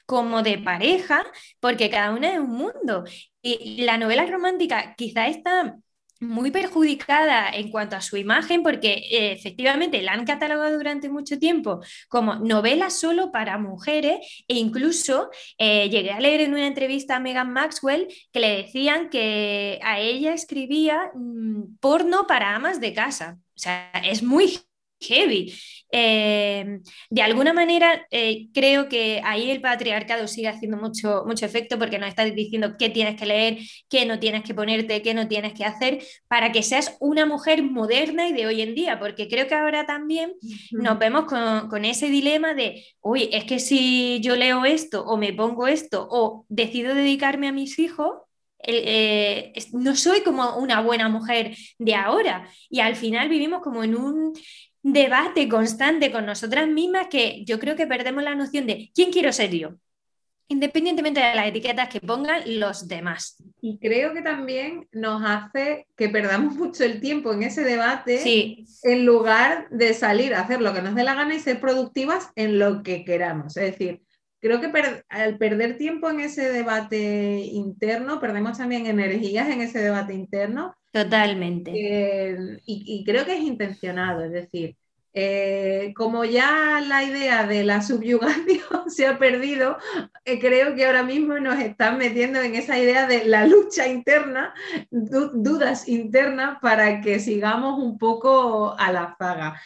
como 0.10 0.42
de 0.42 0.58
pareja, 0.58 1.24
porque 1.60 1.92
cada 1.92 2.12
una 2.16 2.34
es 2.34 2.40
un 2.40 2.50
mundo. 2.50 3.04
Y 3.44 3.84
la 3.84 4.00
novela 4.00 4.26
romántica 4.26 4.96
quizá 4.98 5.28
está 5.28 5.78
muy 6.20 6.50
perjudicada 6.50 7.50
en 7.52 7.70
cuanto 7.70 7.96
a 7.96 8.02
su 8.02 8.18
imagen 8.18 8.64
porque 8.64 8.94
eh, 9.12 9.32
efectivamente 9.34 10.02
la 10.02 10.14
han 10.14 10.26
catalogado 10.26 10.76
durante 10.76 11.10
mucho 11.10 11.38
tiempo 11.38 11.80
como 12.10 12.36
novela 12.36 12.90
solo 12.90 13.32
para 13.32 13.60
mujeres 13.60 14.44
e 14.48 14.56
incluso 14.56 15.30
eh, 15.60 15.90
llegué 15.90 16.12
a 16.12 16.20
leer 16.20 16.42
en 16.42 16.54
una 16.54 16.66
entrevista 16.68 17.18
a 17.18 17.20
Megan 17.20 17.54
Maxwell 17.54 18.08
que 18.32 18.40
le 18.40 18.64
decían 18.64 19.10
que 19.10 19.80
a 19.84 20.00
ella 20.00 20.34
escribía 20.34 21.12
mm, 21.14 21.78
porno 21.80 22.26
para 22.28 22.56
amas 22.56 22.82
de 22.82 22.94
casa. 22.94 23.38
O 23.56 23.60
sea, 23.60 23.92
es 24.04 24.24
muy 24.24 24.60
heavy. 25.00 25.54
Eh, 25.92 26.82
de 27.10 27.22
alguna 27.22 27.52
manera, 27.52 28.06
eh, 28.12 28.48
creo 28.54 28.88
que 28.90 29.22
ahí 29.24 29.50
el 29.50 29.62
patriarcado 29.62 30.28
sigue 30.28 30.48
haciendo 30.48 30.78
mucho, 30.78 31.24
mucho 31.26 31.46
efecto 31.46 31.80
porque 31.80 31.98
nos 31.98 32.10
está 32.10 32.26
diciendo 32.26 32.76
qué 32.78 32.90
tienes 32.90 33.16
que 33.16 33.26
leer, 33.26 33.58
qué 33.90 34.06
no 34.06 34.20
tienes 34.20 34.44
que 34.44 34.54
ponerte, 34.54 35.02
qué 35.02 35.14
no 35.14 35.28
tienes 35.28 35.54
que 35.54 35.66
hacer 35.66 36.04
para 36.28 36.52
que 36.52 36.62
seas 36.62 36.96
una 37.00 37.26
mujer 37.26 37.64
moderna 37.64 38.28
y 38.28 38.34
de 38.34 38.46
hoy 38.46 38.62
en 38.62 38.76
día, 38.76 39.00
porque 39.00 39.28
creo 39.28 39.48
que 39.48 39.56
ahora 39.56 39.86
también 39.86 40.34
nos 40.72 41.00
vemos 41.00 41.26
con, 41.26 41.86
ese 41.86 42.10
dilema 42.10 42.54
de, 42.54 42.86
uy, 43.02 43.30
es 43.32 43.46
que 43.46 43.60
si 43.60 44.20
yo 44.22 44.36
leo 44.36 44.66
esto 44.66 45.04
o 45.06 45.18
me 45.18 45.34
pongo 45.34 45.68
esto 45.68 46.08
o 46.12 46.46
decido 46.50 46.94
dedicarme 46.94 47.48
a 47.48 47.52
mis 47.52 47.80
hijos, 47.80 48.12
eh, 48.62 49.54
no 49.72 49.96
soy 49.96 50.22
como 50.22 50.58
una 50.58 50.82
buena 50.82 51.08
mujer 51.08 51.56
de 51.78 51.96
ahora 51.96 52.50
y 52.70 52.82
al 52.82 52.98
final 52.98 53.30
vivimos 53.30 53.62
como 53.62 53.86
en 53.86 53.96
un 53.96 54.34
debate 54.82 55.50
constante 55.50 56.12
con 56.12 56.26
nosotras 56.26 56.68
mismas 56.68 57.08
que 57.08 57.44
yo 57.46 57.60
creo 57.60 57.76
que 57.76 57.88
perdemos 57.88 58.24
la 58.24 58.36
noción 58.36 58.66
de 58.66 58.92
quién 58.94 59.12
quiero 59.12 59.32
ser 59.32 59.52
yo, 59.52 59.76
independientemente 60.48 61.20
de 61.20 61.36
las 61.36 61.48
etiquetas 61.48 61.90
que 61.90 62.02
pongan 62.02 62.60
los 62.60 62.88
demás. 62.88 63.44
Y 63.62 63.78
creo 63.80 64.14
que 64.14 64.22
también 64.22 64.88
nos 64.92 65.22
hace 65.24 65.88
que 65.96 66.10
perdamos 66.10 66.56
mucho 66.56 66.84
el 66.84 67.02
tiempo 67.02 67.34
en 67.34 67.44
ese 67.44 67.64
debate 67.64 68.64
en 68.84 69.06
lugar 69.06 69.68
de 69.70 69.94
salir 69.94 70.34
a 70.34 70.42
hacer 70.42 70.62
lo 70.62 70.74
que 70.74 70.82
nos 70.82 70.96
dé 70.96 71.04
la 71.04 71.16
gana 71.16 71.36
y 71.36 71.40
ser 71.40 71.60
productivas 71.60 72.30
en 72.36 72.58
lo 72.58 72.84
que 72.84 73.04
queramos. 73.04 73.58
Es 73.58 73.72
decir, 73.72 74.02
creo 74.40 74.62
que 74.62 74.72
al 75.10 75.38
perder 75.38 75.78
tiempo 75.78 76.10
en 76.10 76.22
ese 76.22 76.52
debate 76.52 77.42
interno, 77.52 78.20
perdemos 78.20 78.58
también 78.58 78.86
energías 78.86 79.50
en 79.50 79.62
ese 79.62 79.80
debate 79.80 80.14
interno 80.14 80.74
Totalmente. 80.92 81.72
Eh, 81.76 82.62
y, 82.66 83.04
creo 83.06 83.26
que 83.26 83.36
es 83.36 83.42
intencionado, 83.42 84.24
es 84.24 84.32
decir, 84.32 84.76
eh, 85.14 85.94
como 85.96 86.26
ya 86.26 86.82
la 86.88 87.04
idea 87.04 87.46
de 87.46 87.64
la 87.64 87.82
subyugación 87.82 88.60
se 88.90 89.06
ha 89.06 89.20
perdido, 89.20 89.78
eh, 90.26 90.40
creo 90.40 90.76
que 90.76 90.86
ahora 90.86 91.04
mismo 91.04 91.40
nos 91.40 91.60
están 91.60 91.98
metiendo 91.98 92.40
en 92.42 92.56
esa 92.56 92.78
idea 92.80 93.08
de 93.08 93.26
la 93.26 93.46
lucha 93.46 93.88
interna, 93.88 94.54
dudas 94.90 95.88
internas 95.88 96.58
para 96.62 97.02
que 97.02 97.20
sigamos 97.20 97.80
un 97.80 97.98
poco 98.00 98.76
a 98.78 98.92
la 98.92 99.16
zaga. 99.18 99.62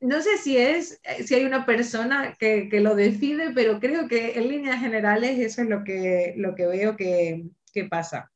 No 0.00 0.20
sé 0.22 0.36
si 0.38 0.56
es, 0.56 1.00
si 1.24 1.34
hay 1.34 1.44
una 1.44 1.66
persona 1.66 2.34
que, 2.38 2.68
lo 2.80 2.94
decide, 2.94 3.52
pero 3.54 3.80
creo 3.80 4.08
que 4.08 4.38
en 4.38 4.48
líneas 4.48 4.80
generales 4.80 5.38
eso 5.38 5.62
es 5.62 5.68
lo 5.68 5.84
que, 5.84 6.34
lo 6.36 6.54
que 6.54 6.66
veo 6.66 6.96
que, 6.96 7.44
que 7.72 7.84
pasa 7.84 8.30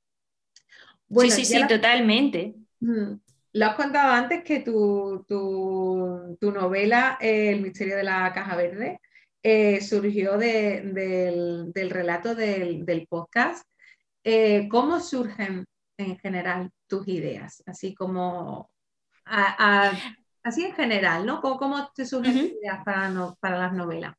sí, 1.11 1.31
sí, 1.31 1.45
sí, 1.45 1.67
totalmente. 1.67 2.55
Mm. 2.81 3.15
Lo 3.53 3.67
has 3.67 3.75
contado 3.75 4.13
antes 4.13 4.45
que 4.45 4.61
tu, 4.61 5.25
novela, 6.41 7.19
eh, 7.21 7.51
El 7.53 7.63
misterio 7.63 7.97
de 7.97 8.05
la 8.05 8.33
caja 8.33 8.57
verde, 8.57 9.01
eh, 9.43 9.81
surgió 9.81 10.37
del, 10.37 11.73
relato 11.75 12.35
del, 12.35 13.07
podcast. 13.09 13.67
Eh, 14.23 14.69
¿Cómo 14.71 15.01
surgen 15.01 15.65
en 15.97 16.19
general 16.19 16.71
tus 16.87 17.09
ideas? 17.09 17.63
Así 17.67 17.95
como, 17.95 18.71
así 19.25 20.65
en 20.65 20.75
general, 20.75 21.25
¿no? 21.25 21.41
¿Cómo, 21.41 21.91
te 21.95 22.05
surgen 22.05 22.33
tus 22.33 22.59
ideas 22.61 22.85
para, 22.85 23.11
para 23.41 23.59
las 23.59 23.73
novelas? 23.73 24.15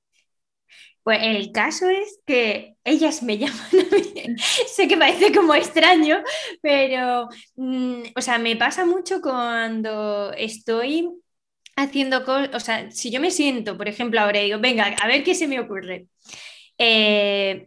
Pues 1.09 1.21
el 1.23 1.51
caso 1.51 1.89
es 1.89 2.19
que 2.23 2.75
ellas 2.83 3.23
me 3.23 3.37
llaman 3.39 4.37
sé 4.67 4.87
que 4.87 4.95
parece 4.95 5.33
como 5.33 5.55
extraño, 5.55 6.21
pero, 6.61 7.29
mm, 7.55 8.03
o 8.15 8.21
sea, 8.21 8.37
me 8.37 8.55
pasa 8.55 8.85
mucho 8.85 9.19
cuando 9.19 10.31
estoy 10.33 11.09
haciendo 11.75 12.23
cosas, 12.23 12.49
o 12.53 12.59
sea, 12.59 12.91
si 12.91 13.09
yo 13.09 13.19
me 13.19 13.31
siento, 13.31 13.75
por 13.75 13.87
ejemplo, 13.87 14.21
ahora 14.21 14.41
digo, 14.41 14.59
venga, 14.59 14.85
a 14.85 15.07
ver 15.07 15.23
qué 15.23 15.33
se 15.33 15.47
me 15.47 15.59
ocurre. 15.59 16.05
Eh, 16.77 17.65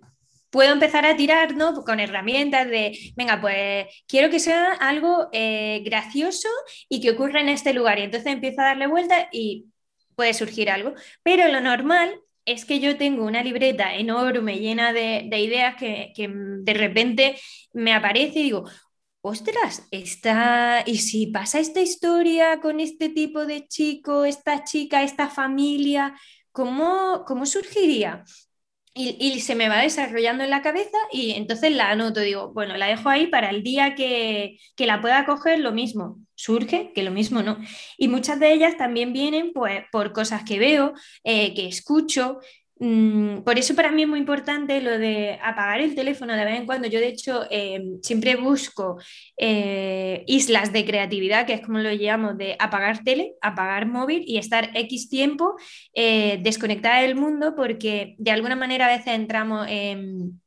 puedo 0.50 0.72
empezar 0.72 1.04
a 1.04 1.16
tirar 1.16 1.56
¿no? 1.56 1.82
con 1.82 1.98
herramientas 1.98 2.68
de, 2.68 2.96
venga, 3.16 3.40
pues 3.40 3.86
quiero 4.06 4.30
que 4.30 4.38
sea 4.38 4.74
algo 4.74 5.30
eh, 5.32 5.82
gracioso 5.84 6.48
y 6.88 7.00
que 7.00 7.10
ocurra 7.10 7.40
en 7.40 7.48
este 7.48 7.72
lugar. 7.74 7.98
Y 7.98 8.02
entonces 8.02 8.32
empiezo 8.32 8.60
a 8.60 8.66
darle 8.66 8.86
vuelta 8.86 9.28
y 9.32 9.66
puede 10.14 10.32
surgir 10.32 10.70
algo. 10.70 10.94
Pero 11.24 11.48
lo 11.48 11.60
normal 11.60 12.22
es 12.44 12.64
que 12.64 12.80
yo 12.80 12.96
tengo 12.96 13.24
una 13.24 13.42
libreta 13.42 13.94
enorme 13.94 14.58
llena 14.58 14.92
de, 14.92 15.28
ideas 15.38 15.76
que, 15.76 16.12
de 16.16 16.74
repente 16.74 17.36
me 17.72 17.94
aparece 17.94 18.40
y 18.40 18.42
digo, 18.44 18.64
ostras, 19.20 19.86
está, 19.90 20.82
¿y 20.86 20.98
si 20.98 21.28
pasa 21.28 21.60
esta 21.60 21.80
historia 21.80 22.60
con 22.60 22.80
este 22.80 23.08
tipo 23.08 23.46
de 23.46 23.66
chico, 23.68 24.24
esta 24.24 24.64
chica, 24.64 25.02
esta 25.02 25.28
familia? 25.28 26.14
¿Cómo, 26.50 27.24
cómo 27.26 27.46
surgiría? 27.46 28.24
Y, 28.94 29.40
se 29.40 29.54
me 29.54 29.70
va 29.70 29.80
desarrollando 29.80 30.44
en 30.44 30.50
la 30.50 30.60
cabeza 30.60 30.98
y 31.10 31.30
entonces 31.32 31.72
la 31.72 31.90
anoto, 31.90 32.20
digo, 32.20 32.52
bueno, 32.52 32.76
la 32.76 32.88
dejo 32.88 33.08
ahí 33.08 33.26
para 33.26 33.48
el 33.48 33.62
día 33.62 33.94
que, 33.94 34.58
que 34.76 34.86
la 34.86 35.00
pueda 35.00 35.24
coger, 35.24 35.60
lo 35.60 35.72
mismo, 35.72 36.18
surge, 36.34 36.92
que 36.94 37.02
lo 37.02 37.10
mismo 37.10 37.42
no. 37.42 37.56
Y 37.96 38.08
muchas 38.08 38.38
de 38.38 38.52
ellas 38.52 38.76
también 38.76 39.14
vienen 39.14 39.52
pues, 39.54 39.84
por 39.90 40.12
cosas 40.12 40.44
que 40.44 40.58
veo, 40.58 40.92
eh, 41.24 41.54
que 41.54 41.68
escucho, 41.68 42.40
por 43.44 43.58
eso 43.58 43.76
para 43.76 43.92
mí 43.92 44.02
es 44.02 44.08
muy 44.08 44.18
importante 44.18 44.80
lo 44.80 44.98
de 44.98 45.38
apagar 45.40 45.80
el 45.80 45.94
teléfono 45.94 46.34
de 46.34 46.44
vez 46.44 46.58
en 46.58 46.66
cuando. 46.66 46.88
Yo 46.88 46.98
de 46.98 47.08
hecho 47.08 47.44
eh, 47.48 47.80
siempre 48.02 48.34
busco 48.34 48.98
eh, 49.36 50.24
islas 50.26 50.72
de 50.72 50.84
creatividad, 50.84 51.46
que 51.46 51.54
es 51.54 51.60
como 51.60 51.78
lo 51.78 51.92
llamo, 51.92 52.34
de 52.34 52.56
apagar 52.58 53.04
tele, 53.04 53.34
apagar 53.40 53.86
móvil 53.86 54.24
y 54.26 54.38
estar 54.38 54.70
X 54.74 55.08
tiempo 55.08 55.54
eh, 55.94 56.40
desconectada 56.42 57.02
del 57.02 57.14
mundo 57.14 57.54
porque 57.54 58.16
de 58.18 58.30
alguna 58.32 58.56
manera 58.56 58.86
a 58.86 58.96
veces 58.96 59.14
entramos 59.14 59.68
en 59.68 60.40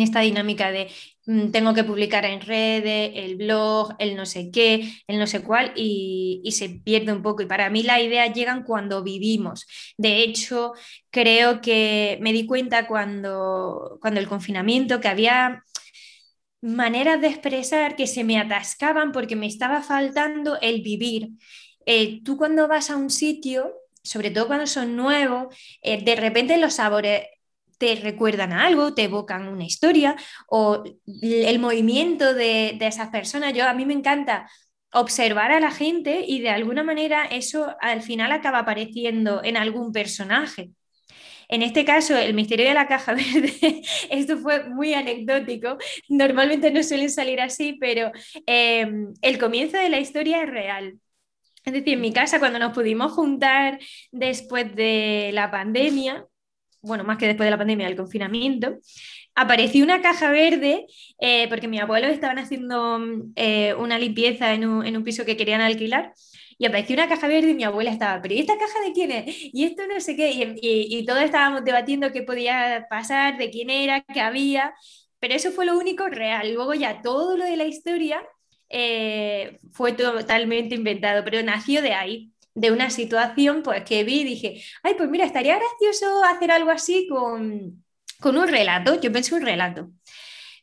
esta 0.00 0.20
dinámica 0.20 0.70
de 0.70 0.88
mm, 1.17 1.17
tengo 1.52 1.74
que 1.74 1.84
publicar 1.84 2.24
en 2.24 2.40
redes, 2.40 3.12
el 3.14 3.36
blog, 3.36 3.94
el 3.98 4.16
no 4.16 4.24
sé 4.24 4.50
qué, 4.50 4.90
el 5.06 5.18
no 5.18 5.26
sé 5.26 5.42
cuál, 5.42 5.72
y, 5.76 6.42
se 6.52 6.70
pierde 6.70 7.12
un 7.12 7.22
poco. 7.22 7.42
Y 7.42 7.46
para 7.46 7.68
mí 7.70 7.82
las 7.82 8.00
ideas 8.00 8.32
llegan 8.34 8.64
cuando 8.64 9.02
vivimos. 9.02 9.66
De 9.98 10.22
hecho, 10.22 10.72
creo 11.10 11.60
que 11.60 12.18
me 12.22 12.32
di 12.32 12.46
cuenta 12.46 12.86
cuando, 12.86 13.98
cuando 14.00 14.20
el 14.20 14.28
confinamiento 14.28 15.00
que 15.00 15.08
había 15.08 15.64
maneras 16.62 17.20
de 17.20 17.28
expresar 17.28 17.94
que 17.94 18.06
se 18.06 18.24
me 18.24 18.38
atascaban 18.38 19.12
porque 19.12 19.36
me 19.36 19.46
estaba 19.46 19.82
faltando 19.82 20.58
el 20.60 20.82
vivir. 20.82 21.30
Eh, 21.86 22.22
tú 22.24 22.36
cuando 22.38 22.68
vas 22.68 22.90
a 22.90 22.96
un 22.96 23.10
sitio, 23.10 23.74
sobre 24.02 24.30
todo 24.30 24.46
cuando 24.46 24.66
son 24.66 24.96
nuevos, 24.96 25.54
eh, 25.82 26.02
de 26.02 26.16
repente 26.16 26.56
los 26.56 26.74
sabores 26.74 27.22
te 27.78 27.94
recuerdan 27.96 28.52
a 28.52 28.66
algo, 28.66 28.94
te 28.94 29.04
evocan 29.04 29.48
una 29.48 29.64
historia 29.64 30.16
o 30.48 30.84
el 31.06 31.58
movimiento 31.58 32.34
de, 32.34 32.76
esas 32.80 33.08
personas. 33.08 33.54
Yo 33.54 33.66
a 33.66 33.74
mí 33.74 33.86
me 33.86 33.94
encanta 33.94 34.50
observar 34.92 35.52
a 35.52 35.60
la 35.60 35.70
gente 35.70 36.24
y 36.26 36.40
de 36.40 36.50
alguna 36.50 36.82
manera 36.82 37.24
eso 37.26 37.74
al 37.80 38.02
final 38.02 38.32
acaba 38.32 38.60
apareciendo 38.60 39.42
en 39.44 39.56
algún 39.56 39.92
personaje. 39.92 40.70
En 41.48 41.62
este 41.62 41.84
caso, 41.84 42.16
el 42.16 42.34
misterio 42.34 42.66
de 42.66 42.74
la 42.74 42.86
caja 42.88 43.14
verde, 43.14 43.82
esto 44.10 44.36
fue 44.38 44.68
muy 44.68 44.94
anecdótico, 44.94 45.78
normalmente 46.08 46.70
no 46.70 46.82
suelen 46.82 47.10
salir 47.10 47.40
así, 47.40 47.76
pero 47.80 48.12
em, 48.46 49.14
el 49.22 49.38
comienzo 49.38 49.78
de 49.78 49.88
la 49.88 50.00
historia 50.00 50.42
es 50.42 50.50
real. 50.50 50.98
Es 51.64 51.72
decir, 51.72 51.94
en 51.94 52.00
mi 52.00 52.12
casa, 52.12 52.38
cuando 52.38 52.58
nos 52.58 52.72
pudimos 52.72 53.12
juntar 53.12 53.78
después 54.10 54.74
de 54.74 55.30
la 55.34 55.50
pandemia, 55.50 56.26
bueno, 56.82 57.04
más 57.04 57.18
que 57.18 57.26
después 57.26 57.46
de 57.46 57.50
la 57.50 57.58
pandemia, 57.58 57.86
del 57.86 57.96
confinamiento, 57.96 58.78
apareció 59.34 59.84
una 59.84 60.02
caja 60.02 60.30
verde 60.30 60.86
eh, 61.20 61.46
porque 61.48 61.68
mis 61.68 61.80
abuelos 61.80 62.10
estaban 62.10 62.38
haciendo 62.38 63.00
eh, 63.36 63.74
una 63.74 63.98
limpieza 63.98 64.52
en 64.54 64.66
un, 64.66 64.86
en 64.86 64.96
un 64.96 65.04
piso 65.04 65.24
que 65.24 65.36
querían 65.36 65.60
alquilar 65.60 66.12
y 66.58 66.66
apareció 66.66 66.94
una 66.94 67.08
caja 67.08 67.28
verde 67.28 67.50
y 67.50 67.54
mi 67.54 67.64
abuela 67.64 67.90
estaba, 67.90 68.20
pero 68.20 68.34
¿y 68.34 68.40
esta 68.40 68.58
caja 68.58 68.80
de 68.84 68.92
quién 68.92 69.12
es? 69.12 69.24
Y 69.52 69.64
esto 69.64 69.86
no 69.86 70.00
sé 70.00 70.16
qué, 70.16 70.32
y, 70.32 70.56
y, 70.60 71.04
todos 71.06 71.22
estábamos 71.22 71.64
debatiendo 71.64 72.10
qué 72.12 72.22
podía 72.22 72.86
pasar, 72.90 73.38
de 73.38 73.50
quién 73.50 73.70
era, 73.70 74.00
qué 74.02 74.20
había, 74.20 74.74
pero 75.20 75.34
eso 75.34 75.52
fue 75.52 75.66
lo 75.66 75.78
único 75.78 76.08
real. 76.08 76.52
Luego 76.54 76.74
ya 76.74 77.00
todo 77.02 77.36
lo 77.36 77.44
de 77.44 77.56
la 77.56 77.64
historia 77.64 78.22
eh, 78.68 79.58
fue 79.72 79.92
totalmente 79.92 80.74
inventado, 80.74 81.24
pero 81.24 81.42
nació 81.42 81.80
de 81.82 81.94
ahí, 81.94 82.32
de 82.58 82.72
una 82.72 82.90
situación 82.90 83.62
pues 83.62 83.84
que 83.84 84.04
vi 84.04 84.24
dije, 84.24 84.62
ay, 84.82 84.94
pues 84.96 85.08
mira, 85.08 85.24
estaría 85.24 85.58
gracioso 85.58 86.24
hacer 86.24 86.50
algo 86.50 86.70
así 86.70 87.06
con, 87.08 87.84
con 88.20 88.36
un 88.36 88.48
relato, 88.48 89.00
yo 89.00 89.12
pensé 89.12 89.34
un 89.34 89.42
relato. 89.42 89.90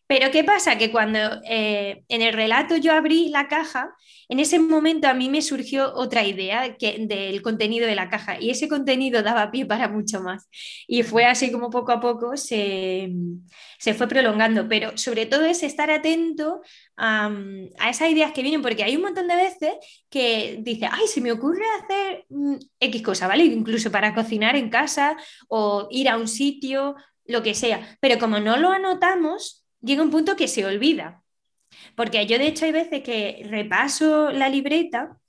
Pero 0.07 0.29
¿qué 0.31 0.43
pasa? 0.43 0.77
Que 0.77 0.91
cuando 0.91 1.19
eh, 1.49 2.03
en 2.09 2.21
el 2.21 2.33
relato 2.33 2.77
yo 2.77 2.93
abrí 2.93 3.29
la 3.29 3.47
caja, 3.47 3.95
en 4.29 4.39
ese 4.39 4.59
momento 4.59 5.07
a 5.07 5.13
mí 5.13 5.29
me 5.29 5.41
surgió 5.41 5.93
otra 5.95 6.23
idea 6.23 6.77
que, 6.77 6.97
del 7.07 7.41
contenido 7.41 7.87
de 7.87 7.95
la 7.95 8.09
caja 8.09 8.39
y 8.39 8.49
ese 8.49 8.67
contenido 8.67 9.23
daba 9.23 9.51
pie 9.51 9.65
para 9.65 9.87
mucho 9.87 10.21
más. 10.21 10.47
Y 10.87 11.03
fue 11.03 11.25
así 11.25 11.51
como 11.51 11.69
poco 11.69 11.91
a 11.91 11.99
poco 11.99 12.37
se, 12.37 13.11
se 13.79 13.93
fue 13.93 14.07
prolongando, 14.07 14.67
pero 14.67 14.95
sobre 14.97 15.25
todo 15.25 15.45
es 15.45 15.63
estar 15.63 15.89
atento 15.89 16.61
a, 16.97 17.31
a, 17.79 17.89
esas 17.89 18.09
ideas 18.09 18.31
que 18.31 18.43
vienen, 18.43 18.61
porque 18.61 18.83
hay 18.83 18.95
un 18.95 19.03
montón 19.03 19.27
de 19.27 19.35
veces 19.35 19.73
que 20.09 20.57
dice, 20.61 20.87
ay, 20.91 21.07
se 21.07 21.21
me 21.21 21.31
ocurre 21.31 21.65
hacer 21.81 22.25
mm, 22.29 22.55
X 22.79 23.01
cosa, 23.01 23.27
¿vale? 23.27 23.45
Incluso 23.45 23.91
para 23.91 24.13
cocinar 24.13 24.55
en 24.55 24.69
casa 24.69 25.17
o 25.47 25.87
ir 25.89 26.09
a 26.09 26.17
un 26.17 26.27
sitio, 26.27 26.95
lo 27.25 27.41
que 27.41 27.55
sea, 27.55 27.97
pero 27.99 28.19
como 28.19 28.39
no 28.39 28.57
lo 28.57 28.69
anotamos, 28.69 29.64
llega 29.81 30.03
un 30.03 30.11
punto 30.11 30.35
que 30.35 30.47
se 30.47 30.65
olvida. 30.65 31.23
Porque 31.95 32.25
yo 32.25 32.37
de 32.37 32.47
hecho 32.47 32.65
hay 32.65 32.71
veces 32.71 33.03
que 33.03 33.45
repaso 33.49 34.31
la 34.31 34.49
libreta 34.49 35.19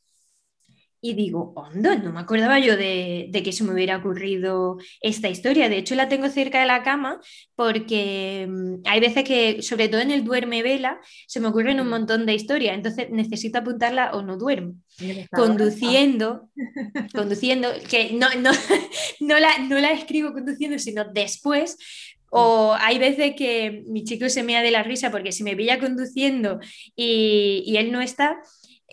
y 1.06 1.14
digo, 1.14 1.52
hondo, 1.54 1.96
no 1.96 2.12
me 2.12 2.20
acordaba 2.20 2.58
yo 2.58 2.76
de, 2.76 3.30
que 3.44 3.52
se 3.52 3.62
me 3.62 3.72
hubiera 3.72 3.98
ocurrido 3.98 4.78
esta 5.00 5.28
historia. 5.28 5.68
De 5.68 5.78
hecho, 5.78 5.94
la 5.94 6.08
tengo 6.08 6.28
cerca 6.28 6.60
de 6.60 6.66
la 6.66 6.82
cama 6.82 7.20
porque 7.54 8.46
mm, 8.48 8.74
hay 8.86 9.00
veces 9.00 9.22
que, 9.22 9.62
sobre 9.62 9.88
todo 9.88 10.00
en 10.00 10.10
el 10.10 10.24
duerme 10.24 10.62
vela, 10.62 11.00
se 11.28 11.38
me 11.38 11.48
ocurren 11.48 11.80
un 11.80 11.88
montón 11.88 12.26
de 12.26 12.34
historias. 12.34 12.74
Entonces 12.74 13.10
necesito 13.10 13.58
apuntarla 13.58 14.12
o 14.14 14.22
no 14.22 14.36
duermo. 14.36 14.74
Conduciendo, 15.30 16.48
conduciendo, 17.14 17.68
que 17.88 18.12
no, 18.14 18.28
no, 18.40 18.50
no, 19.20 19.38
la, 19.38 19.58
no 19.58 19.78
la 19.78 19.92
escribo 19.92 20.32
conduciendo, 20.32 20.78
sino 20.78 21.04
después, 21.04 21.76
o 22.36 22.74
hay 22.78 22.98
veces 22.98 23.34
que 23.36 23.82
mi 23.86 24.04
chico 24.04 24.28
se 24.28 24.42
me 24.42 24.52
da 24.54 24.62
de 24.62 24.70
la 24.70 24.82
risa 24.82 25.10
porque 25.10 25.32
si 25.32 25.42
me 25.42 25.56
pilla 25.56 25.78
conduciendo 25.78 26.60
y, 26.94 27.74
él 27.76 27.92
no 27.92 28.00
está, 28.00 28.38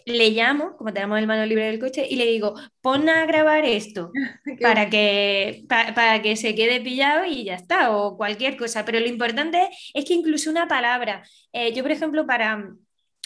le 0.05 0.29
llamo, 0.31 0.75
como 0.77 0.93
tenemos 0.93 1.19
el 1.19 1.27
mano 1.27 1.45
libre 1.45 1.65
del 1.65 1.79
coche, 1.79 2.05
y 2.09 2.15
le 2.15 2.25
digo, 2.25 2.55
pon 2.81 3.09
a 3.09 3.25
grabar 3.25 3.65
esto 3.65 4.11
para 4.61 4.89
que, 4.89 5.65
para 5.67 6.21
que 6.21 6.35
se 6.35 6.55
quede 6.55 6.81
pillado 6.81 7.25
y 7.25 7.43
ya 7.45 7.55
está, 7.55 7.91
o 7.95 8.17
cualquier 8.17 8.57
cosa. 8.57 8.85
Pero 8.85 8.99
lo 8.99 9.07
importante 9.07 9.69
es 9.93 10.05
que 10.05 10.13
incluso 10.13 10.49
una 10.49 10.67
palabra, 10.67 11.23
eh, 11.51 11.73
yo 11.73 11.83
por 11.83 11.91
ejemplo, 11.91 12.25
para 12.25 12.69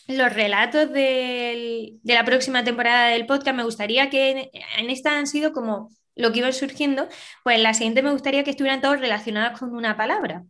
los 0.08 0.34
relatos 0.34 0.92
de 0.94 2.00
la 2.04 2.26
próxima 2.26 2.64
temporada 2.64 3.10
del 3.10 3.26
podcast, 3.26 3.56
me 3.56 3.64
gustaría 3.64 4.10
que 4.10 4.32
en, 4.32 4.50
en 4.80 4.90
esta 4.90 5.18
han 5.18 5.28
sido 5.28 5.52
como 5.54 5.90
lo 6.18 6.32
que 6.32 6.40
iba 6.40 6.52
surgiendo, 6.52 7.08
pues 7.44 7.60
la 7.60 7.74
siguiente 7.74 8.02
me 8.04 8.12
gustaría 8.12 8.44
que 8.44 8.52
estuvieran 8.52 8.82
todos 8.82 9.00
relacionados 9.00 9.60
con 9.60 9.76
una 9.76 9.96
palabra. 9.98 10.44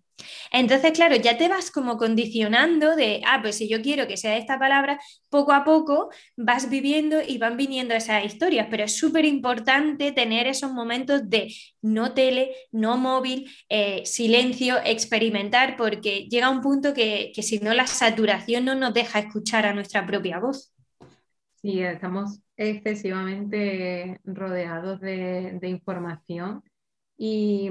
Entonces, 0.52 0.92
claro, 0.94 1.16
ya 1.16 1.38
te 1.38 1.48
vas 1.48 1.72
como 1.72 1.98
condicionando 1.98 2.96
de, 2.96 3.22
ah, 3.26 3.40
pues 3.42 3.58
si 3.58 3.70
yo 3.70 3.82
quiero 3.82 4.08
que 4.08 4.18
sea 4.18 4.38
esta 4.38 4.58
palabra, 4.58 5.00
poco 5.30 5.54
a 5.54 5.64
poco 5.64 6.10
vas 6.36 6.70
viviendo 6.70 7.22
y 7.22 7.38
van 7.38 7.58
viniendo 7.58 7.94
esas 7.94 8.26
historias, 8.26 8.68
pero 8.70 8.84
es 8.84 8.98
súper 8.98 9.26
importante 9.26 10.12
tener 10.12 10.48
esos 10.48 10.72
momentos 10.72 11.30
de 11.30 11.54
no 11.82 12.14
tele, 12.14 12.56
no 12.72 12.98
móvil, 12.98 13.50
eh, 13.70 14.04
silencio, 14.06 14.78
experimentar, 14.84 15.78
porque 15.78 16.28
llega 16.30 16.50
un 16.50 16.62
punto 16.62 16.94
que, 16.94 17.32
que 17.36 17.44
si 17.44 17.60
no 17.60 17.74
la 17.74 17.88
saturación 17.88 18.66
no 18.66 18.76
nos 18.76 18.94
deja 18.94 19.20
escuchar 19.20 19.66
a 19.66 19.74
nuestra 19.74 20.06
propia 20.06 20.40
voz. 20.40 20.74
Sí, 21.68 21.82
estamos 21.84 22.40
excesivamente 22.56 24.22
rodeados 24.24 25.02
de, 25.02 25.60
información 25.64 26.64
y 27.18 27.70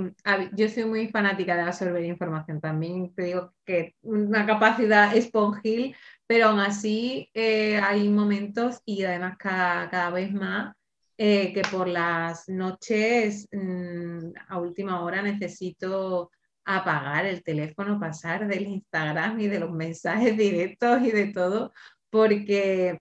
yo 0.52 0.68
soy 0.68 0.84
muy 0.84 1.08
fanática 1.08 1.56
de 1.56 1.62
absorber 1.62 2.04
información 2.04 2.60
también. 2.60 3.14
Te 3.14 3.22
digo 3.22 3.54
que 3.64 3.94
una 4.02 4.44
capacidad 4.44 5.16
esponjil, 5.16 5.96
pero 6.26 6.48
aún 6.48 6.60
así 6.60 7.30
eh, 7.32 7.78
hay 7.78 8.10
momentos 8.10 8.82
y 8.84 9.02
además 9.02 9.38
cada, 9.38 10.10
vez 10.10 10.30
más 10.30 10.74
eh, 11.16 11.54
que 11.54 11.62
por 11.62 11.88
las 11.88 12.50
noches 12.50 13.48
mm, 13.50 14.32
a 14.48 14.58
última 14.58 15.00
hora 15.00 15.22
necesito 15.22 16.30
apagar 16.66 17.24
el 17.24 17.42
teléfono, 17.42 17.98
pasar 17.98 18.46
del 18.46 18.66
Instagram 18.66 19.40
y 19.40 19.46
de 19.48 19.60
los 19.60 19.72
mensajes 19.72 20.36
directos 20.36 21.00
y 21.02 21.12
de 21.12 21.28
todo, 21.32 21.72
porque 22.10 22.98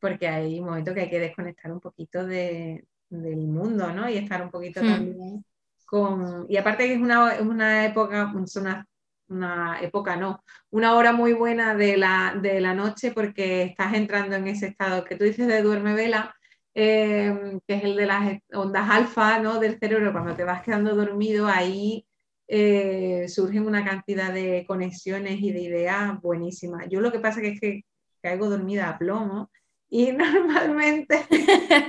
porque 0.00 0.28
hay 0.28 0.60
momentos 0.60 0.94
que 0.94 1.00
hay 1.02 1.10
que 1.10 1.20
desconectar 1.20 1.72
un 1.72 1.80
poquito 1.80 2.24
del 2.26 2.82
mundo, 3.10 3.92
¿no? 3.92 4.08
Y 4.08 4.16
estar 4.16 4.42
un 4.42 4.50
poquito 4.50 4.82
hmm. 4.82 4.86
también 4.86 5.44
con... 5.86 6.46
Y 6.48 6.56
aparte 6.58 6.86
que 6.86 6.94
es 6.94 7.00
una, 7.00 7.40
una 7.40 7.86
época, 7.86 8.32
una, 8.34 8.86
una, 9.28 9.80
época 9.80 10.16
no, 10.16 10.42
una 10.70 10.94
hora 10.94 11.12
muy 11.12 11.32
buena 11.32 11.74
de 11.74 11.96
la, 11.96 12.38
de 12.40 12.60
la 12.60 12.74
noche 12.74 13.12
porque 13.12 13.62
estás 13.62 13.94
entrando 13.94 14.36
en 14.36 14.48
ese 14.48 14.66
estado 14.66 15.04
que 15.04 15.16
tú 15.16 15.24
dices 15.24 15.46
de 15.46 15.62
duerme 15.62 15.94
vela, 15.94 16.34
em, 16.74 17.60
que 17.66 17.74
es 17.76 17.84
el 17.84 17.96
de 17.96 18.06
las 18.06 18.38
ondas 18.52 18.90
alfa, 18.90 19.38
¿no? 19.38 19.58
Del 19.60 19.78
cerebro, 19.78 20.12
cuando 20.12 20.34
te 20.34 20.44
vas 20.44 20.62
quedando 20.62 20.94
dormido, 20.94 21.46
ahí 21.46 22.06
eh, 22.48 23.26
surgen 23.28 23.66
una 23.66 23.84
cantidad 23.84 24.32
de 24.32 24.64
conexiones 24.66 25.40
y 25.40 25.52
de 25.52 25.60
ideas 25.62 26.20
buenísimas. 26.20 26.86
Yo 26.90 27.00
lo 27.00 27.12
que 27.12 27.20
pasa 27.20 27.40
que 27.40 27.48
es 27.50 27.60
que 27.60 27.84
caigo 28.26 28.50
dormida 28.50 28.88
a 28.88 28.98
plomo 28.98 29.50
y 29.88 30.10
normalmente 30.12 31.26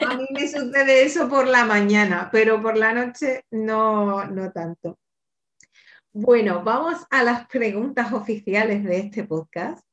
a 0.05 0.17
mí 0.17 0.27
me 0.31 0.47
sucede 0.47 1.03
eso 1.03 1.27
por 1.27 1.47
la 1.47 1.65
mañana, 1.65 2.29
pero 2.31 2.61
por 2.61 2.77
la 2.77 2.93
noche 2.93 3.43
no, 3.51 4.25
no 4.27 4.51
tanto. 4.51 4.99
Bueno, 6.13 6.63
vamos 6.63 7.05
a 7.09 7.23
las 7.23 7.47
preguntas 7.47 8.13
oficiales 8.13 8.83
de 8.83 8.97
este 8.99 9.23
podcast, 9.23 9.83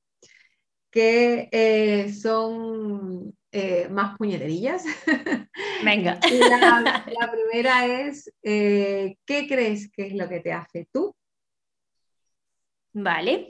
que 0.91 1.49
eh, 1.51 2.13
son 2.13 3.35
eh, 3.51 3.89
más 3.91 4.17
puñeterillas. 4.17 4.85
Venga. 5.85 6.19
La, 6.31 7.05
la 7.21 7.31
primera 7.33 7.87
es, 7.87 8.33
eh, 8.43 9.17
¿qué 9.27 9.47
crees 9.47 9.91
que 9.91 10.07
es 10.09 10.15
lo 10.15 10.29
que 10.29 10.41
te 10.41 10.53
hace 10.53 10.89
tú? 10.93 11.15
Vale. 12.93 13.49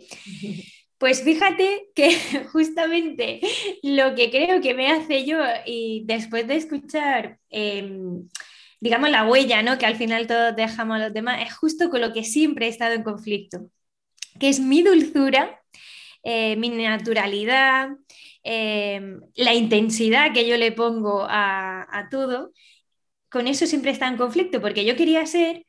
Pues 1.04 1.22
fíjate 1.22 1.90
que 1.94 2.16
justamente 2.50 3.42
lo 3.82 4.14
que 4.14 4.30
creo 4.30 4.62
que 4.62 4.72
me 4.72 4.90
hace 4.90 5.26
yo 5.26 5.36
y 5.66 6.02
después 6.06 6.46
de 6.48 6.56
escuchar, 6.56 7.38
em, 7.50 8.26
digamos, 8.80 9.10
la 9.10 9.28
huella, 9.28 9.62
¿no? 9.62 9.76
Que 9.76 9.84
al 9.84 9.96
final 9.96 10.26
todos 10.26 10.56
dejamos 10.56 10.96
a 10.96 11.00
los 11.00 11.12
demás, 11.12 11.42
es 11.46 11.54
justo 11.54 11.90
con 11.90 12.00
lo 12.00 12.14
que 12.14 12.24
siempre 12.24 12.64
he 12.64 12.68
estado 12.70 12.94
en 12.94 13.02
conflicto, 13.02 13.68
que 14.40 14.48
es 14.48 14.60
mi 14.60 14.82
dulzura, 14.82 15.60
eh, 16.22 16.56
mi 16.56 16.70
naturalidad, 16.70 17.90
em, 18.42 19.20
la 19.36 19.52
intensidad 19.54 20.32
que 20.32 20.48
yo 20.48 20.56
le 20.56 20.72
pongo 20.72 21.26
a, 21.28 21.86
a 21.98 22.08
todo. 22.08 22.52
Con 23.30 23.46
eso 23.48 23.66
siempre 23.66 23.90
está 23.92 24.08
en 24.08 24.16
conflicto, 24.16 24.60
porque 24.62 24.86
yo 24.86 24.96
quería 24.96 25.26
ser 25.26 25.66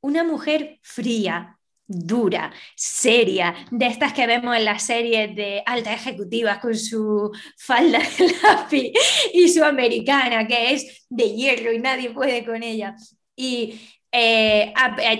una 0.00 0.24
mujer 0.24 0.78
fría, 0.82 1.55
dura, 1.86 2.52
seria, 2.74 3.54
de 3.70 3.86
estas 3.86 4.12
que 4.12 4.26
vemos 4.26 4.56
en 4.56 4.64
las 4.64 4.82
series 4.82 5.34
de 5.36 5.62
altas 5.66 5.94
ejecutivas 5.94 6.58
con 6.58 6.74
su 6.76 7.30
falda 7.56 7.98
de 7.98 8.34
lápiz 8.42 8.92
y 9.32 9.48
su 9.48 9.64
americana, 9.64 10.46
que 10.46 10.72
es 10.72 11.06
de 11.08 11.34
hierro 11.34 11.72
y 11.72 11.78
nadie 11.78 12.10
puede 12.10 12.44
con 12.44 12.62
ella. 12.62 12.96
Y 13.36 13.80
eh, 14.12 14.72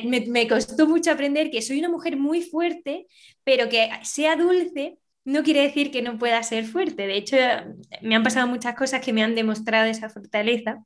me, 0.04 0.22
me, 0.22 0.48
costó 0.48 0.86
mucho 0.86 1.10
aprender 1.10 1.50
que 1.50 1.62
soy 1.62 1.78
una 1.78 1.88
mujer 1.88 2.16
muy 2.16 2.42
fuerte, 2.42 3.06
pero 3.44 3.68
que 3.68 3.90
sea 4.02 4.36
dulce 4.36 4.98
no 5.26 5.42
quiere 5.42 5.62
decir 5.62 5.90
que 5.90 6.02
no 6.02 6.18
pueda 6.18 6.42
ser 6.44 6.64
fuerte. 6.64 7.06
De 7.06 7.16
hecho, 7.16 7.36
me 8.00 8.14
han 8.14 8.22
pasado 8.22 8.46
muchas 8.46 8.76
cosas 8.76 9.04
que 9.04 9.12
me 9.12 9.24
han 9.24 9.34
demostrado 9.34 9.86
esa 9.86 10.08
fortaleza. 10.08 10.84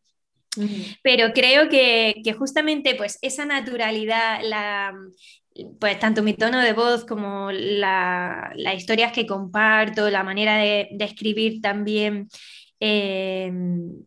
Pero 1.02 1.32
creo 1.32 1.68
que, 1.68 2.22
que, 2.24 2.32
justamente 2.32 2.94
pues, 2.96 3.18
esa 3.20 3.44
naturalidad, 3.44 4.40
la, 4.42 4.94
pues 5.78 5.98
tanto 5.98 6.22
mi 6.22 6.34
tono 6.34 6.60
de 6.60 6.72
voz 6.72 7.04
como 7.04 7.50
las 7.52 8.74
historias 8.74 9.12
que 9.12 9.26
comparto, 9.26 10.10
la 10.10 10.22
manera 10.22 10.56
de, 10.56 10.88
escribir 11.00 11.60
también, 11.60 12.28
eh, 12.80 13.52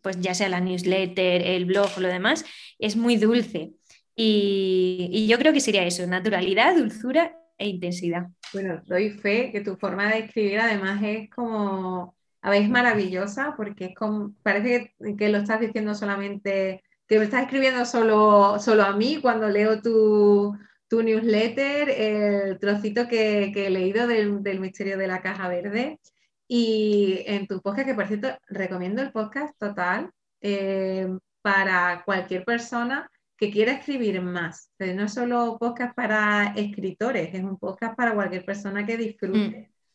pues 0.02 0.20
ya 0.20 0.34
sea 0.34 0.48
la 0.48 0.60
newsletter, 0.60 1.42
el 1.42 1.64
blog 1.64 1.90
o 1.96 2.00
lo 2.00 2.08
demás, 2.08 2.44
es 2.78 2.96
muy 2.96 3.16
dulce. 3.16 3.72
Y, 4.16 5.26
yo 5.28 5.38
creo 5.38 5.52
que 5.52 5.60
sería 5.60 5.84
eso, 5.84 6.06
naturalidad, 6.06 6.76
dulzura 6.76 7.36
e 7.58 7.68
intensidad. 7.68 8.28
Bueno, 8.52 8.80
doy 8.86 9.10
fe 9.10 9.50
que 9.52 9.60
tu 9.60 9.76
forma 9.76 10.08
de 10.08 10.20
escribir 10.20 10.60
además 10.60 11.02
es 11.02 11.30
como, 11.30 12.14
a 12.42 12.50
veces 12.50 12.68
maravillosa, 12.68 13.54
porque 13.56 13.86
es 13.86 13.94
como, 13.94 14.32
parece 14.42 14.94
que, 15.18 15.28
lo 15.28 15.38
estás 15.38 15.60
diciendo 15.60 15.94
solamente, 15.94 16.82
que 17.08 17.18
me 17.18 17.24
estás 17.24 17.42
escribiendo 17.42 17.84
solo, 17.84 18.58
solo 18.58 18.84
a 18.84 18.96
mí 18.96 19.18
cuando 19.20 19.48
leo 19.48 19.80
tu, 19.80 20.56
tu 20.94 21.02
newsletter, 21.02 21.90
el 21.90 22.58
trocito 22.60 23.08
que, 23.08 23.52
he 23.54 23.70
leído 23.70 24.06
del, 24.06 24.44
del, 24.44 24.60
misterio 24.60 24.96
de 24.96 25.08
la 25.08 25.20
caja 25.20 25.48
verde. 25.48 25.98
Y 26.46 27.24
en 27.26 27.48
tu 27.48 27.60
podcast, 27.60 27.88
que 27.88 27.94
por 27.94 28.06
cierto, 28.06 28.28
recomiendo 28.46 29.02
el 29.02 29.10
podcast 29.10 29.58
total 29.58 30.10
eh, 30.40 31.08
para 31.42 32.02
cualquier 32.04 32.44
persona 32.44 33.10
que 33.36 33.50
quiera 33.50 33.72
escribir 33.72 34.22
más. 34.22 34.70
no 34.78 35.04
es 35.04 35.14
solo 35.14 35.58
podcast 35.58 35.96
para 35.96 36.52
escritores, 36.56 37.34
es 37.34 37.42
un 37.42 37.58
podcast 37.58 37.96
para 37.96 38.14
cualquier 38.14 38.44
persona 38.44 38.86
que 38.86 38.96
disfrute 38.96 39.38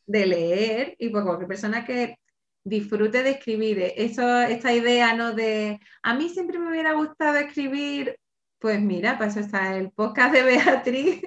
mm. 0.06 0.12
de 0.12 0.26
leer 0.26 0.96
y 1.00 1.10
para 1.10 1.26
cualquier 1.26 1.48
persona 1.48 1.86
que 1.86 2.18
disfrute 2.66 3.24
de 3.24 3.30
escribir. 3.30 3.94
Eso, 3.96 4.42
esta 4.42 4.74
idea, 4.74 5.16
¿no? 5.16 5.34
De, 5.34 5.80
a 6.04 6.14
mí 6.14 6.28
siempre 6.28 6.60
me 6.60 6.70
hubiera 6.70 6.92
gustado 6.94 7.38
escribir, 7.38 8.18
pues 8.60 8.82
mira, 8.82 9.18
para 9.18 9.32
eso 9.32 9.40
está 9.40 9.76
el 9.78 9.92
podcast 9.92 10.34
de 10.34 10.44
Beatriz, 10.44 11.22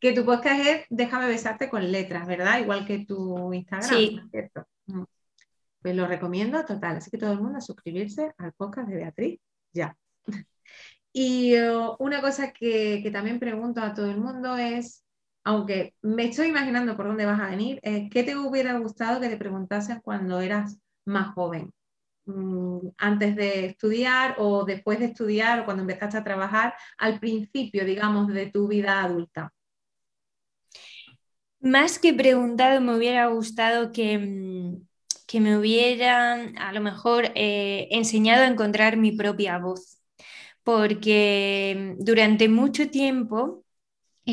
que 0.00 0.12
tu 0.12 0.24
podcast 0.24 0.60
es 0.60 0.86
Déjame 0.90 1.26
besarte 1.26 1.68
con 1.70 1.90
letras, 1.90 2.26
¿verdad? 2.26 2.60
Igual 2.60 2.86
que 2.86 3.04
tu 3.06 3.52
Instagram, 3.52 3.88
sí. 3.88 4.20
¿cierto? 4.30 4.66
Mm. 4.86 5.04
Pues 5.80 5.96
lo 5.96 6.06
recomiendo 6.06 6.64
total, 6.64 6.96
así 6.96 7.10
que 7.10 7.18
todo 7.18 7.32
el 7.32 7.40
mundo 7.40 7.58
a 7.58 7.62
suscribirse 7.62 8.32
al 8.38 8.52
podcast 8.52 8.88
de 8.88 8.96
Beatriz, 8.96 9.40
ya. 9.72 9.96
Y 11.16 11.56
uh, 11.60 11.94
una 12.00 12.20
cosa 12.20 12.50
que, 12.52 13.08
también 13.12 13.38
pregunto 13.38 13.80
a 13.80 13.94
todo 13.94 14.10
el 14.10 14.18
mundo 14.18 14.56
es, 14.56 15.04
aunque 15.44 15.94
me 16.02 16.24
estoy 16.24 16.48
imaginando 16.48 16.96
por 16.96 17.06
dónde 17.06 17.24
vas 17.24 17.38
a 17.38 17.50
venir, 17.50 17.80
¿qué 18.10 18.24
te 18.24 18.36
hubiera 18.36 18.76
gustado 18.78 19.20
que 19.20 19.28
te 19.28 19.36
preguntasen 19.36 20.00
cuando 20.00 20.40
eras 20.40 20.76
más 21.04 21.32
joven? 21.34 21.72
Mm, 22.26 22.88
antes 22.96 23.36
de 23.36 23.66
estudiar 23.66 24.36
o 24.38 24.64
después 24.64 24.98
de 24.98 25.06
estudiar 25.06 25.60
o 25.60 25.64
cuando 25.64 25.82
empezaste 25.82 26.16
a 26.18 26.24
trabajar, 26.24 26.74
al 26.98 27.20
principio, 27.20 27.84
digamos, 27.84 28.28
de 28.28 28.46
tu 28.46 28.68
vida 28.68 29.02
adulta. 29.02 29.52
Más 31.60 31.98
que 31.98 32.12
preguntado, 32.14 32.80
me 32.80 32.96
hubiera 32.96 33.26
gustado 33.28 33.92
que, 33.92 34.18
mm, 34.18 34.86
que 35.26 35.40
me 35.40 35.58
hubieran 35.58 36.56
a 36.58 36.72
lo 36.72 36.80
mejor 36.80 37.32
eh, 37.34 37.88
enseñado 37.90 38.44
a 38.44 38.48
encontrar 38.48 38.96
mi 38.96 39.12
propia 39.12 39.58
voz 39.58 39.94
porque 40.64 41.94
durante 41.98 42.48
mucho 42.48 42.90
tiempo 42.90 43.63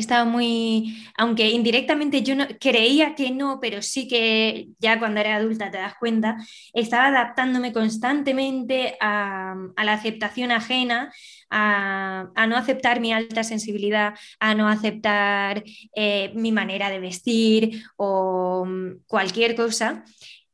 estaba 0.00 0.24
muy, 0.24 1.06
aunque 1.16 1.50
indirectamente 1.50 2.22
yo 2.22 2.34
no, 2.34 2.46
creía 2.60 3.14
que 3.14 3.30
no, 3.30 3.58
pero 3.60 3.82
sí 3.82 4.08
que 4.08 4.68
ya 4.78 4.98
cuando 4.98 5.20
era 5.20 5.36
adulta 5.36 5.70
te 5.70 5.78
das 5.78 5.94
cuenta, 5.98 6.36
estaba 6.72 7.08
adaptándome 7.08 7.72
constantemente 7.72 8.96
a, 9.00 9.54
la 9.82 9.92
aceptación 9.92 10.50
ajena, 10.52 11.12
a, 11.50 12.46
no 12.48 12.56
aceptar 12.56 13.00
mi 13.00 13.12
alta 13.12 13.44
sensibilidad, 13.44 14.14
a 14.40 14.54
no 14.54 14.68
aceptar 14.68 15.64
eh, 15.94 16.32
mi 16.34 16.52
manera 16.52 16.90
de 16.90 17.00
vestir 17.00 17.84
o 17.96 18.66
cualquier 19.06 19.54
cosa. 19.54 20.04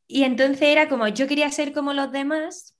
Y 0.06 0.24
entonces 0.24 0.62
era 0.62 0.88
como, 0.88 1.06
yo 1.08 1.28
quería 1.28 1.50
ser 1.50 1.72
como 1.72 1.92
los 1.92 2.10
demás, 2.10 2.77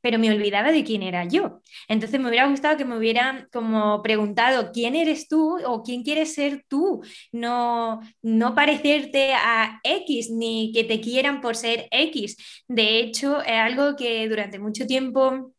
pero 0.00 0.18
me 0.18 0.30
olvidaba 0.30 0.72
de 0.72 0.84
quién 0.84 1.02
era 1.02 1.24
yo. 1.24 1.60
Entonces 1.88 2.20
me 2.20 2.28
hubiera 2.28 2.48
gustado 2.48 2.76
que 2.76 2.84
me 2.84 2.96
hubieran 2.96 3.48
como 3.52 4.02
preguntado 4.02 4.70
quién 4.72 4.94
eres 4.94 5.28
tú 5.28 5.58
o 5.64 5.82
quién 5.82 6.02
quieres 6.02 6.34
ser 6.34 6.64
tú, 6.68 7.02
no, 7.32 8.00
no 8.22 8.54
parecerte 8.54 9.34
a 9.34 9.80
X 9.84 10.30
ni 10.30 10.72
que 10.72 10.84
te 10.84 11.00
quieran 11.00 11.40
por 11.40 11.56
ser 11.56 11.88
X. 11.90 12.36
De 12.68 13.00
hecho, 13.00 13.42
es 13.42 13.52
algo 13.52 13.96
que 13.96 14.28
durante 14.28 14.58
mucho 14.58 14.86
tiempo 14.86 15.52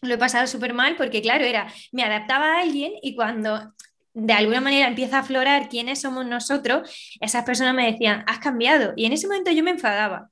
lo 0.00 0.14
he 0.14 0.18
pasado 0.18 0.46
súper 0.46 0.74
mal 0.74 0.96
porque, 0.96 1.22
claro, 1.22 1.44
era, 1.44 1.72
me 1.92 2.02
adaptaba 2.02 2.56
a 2.56 2.60
alguien 2.60 2.92
y 3.02 3.14
cuando 3.16 3.74
de 4.14 4.32
alguna 4.32 4.60
manera 4.60 4.88
empieza 4.88 5.18
a 5.18 5.20
aflorar 5.20 5.68
quiénes 5.68 6.00
somos 6.00 6.26
nosotros, 6.26 6.90
esas 7.20 7.44
personas 7.44 7.74
me 7.74 7.90
decían, 7.90 8.24
has 8.26 8.38
cambiado. 8.40 8.92
Y 8.96 9.06
en 9.06 9.12
ese 9.12 9.28
momento 9.28 9.50
yo 9.52 9.62
me 9.62 9.70
enfadaba. 9.70 10.30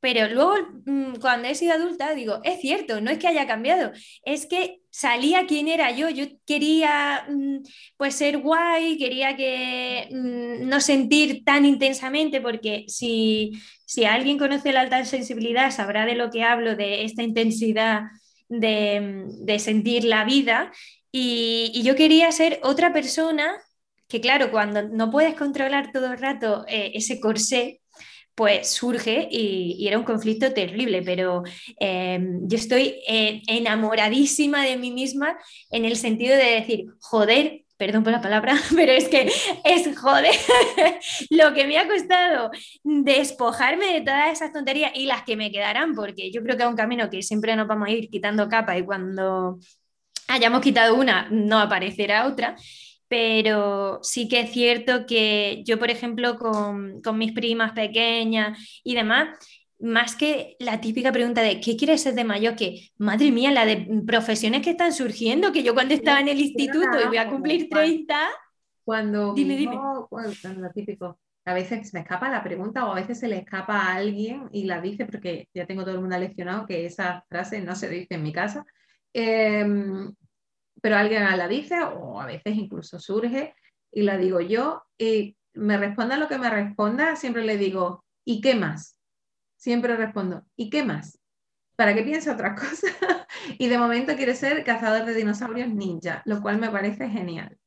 Pero 0.00 0.28
luego, 0.32 0.54
mm, 0.86 1.16
cuando 1.20 1.48
he 1.48 1.54
sido 1.54 1.74
adulta, 1.74 2.14
digo, 2.14 2.40
es 2.44 2.60
cierto, 2.60 3.00
no 3.00 3.10
es 3.10 3.18
que 3.18 3.26
haya 3.28 3.46
cambiado, 3.48 3.90
es 4.24 4.46
que 4.46 4.80
salía 4.90 5.46
quién 5.46 5.68
era 5.68 5.90
yo. 5.90 6.08
Yo 6.08 6.26
quería 6.46 7.26
mm, 7.28 7.58
pues 7.96 8.14
ser 8.14 8.38
guay, 8.38 8.96
quería 8.98 9.36
que 9.36 10.08
mm, 10.10 10.68
no 10.68 10.80
sentir 10.80 11.44
tan 11.44 11.64
intensamente, 11.64 12.40
porque 12.40 12.84
si, 12.88 13.52
si 13.86 14.04
alguien 14.04 14.38
conoce 14.38 14.72
la 14.72 14.82
alta 14.82 15.04
sensibilidad, 15.04 15.70
sabrá 15.72 16.06
de 16.06 16.14
lo 16.14 16.30
que 16.30 16.44
hablo, 16.44 16.76
de 16.76 17.04
esta 17.04 17.22
intensidad 17.22 18.02
de, 18.48 19.58
sentir 19.58 20.04
la 20.04 20.24
vida. 20.24 20.72
Y, 21.12 21.82
yo 21.82 21.94
quería 21.96 22.30
ser 22.32 22.60
otra 22.62 22.92
persona 22.92 23.56
que, 24.08 24.20
claro, 24.20 24.50
cuando 24.50 24.82
no 24.88 25.10
puedes 25.10 25.34
controlar 25.34 25.92
todo 25.92 26.12
el 26.12 26.18
rato 26.18 26.64
eh, 26.68 26.92
ese 26.94 27.20
corsé, 27.20 27.80
pues 28.38 28.70
surge 28.70 29.26
y, 29.32 29.84
era 29.88 29.98
un 29.98 30.04
conflicto 30.04 30.52
terrible, 30.52 31.02
pero 31.02 31.42
em, 31.80 32.46
yo 32.46 32.56
estoy 32.56 33.00
eh, 33.08 33.42
enamoradísima 33.48 34.64
de 34.64 34.76
mí 34.76 34.92
misma 34.92 35.36
en 35.72 35.84
el 35.84 35.96
sentido 35.96 36.36
de 36.36 36.44
decir, 36.44 36.86
joder, 37.00 37.64
perdón 37.76 38.04
por 38.04 38.12
la 38.12 38.20
palabra, 38.20 38.54
pero 38.76 38.92
es 38.92 39.08
que 39.08 39.28
es 39.64 39.98
joder 39.98 40.32
lo 41.30 41.52
que 41.52 41.66
me 41.66 41.78
ha 41.78 41.88
costado 41.88 42.52
despojarme 42.84 43.92
de 43.94 44.02
todas 44.02 44.30
esas 44.30 44.52
tonterías 44.52 44.92
y 44.94 45.06
las 45.06 45.24
que 45.24 45.34
me 45.36 45.50
quedarán, 45.50 45.96
porque 45.96 46.30
yo 46.30 46.40
creo 46.44 46.56
que 46.56 46.62
es 46.62 46.68
un 46.68 46.76
camino 46.76 47.10
que 47.10 47.22
siempre 47.22 47.56
nos 47.56 47.66
vamos 47.66 47.88
a 47.88 47.90
ir 47.90 48.08
quitando 48.08 48.48
capa 48.48 48.78
y 48.78 48.84
cuando 48.84 49.58
hayamos 50.28 50.60
quitado 50.60 50.94
una, 50.94 51.26
no 51.32 51.58
aparecerá 51.58 52.28
otra 52.28 52.54
pero 53.08 54.00
sí 54.02 54.28
que 54.28 54.40
es 54.40 54.50
cierto 54.52 55.06
que 55.06 55.62
yo, 55.66 55.78
por 55.78 55.90
ejemplo, 55.90 56.38
con, 56.38 57.00
mis 57.16 57.32
primas 57.32 57.72
pequeñas 57.72 58.80
y 58.84 58.94
demás, 58.94 59.38
más 59.80 60.14
que 60.14 60.56
la 60.58 60.80
típica 60.80 61.10
pregunta 61.12 61.40
de 61.40 61.60
¿qué 61.60 61.76
quieres 61.76 62.02
ser 62.02 62.14
de 62.14 62.24
mayor? 62.24 62.54
Que, 62.54 62.90
madre 62.98 63.30
mía, 63.30 63.50
la 63.50 63.64
de 63.64 63.88
profesiones 64.06 64.62
que 64.62 64.70
están 64.70 64.92
surgiendo, 64.92 65.52
que 65.52 65.62
yo 65.62 65.74
cuando 65.74 65.94
estaba 65.94 66.20
en 66.20 66.28
el 66.28 66.40
instituto 66.40 67.00
y 67.02 67.06
voy 67.06 67.16
a 67.16 67.28
cumplir 67.28 67.68
30... 67.68 68.16
Cuando 68.84 69.34
dime, 69.34 69.56
dime. 69.56 69.76
lo 69.76 70.70
típico, 70.74 71.18
a 71.44 71.52
veces 71.52 71.92
me 71.92 72.00
escapa 72.00 72.30
la 72.30 72.42
pregunta 72.42 72.86
o 72.86 72.92
a 72.92 72.94
veces 72.94 73.20
se 73.20 73.28
le 73.28 73.38
escapa 73.38 73.74
a 73.74 73.94
alguien 73.96 74.48
y 74.52 74.64
la 74.64 74.80
dice 74.80 75.06
porque 75.06 75.48
ya 75.54 75.66
tengo 75.66 75.82
todo 75.82 75.94
el 75.94 76.00
mundo 76.00 76.18
leccionado 76.18 76.66
que 76.66 76.86
esa 76.86 77.24
frase 77.28 77.60
no 77.60 77.74
se 77.74 77.88
dice 77.88 78.14
en 78.14 78.22
mi 78.22 78.32
casa. 78.32 78.64
Em, 79.12 80.14
pero 80.80 80.96
alguien 80.96 81.24
la 81.24 81.48
dice 81.48 81.82
o 81.82 82.20
a 82.20 82.26
veces 82.26 82.56
incluso 82.56 82.98
surge 82.98 83.54
y 83.92 84.02
la 84.02 84.16
digo 84.16 84.40
yo 84.40 84.82
y 84.96 85.36
me 85.54 85.76
responda 85.76 86.16
lo 86.16 86.28
que 86.28 86.38
me 86.38 86.50
responda, 86.50 87.16
siempre 87.16 87.44
le 87.44 87.56
digo, 87.56 88.04
¿y 88.24 88.40
qué 88.40 88.54
más? 88.54 88.98
Siempre 89.56 89.96
respondo, 89.96 90.44
¿y 90.56 90.70
qué 90.70 90.84
más? 90.84 91.18
Para 91.76 91.94
que 91.94 92.02
piense 92.02 92.30
otra 92.30 92.54
cosa. 92.56 92.86
y 93.58 93.68
de 93.68 93.78
momento 93.78 94.16
quiere 94.16 94.34
ser 94.34 94.64
cazador 94.64 95.04
de 95.04 95.14
dinosaurios 95.14 95.68
ninja, 95.68 96.22
lo 96.26 96.40
cual 96.40 96.58
me 96.58 96.70
parece 96.70 97.08
genial. 97.08 97.58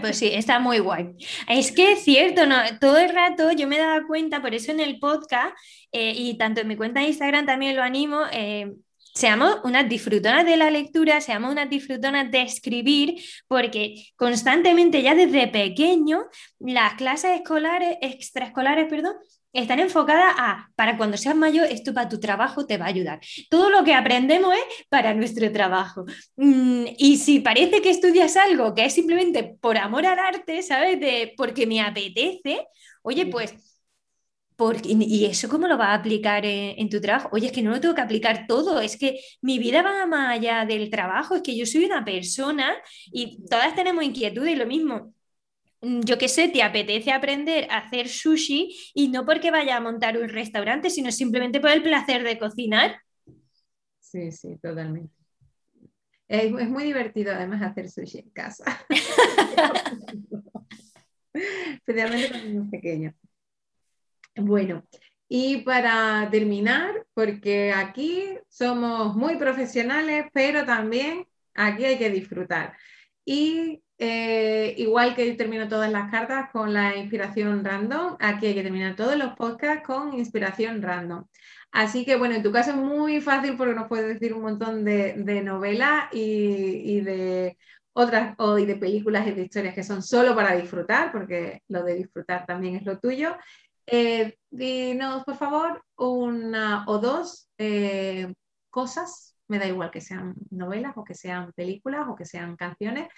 Pues 0.00 0.18
sí, 0.18 0.30
está 0.32 0.58
muy 0.58 0.80
guay. 0.80 1.14
Es 1.48 1.70
que 1.70 1.92
es 1.92 2.02
cierto, 2.02 2.46
¿no? 2.46 2.56
todo 2.80 2.98
el 2.98 3.14
rato 3.14 3.52
yo 3.52 3.68
me 3.68 3.78
daba 3.78 4.04
cuenta, 4.06 4.42
por 4.42 4.54
eso 4.54 4.72
en 4.72 4.80
el 4.80 4.98
podcast 4.98 5.56
eh, 5.92 6.12
y 6.16 6.36
tanto 6.36 6.60
en 6.60 6.68
mi 6.68 6.76
cuenta 6.76 7.00
de 7.00 7.06
Instagram 7.06 7.46
también 7.46 7.76
lo 7.76 7.82
animo, 7.82 8.22
eh, 8.32 8.72
seamos 9.14 9.58
unas 9.62 9.88
disfrutonas 9.88 10.44
de 10.44 10.56
la 10.56 10.70
lectura, 10.70 11.20
seamos 11.20 11.52
unas 11.52 11.70
disfrutonas 11.70 12.30
de 12.30 12.42
escribir, 12.42 13.22
porque 13.46 14.06
constantemente 14.16 15.02
ya 15.02 15.14
desde 15.14 15.46
pequeño 15.48 16.24
las 16.58 16.94
clases 16.94 17.40
escolares, 17.40 17.96
extraescolares, 18.00 18.86
perdón, 18.88 19.14
están 19.52 19.78
enfocadas 19.78 20.34
a, 20.36 20.68
para 20.74 20.96
cuando 20.96 21.16
seas 21.16 21.36
mayor, 21.36 21.66
esto 21.66 21.94
para 21.94 22.08
tu 22.08 22.18
trabajo 22.18 22.66
te 22.66 22.76
va 22.76 22.86
a 22.86 22.88
ayudar. 22.88 23.20
Todo 23.48 23.70
lo 23.70 23.84
que 23.84 23.94
aprendemos 23.94 24.52
es 24.52 24.84
para 24.88 25.14
nuestro 25.14 25.50
trabajo. 25.52 26.04
Mm, 26.36 26.86
y 26.98 27.18
si 27.18 27.38
parece 27.38 27.80
que 27.80 27.90
estudias 27.90 28.36
algo 28.36 28.74
que 28.74 28.84
es 28.86 28.94
simplemente 28.94 29.56
por 29.60 29.78
amor 29.78 30.06
al 30.06 30.18
arte, 30.18 30.60
¿sabes? 30.62 30.98
De, 30.98 31.34
porque 31.36 31.68
me 31.68 31.80
apetece, 31.80 32.66
oye, 33.02 33.26
pues 33.26 33.54
¿Y 34.56 35.24
eso 35.24 35.48
cómo 35.48 35.66
lo 35.66 35.76
vas 35.76 35.88
a 35.88 35.94
aplicar 35.94 36.44
en, 36.44 36.88
tu 36.88 37.00
trabajo? 37.00 37.28
Oye, 37.32 37.46
es 37.46 37.52
que 37.52 37.62
no 37.62 37.70
lo 37.70 37.80
tengo 37.80 37.94
que 37.94 38.02
aplicar 38.02 38.46
todo, 38.46 38.80
es 38.80 38.96
que 38.96 39.18
mi 39.42 39.58
vida 39.58 39.82
va 39.82 40.06
más 40.06 40.30
allá 40.30 40.64
del 40.64 40.90
trabajo, 40.90 41.34
es 41.34 41.42
que 41.42 41.56
yo 41.56 41.66
soy 41.66 41.84
una 41.84 42.04
persona 42.04 42.72
y 43.06 43.44
todas 43.46 43.74
tenemos 43.74 44.04
inquietud 44.04 44.46
y 44.46 44.54
lo 44.54 44.66
mismo. 44.66 45.12
Mm, 45.80 46.02
yo 46.02 46.18
qué 46.18 46.28
sé, 46.28 46.48
te 46.48 46.62
apetece 46.62 47.10
aprender 47.10 47.68
a 47.68 47.78
hacer 47.78 48.08
sushi 48.08 48.92
y 48.94 49.08
no 49.08 49.24
porque 49.24 49.50
vaya 49.50 49.76
a 49.76 49.80
montar 49.80 50.16
un 50.16 50.28
restaurante, 50.28 50.88
sino 50.88 51.10
simplemente 51.10 51.60
por 51.60 51.70
el 51.70 51.82
placer 51.82 52.22
de 52.22 52.38
cocinar. 52.38 53.00
Sí, 53.98 54.30
sí, 54.30 54.56
totalmente. 54.62 55.12
Es, 56.28 56.44
es 56.44 56.68
muy 56.68 56.84
divertido 56.84 57.32
además 57.32 57.60
hacer 57.62 57.90
sushi 57.90 58.18
en 58.18 58.30
casa. 58.30 58.64
Especialmente 61.34 62.28
cuando 62.28 62.62
es 62.62 62.70
pequeño. 62.70 63.12
Bueno, 64.36 64.84
y 65.28 65.58
para 65.58 66.28
terminar, 66.30 67.06
porque 67.14 67.72
aquí 67.72 68.24
somos 68.48 69.14
muy 69.16 69.36
profesionales, 69.36 70.26
pero 70.32 70.64
también 70.64 71.26
aquí 71.54 71.84
hay 71.84 71.98
que 71.98 72.10
disfrutar. 72.10 72.76
Y 73.24 73.82
eh, 73.98 74.74
igual 74.78 75.14
que 75.14 75.32
termino 75.34 75.68
todas 75.68 75.90
las 75.90 76.10
cartas 76.10 76.50
con 76.50 76.72
la 76.72 76.96
inspiración 76.96 77.64
random, 77.64 78.16
aquí 78.20 78.46
hay 78.46 78.54
que 78.54 78.62
terminar 78.62 78.96
todos 78.96 79.16
los 79.16 79.34
podcasts 79.34 79.86
con 79.86 80.14
inspiración 80.14 80.82
random. 80.82 81.24
Así 81.70 82.04
que 82.04 82.16
bueno, 82.16 82.34
en 82.34 82.42
tu 82.42 82.52
caso 82.52 82.70
es 82.70 82.76
muy 82.76 83.20
fácil 83.20 83.56
porque 83.56 83.74
nos 83.74 83.88
puedes 83.88 84.06
decir 84.14 84.34
un 84.34 84.42
montón 84.42 84.84
de, 84.84 85.14
novelas 85.42 86.08
y, 86.12 87.00
de 87.00 87.56
otras 87.92 88.34
o 88.38 88.58
y 88.58 88.66
de 88.66 88.76
películas 88.76 89.26
y 89.26 89.32
de 89.32 89.42
historias 89.42 89.74
que 89.74 89.84
son 89.84 90.02
solo 90.02 90.34
para 90.34 90.54
disfrutar, 90.56 91.12
porque 91.12 91.62
lo 91.68 91.82
de 91.84 91.94
disfrutar 91.96 92.46
también 92.46 92.76
es 92.76 92.84
lo 92.84 92.98
tuyo. 92.98 93.36
Eh, 93.86 94.36
dinos, 94.50 95.24
por 95.24 95.36
favor, 95.36 95.84
una 95.96 96.84
o 96.88 96.98
dos 96.98 97.48
eh, 97.58 98.32
cosas, 98.70 99.36
me 99.48 99.58
da 99.58 99.66
igual 99.66 99.90
que 99.90 100.00
sean 100.00 100.34
novelas 100.50 100.94
o 100.96 101.04
que 101.04 101.14
sean 101.14 101.52
películas 101.52 102.06
o 102.08 102.16
que 102.16 102.24
sean 102.24 102.56
canciones, 102.56 103.08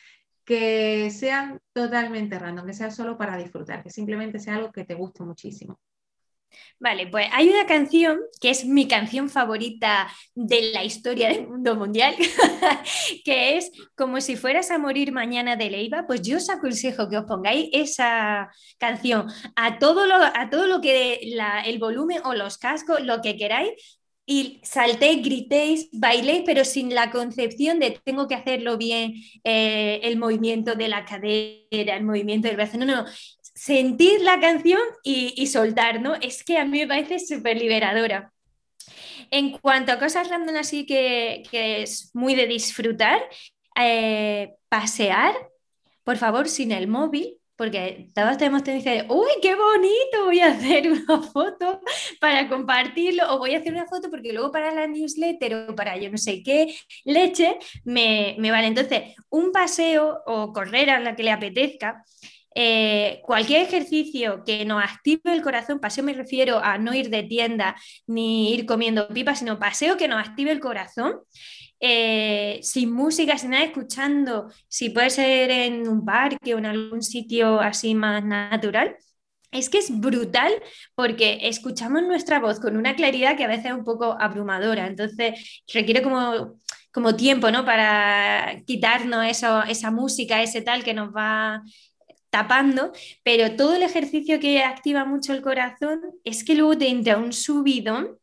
que 0.45 1.11
sean 1.11 1.61
totalmente 1.73 2.39
random, 2.39 2.67
que 2.67 2.73
sea 2.75 2.91
solo 2.91 3.17
para 3.19 3.37
disfrutar, 3.37 3.83
que 3.83 3.91
simplemente 3.91 4.39
sea 4.39 4.57
algo 4.57 4.73
que 4.73 4.85
te 4.85 4.95
guste 4.95 5.23
muchísimo. 5.25 5.79
Vale, 6.79 7.07
pues 7.07 7.27
hay 7.33 7.49
una 7.49 7.67
canción 7.67 8.19
que 8.41 8.51
es 8.51 8.67
mi 8.67 8.87
canción 8.87 9.31
favorita 9.31 10.09
de 10.35 10.73
la 10.73 10.85
historia 10.85 11.29
del 11.29 11.49
mundo 11.49 11.75
mundial, 11.75 12.15
que 13.25 13.57
es 13.57 13.71
Como 13.95 14.21
si 14.21 14.37
fueras 14.37 14.71
a 14.71 14.79
morir 14.79 15.11
mañana 15.13 15.57
de 15.57 15.71
Leiva. 15.71 16.07
Pues 16.07 16.23
yo 16.23 16.37
os 16.37 16.51
aconsejo 16.51 17.09
que 17.09 17.19
os 17.19 17.25
pongáis 17.25 17.71
esa 17.73 18.51
canción 18.79 19.27
a 19.55 19.79
todo 19.79 20.07
lo, 20.07 20.17
a 20.17 20.51
todo 20.51 20.67
lo 20.67 20.81
que 20.81 21.21
el 21.65 21.79
volumen 21.79 22.21
o 22.25 22.35
los 22.35 22.59
cascos, 22.59 23.01
lo 23.03 23.23
que 23.23 23.37
queráis, 23.37 23.99
y 24.29 24.61
saltéis, 24.65 25.23
gritéis, 25.23 25.89
bailéis, 25.93 26.43
pero 26.45 26.65
sin 26.65 26.93
la 26.93 27.13
concepción 27.13 27.79
de 27.79 28.01
tengo 28.05 28.27
que 28.27 28.35
hacerlo 28.35 28.77
bien, 28.77 29.15
eh, 29.45 30.01
el 30.03 30.17
movimiento 30.19 30.75
de 30.75 30.89
la 30.89 31.05
cadera, 31.05 31.97
el 31.97 32.05
movimiento 32.05 32.49
del 32.49 32.57
brazo. 32.57 32.77
No, 32.77 32.87
no, 32.87 33.05
sentir 33.57 34.21
la 34.21 34.39
canción 34.39 34.81
y, 35.03 35.47
soltar, 35.47 36.01
¿no? 36.01 36.15
Es 36.17 36.45
que 36.45 36.59
a 36.59 36.65
mí 36.65 36.79
me 36.81 36.87
parece 36.87 37.19
súper 37.19 37.57
liberadora. 37.57 38.33
En 39.31 39.59
cuanto 39.59 39.93
a 39.93 39.99
cosas 39.99 40.29
random 40.29 40.57
así 40.57 40.87
que, 40.87 41.43
es 41.53 42.11
muy 42.15 42.35
de 42.35 42.47
disfrutar, 42.47 43.19
eh, 43.81 44.55
pasear, 44.69 45.35
por 46.05 46.19
favor, 46.19 46.49
sin 46.49 46.71
el 46.71 46.87
móvil, 46.87 47.39
porque 47.57 48.09
todos 48.15 48.37
tenemos 48.37 48.63
tendencia 48.63 48.93
de, 48.93 49.07
uy, 49.09 49.31
qué 49.41 49.55
bonito, 49.55 50.27
voy 50.27 50.41
a 50.41 50.49
hacer 50.49 50.93
una 50.93 51.23
foto 51.23 51.81
para 52.21 52.49
compartirlo, 52.51 53.35
o 53.35 53.39
voy 53.39 53.55
a 53.55 53.59
hacer 53.59 53.73
una 53.73 53.87
foto 53.87 54.11
porque 54.11 54.35
luego 54.35 54.53
para 54.53 54.73
la 54.75 54.87
newsletter 54.87 55.71
o 55.71 55.75
para 55.75 55.97
yo 55.97 56.11
no 56.11 56.19
sé 56.19 56.43
qué 56.43 56.77
leche 57.07 57.59
me, 57.85 58.37
me 58.39 58.51
vale. 58.51 58.67
Entonces, 58.67 59.15
un 59.31 59.51
paseo 59.51 60.23
o 60.27 60.53
correr 60.53 60.91
a 60.91 61.01
la 61.01 61.17
que 61.17 61.23
le 61.23 61.33
apetezca, 61.33 62.05
eh, 62.59 63.21
cualquier 63.23 63.61
ejercicio 63.61 64.43
que 64.43 64.65
nos 64.65 64.83
active 64.83 65.31
el 65.31 65.43
corazón, 65.43 65.79
paseo 65.79 66.03
me 66.03 66.15
refiero 66.15 66.59
a 66.59 66.79
no 66.79 66.95
ir 66.95 67.11
de 67.11 67.23
tienda 67.23 67.77
ni 68.07 68.55
ir 68.55 68.65
comiendo 68.65 69.09
pipas, 69.09 69.41
sino 69.41 69.59
paseo 69.59 69.99
que 69.99 70.09
nos 70.09 70.27
active 70.27 70.53
el 70.53 70.61
corazón, 70.61 71.17
eh, 71.81 72.59
sin 72.63 72.95
música, 72.95 73.37
sin 73.37 73.51
nada, 73.51 73.65
escuchando, 73.65 74.51
si 74.69 74.89
puede 74.89 75.11
ser 75.11 75.51
en 75.51 75.87
un 75.87 76.03
parque 76.07 76.55
o 76.55 76.59
en 76.59 76.65
algún 76.65 77.03
sitio 77.03 77.61
así 77.61 77.95
más 77.95 78.25
natural. 78.25 78.97
Es 79.53 79.69
que 79.69 79.77
es 79.79 79.91
brutal 80.01 80.53
porque 80.95 81.41
escuchamos 81.43 82.05
nuestra 82.05 82.41
voz 82.41 82.59
con 82.59 82.79
una 82.79 82.97
claridad 82.97 83.37
que 83.37 83.45
a 83.45 83.49
veces 83.49 83.67
es 83.67 83.73
un 83.73 83.85
poco 83.85 84.17
abrumadora, 84.19 84.87
entonces 84.87 85.63
requiere 85.73 86.03
como, 86.03 86.59
como 86.91 87.17
tiempo 87.17 87.51
¿no? 87.51 87.67
para 87.67 88.63
quitarnos 88.67 89.27
eso, 89.27 89.63
esa 89.65 89.91
música, 89.91 90.43
ese 90.43 90.63
tal 90.63 90.83
que 90.83 90.95
nos 90.95 91.11
va 91.15 91.63
tapando, 92.37 92.93
pero 93.23 93.57
todo 93.57 93.77
el 93.77 93.83
ejercicio 93.83 94.39
que 94.39 94.63
activa 94.63 95.07
mucho 95.07 95.33
el 95.33 95.41
corazón 95.41 96.03
es 96.23 96.45
que 96.45 96.55
luego 96.55 96.77
te 96.77 96.89
entra 96.89 97.17
un 97.17 97.33
subidón 97.33 98.19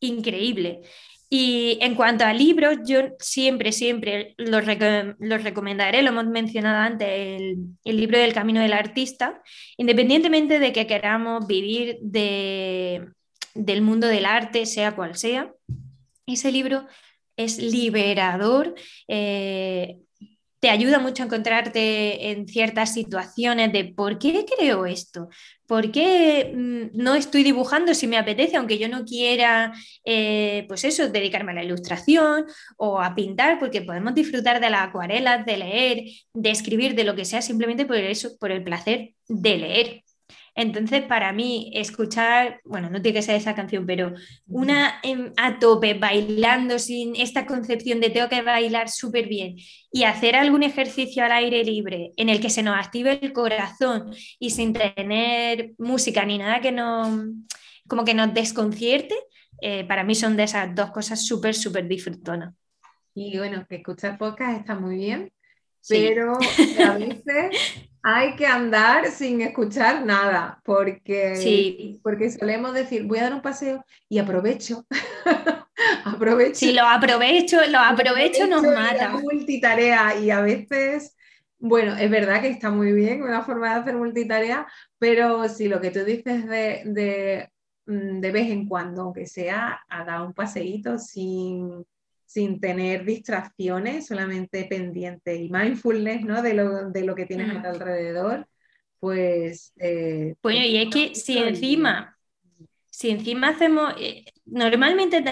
increíble. 0.00 0.80
Y 1.28 1.76
en 1.82 1.94
cuanto 1.94 2.24
a 2.24 2.32
libros, 2.32 2.78
yo 2.86 3.00
siempre, 3.18 3.72
siempre 3.72 4.34
los, 4.38 4.64
recomendaré, 4.64 6.02
lo 6.02 6.08
hemos 6.08 6.26
mencionado 6.26 6.78
antes, 6.78 7.06
el, 7.10 7.76
libro 7.84 8.18
del 8.18 8.32
Camino 8.32 8.62
del 8.62 8.72
Artista, 8.72 9.42
independientemente 9.76 10.58
de 10.58 10.72
que 10.72 10.86
queramos 10.86 11.46
vivir 11.46 11.98
de, 12.00 13.10
del 13.54 13.82
mundo 13.82 14.06
del 14.06 14.24
arte, 14.24 14.64
sea 14.64 14.96
cual 14.96 15.16
sea. 15.16 15.52
Ese 16.26 16.50
libro 16.50 16.86
es 17.36 17.58
liberador. 17.58 18.74
Eh, 19.06 19.98
te 20.60 20.68
ayuda 20.68 20.98
mucho 20.98 21.22
a 21.22 21.26
encontrarte 21.26 22.30
en 22.30 22.46
ciertas 22.46 22.92
situaciones 22.92 23.72
de 23.72 23.84
por 23.86 24.18
qué 24.18 24.44
creo 24.44 24.86
esto, 24.86 25.28
por 25.66 25.90
qué 25.90 26.52
mm, 26.54 27.02
no 27.02 27.14
estoy 27.14 27.42
dibujando 27.42 27.94
si 27.94 28.06
me 28.06 28.18
apetece, 28.18 28.56
aunque 28.56 28.78
yo 28.78 28.88
no 28.88 29.04
quiera, 29.04 29.72
eh, 30.04 30.66
pues 30.68 30.84
eso, 30.84 31.08
dedicarme 31.08 31.52
a 31.52 31.54
la 31.56 31.64
ilustración 31.64 32.44
o 32.76 33.00
a 33.00 33.14
pintar, 33.14 33.58
porque 33.58 33.82
podemos 33.82 34.14
disfrutar 34.14 34.60
de 34.60 34.70
las 34.70 34.88
acuarelas, 34.88 35.46
de 35.46 35.56
leer, 35.56 36.04
de 36.34 36.50
escribir, 36.50 36.94
de 36.94 37.04
lo 37.04 37.16
que 37.16 37.24
sea, 37.24 37.40
simplemente 37.42 37.86
por 37.86 37.96
eso, 37.96 38.36
por 38.38 38.50
el 38.50 38.62
placer 38.62 39.14
de 39.28 39.58
leer. 39.58 40.04
Entonces, 40.54 41.02
para 41.02 41.32
mí, 41.32 41.70
escuchar, 41.74 42.60
bueno, 42.64 42.90
no 42.90 43.00
tiene 43.00 43.18
que 43.18 43.22
ser 43.22 43.36
esa 43.36 43.54
canción, 43.54 43.86
pero 43.86 44.12
una 44.46 45.00
a 45.36 45.58
tope, 45.58 45.94
bailando 45.94 46.78
sin 46.78 47.16
esta 47.16 47.46
concepción 47.46 48.00
de 48.00 48.10
tengo 48.10 48.28
que 48.28 48.42
bailar 48.42 48.88
súper 48.88 49.28
bien 49.28 49.56
y 49.92 50.04
hacer 50.04 50.36
algún 50.36 50.62
ejercicio 50.62 51.24
al 51.24 51.32
aire 51.32 51.64
libre 51.64 52.12
en 52.16 52.28
el 52.28 52.40
que 52.40 52.50
se 52.50 52.62
nos 52.62 52.76
active 52.76 53.18
el 53.22 53.32
corazón 53.32 54.12
y 54.38 54.50
sin 54.50 54.72
tener 54.72 55.72
música 55.78 56.24
ni 56.24 56.38
nada 56.38 56.60
que 56.60 56.72
nos, 56.72 57.08
como 57.88 58.04
que 58.04 58.14
nos 58.14 58.34
desconcierte, 58.34 59.14
eh, 59.60 59.84
para 59.84 60.04
mí 60.04 60.14
son 60.14 60.36
de 60.36 60.44
esas 60.44 60.74
dos 60.74 60.90
cosas 60.90 61.24
súper, 61.24 61.54
súper 61.54 61.86
disfrutonas. 61.86 62.54
Y 63.14 63.36
bueno, 63.38 63.66
que 63.68 63.76
escuchar 63.76 64.16
podcast 64.18 64.60
está 64.60 64.74
muy 64.74 64.96
bien, 64.96 65.32
pero 65.88 66.34
a 66.84 66.98
veces 66.98 67.56
hay 68.02 68.34
que 68.36 68.46
andar 68.46 69.10
sin 69.10 69.40
escuchar 69.42 70.04
nada, 70.04 70.60
porque, 70.64 71.98
porque 72.02 72.30
solemos 72.30 72.72
decir, 72.72 73.04
voy 73.04 73.18
a 73.18 73.24
dar 73.24 73.34
un 73.34 73.42
paseo 73.42 73.84
y 74.08 74.18
aprovecho. 74.18 74.86
aprovecho. 76.04 76.58
Si 76.58 76.72
lo 76.72 76.86
aprovecho, 76.86 77.58
lo 77.68 77.78
aprovecho, 77.78 78.46
nos 78.46 78.62
mata. 78.62 79.10
Multitarea 79.10 80.16
y 80.18 80.30
a 80.30 80.40
veces, 80.40 81.16
bueno, 81.58 81.94
es 81.96 82.10
verdad 82.10 82.40
que 82.40 82.48
está 82.48 82.70
muy 82.70 82.92
bien 82.92 83.22
una 83.22 83.42
forma 83.42 83.74
de 83.74 83.80
hacer 83.80 83.96
multitarea, 83.96 84.66
pero 84.98 85.48
si 85.48 85.68
lo 85.68 85.80
que 85.80 85.90
tú 85.90 86.04
dices 86.04 86.46
de, 86.46 86.82
de, 86.86 87.50
mm, 87.86 88.20
de 88.20 88.32
vez 88.32 88.50
en 88.50 88.66
cuando, 88.66 89.02
aunque 89.02 89.26
sea, 89.26 89.80
a 89.88 90.04
dar 90.04 90.22
un 90.22 90.32
paseíto 90.32 90.98
sin 90.98 91.84
sin 92.30 92.60
tener 92.60 93.04
distracciones, 93.04 94.06
solamente 94.06 94.64
pendiente 94.66 95.34
y 95.34 95.50
mindfulness 95.50 96.22
¿no? 96.22 96.42
de, 96.42 96.54
lo, 96.54 96.88
de 96.88 97.02
lo 97.02 97.16
que 97.16 97.26
tienes 97.26 97.50
a 97.50 97.60
tu 97.60 97.66
alrededor, 97.66 98.46
pues... 99.00 99.72
Eh, 99.80 100.36
bueno, 100.40 100.64
y 100.64 100.76
es 100.76 100.94
que 100.94 101.12
si 101.16 101.38
encima, 101.38 102.16
si 102.88 103.10
encima 103.10 103.48
hacemos, 103.48 103.94
eh, 103.98 104.26
normalmente 104.44 105.24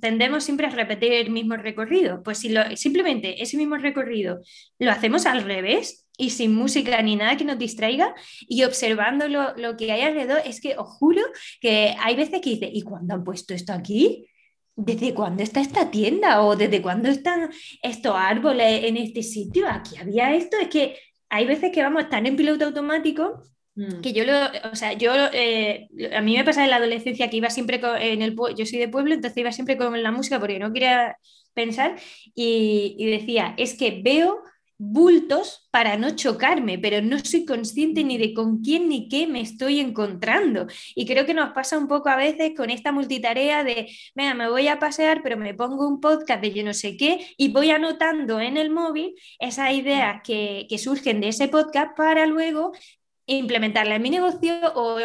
tendemos 0.00 0.44
siempre 0.44 0.68
a 0.68 0.70
repetir 0.70 1.12
el 1.12 1.28
mismo 1.28 1.58
recorrido, 1.58 2.22
pues 2.22 2.38
si 2.38 2.48
lo, 2.48 2.62
simplemente 2.74 3.42
ese 3.42 3.58
mismo 3.58 3.76
recorrido 3.76 4.40
lo 4.78 4.90
hacemos 4.90 5.26
al 5.26 5.42
revés 5.42 6.06
y 6.16 6.30
sin 6.30 6.54
música 6.54 7.02
ni 7.02 7.16
nada 7.16 7.36
que 7.36 7.44
nos 7.44 7.58
distraiga 7.58 8.14
y 8.40 8.64
observando 8.64 9.28
lo, 9.28 9.54
lo 9.56 9.76
que 9.76 9.92
hay 9.92 10.00
alrededor, 10.00 10.40
es 10.46 10.62
que 10.62 10.74
os 10.78 10.88
juro 10.88 11.20
que 11.60 11.94
hay 12.00 12.16
veces 12.16 12.40
que 12.40 12.48
dice, 12.48 12.70
¿y 12.72 12.80
cuándo 12.80 13.12
han 13.12 13.24
puesto 13.24 13.52
esto 13.52 13.74
aquí? 13.74 14.26
¿Desde 14.76 15.14
cuándo 15.14 15.42
está 15.42 15.60
esta 15.60 15.90
tienda? 15.90 16.42
¿O 16.42 16.54
desde 16.54 16.82
cuándo 16.82 17.08
están 17.08 17.50
estos 17.82 18.14
árboles 18.14 18.84
en 18.84 18.96
este 18.98 19.22
sitio? 19.22 19.66
Aquí 19.68 19.96
había 19.96 20.34
esto. 20.34 20.56
Es 20.60 20.68
que 20.68 20.96
hay 21.28 21.46
veces 21.46 21.72
que 21.72 21.82
vamos 21.82 22.08
tan 22.08 22.26
en 22.26 22.36
piloto 22.36 22.66
automático 22.66 23.42
mm. 23.74 24.00
que 24.02 24.12
yo 24.12 24.24
lo, 24.24 24.32
o 24.70 24.76
sea, 24.76 24.92
yo, 24.92 25.12
eh, 25.32 25.88
a 26.14 26.20
mí 26.20 26.36
me 26.36 26.44
pasa 26.44 26.62
en 26.62 26.70
la 26.70 26.76
adolescencia 26.76 27.28
que 27.30 27.38
iba 27.38 27.50
siempre 27.50 27.80
en 28.00 28.22
el, 28.22 28.36
yo 28.56 28.66
soy 28.66 28.78
de 28.78 28.88
pueblo, 28.88 29.14
entonces 29.14 29.38
iba 29.38 29.50
siempre 29.52 29.76
con 29.76 30.00
la 30.02 30.12
música 30.12 30.38
porque 30.38 30.58
no 30.58 30.72
quería 30.72 31.16
pensar 31.54 31.96
y, 32.34 32.94
y 32.98 33.06
decía, 33.06 33.54
es 33.56 33.76
que 33.76 34.02
veo 34.04 34.42
bultos 34.78 35.68
para 35.70 35.96
no 35.96 36.10
chocarme, 36.16 36.78
pero 36.78 37.00
no 37.02 37.18
soy 37.18 37.44
consciente 37.44 38.04
ni 38.04 38.18
de 38.18 38.34
con 38.34 38.62
quién 38.62 38.88
ni 38.88 39.08
qué 39.08 39.26
me 39.26 39.40
estoy 39.40 39.80
encontrando. 39.80 40.66
Y 40.94 41.06
creo 41.06 41.26
que 41.26 41.34
nos 41.34 41.52
pasa 41.52 41.78
un 41.78 41.88
poco 41.88 42.08
a 42.08 42.16
veces 42.16 42.52
con 42.56 42.70
esta 42.70 42.92
multitarea 42.92 43.64
de, 43.64 43.88
venga, 44.14 44.34
me 44.34 44.50
voy 44.50 44.68
a 44.68 44.78
pasear, 44.78 45.22
pero 45.22 45.36
me 45.36 45.54
pongo 45.54 45.88
un 45.88 46.00
podcast 46.00 46.42
de 46.42 46.52
yo 46.52 46.64
no 46.64 46.74
sé 46.74 46.96
qué 46.96 47.26
y 47.36 47.52
voy 47.52 47.70
anotando 47.70 48.40
en 48.40 48.56
el 48.56 48.70
móvil 48.70 49.14
esas 49.38 49.72
ideas 49.72 50.20
que, 50.22 50.66
que 50.68 50.78
surgen 50.78 51.20
de 51.20 51.28
ese 51.28 51.48
podcast 51.48 51.96
para 51.96 52.26
luego 52.26 52.72
implementarla 53.26 53.96
en 53.96 54.02
mi 54.02 54.10
negocio 54.10 54.54
o 54.74 54.98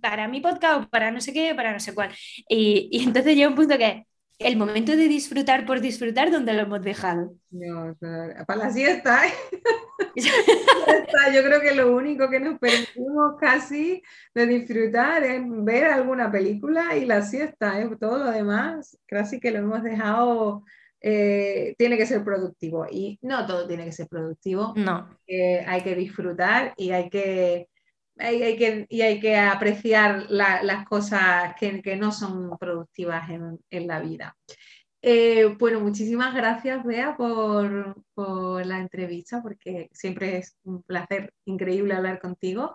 para 0.00 0.26
mi 0.28 0.40
podcast 0.40 0.82
o 0.82 0.88
para 0.88 1.10
no 1.10 1.20
sé 1.20 1.32
qué, 1.32 1.54
para 1.54 1.72
no 1.72 1.80
sé 1.80 1.94
cuál. 1.94 2.10
Y, 2.48 2.88
y 2.90 3.04
entonces 3.04 3.36
llega 3.36 3.48
un 3.48 3.54
punto 3.54 3.78
que 3.78 4.07
el 4.38 4.56
momento 4.56 4.92
de 4.96 5.08
disfrutar 5.08 5.66
por 5.66 5.80
disfrutar, 5.80 6.30
¿dónde 6.30 6.52
lo 6.52 6.62
hemos 6.62 6.82
dejado? 6.82 7.34
para 8.46 8.64
la 8.66 8.70
siesta. 8.70 9.26
¿eh? 9.26 9.32
Yo 11.34 11.42
creo 11.42 11.60
que 11.60 11.74
lo 11.74 11.94
único 11.94 12.30
que 12.30 12.38
nos 12.38 12.58
permitimos 12.58 13.34
casi 13.40 14.02
de 14.34 14.46
disfrutar 14.46 15.24
es 15.24 15.42
ver 15.44 15.86
alguna 15.86 16.30
película 16.30 16.96
y 16.96 17.04
la 17.04 17.22
siesta. 17.22 17.80
¿eh? 17.80 17.90
Todo 17.98 18.18
lo 18.18 18.30
demás, 18.30 18.96
casi 19.06 19.40
que 19.40 19.50
lo 19.50 19.58
hemos 19.58 19.82
dejado, 19.82 20.62
eh, 21.00 21.74
tiene 21.76 21.96
que 21.96 22.06
ser 22.06 22.22
productivo. 22.22 22.86
Y 22.88 23.18
no 23.22 23.44
todo 23.44 23.66
tiene 23.66 23.86
que 23.86 23.92
ser 23.92 24.06
productivo. 24.06 24.72
No. 24.76 25.18
hay 25.66 25.82
que 25.82 25.96
disfrutar 25.96 26.74
y 26.76 26.92
hay 26.92 27.10
que 27.10 27.68
hay, 28.18 28.56
que, 28.56 28.86
y 28.88 29.02
hay 29.02 29.20
que 29.20 29.36
apreciar 29.36 30.26
las 30.30 30.86
cosas 30.86 31.54
que, 31.58 31.96
no 31.96 32.12
son 32.12 32.56
productivas 32.58 33.28
en, 33.30 33.86
la 33.86 34.00
vida. 34.00 34.36
Eh, 35.00 35.56
bueno, 35.58 35.80
muchísimas 35.80 36.34
gracias, 36.34 36.84
Bea, 36.84 37.16
por, 37.16 38.04
la 38.66 38.78
entrevista, 38.78 39.42
porque 39.42 39.88
siempre 39.92 40.38
es 40.38 40.56
un 40.64 40.82
placer 40.82 41.32
increíble 41.44 41.94
hablar 41.94 42.20
contigo. 42.20 42.74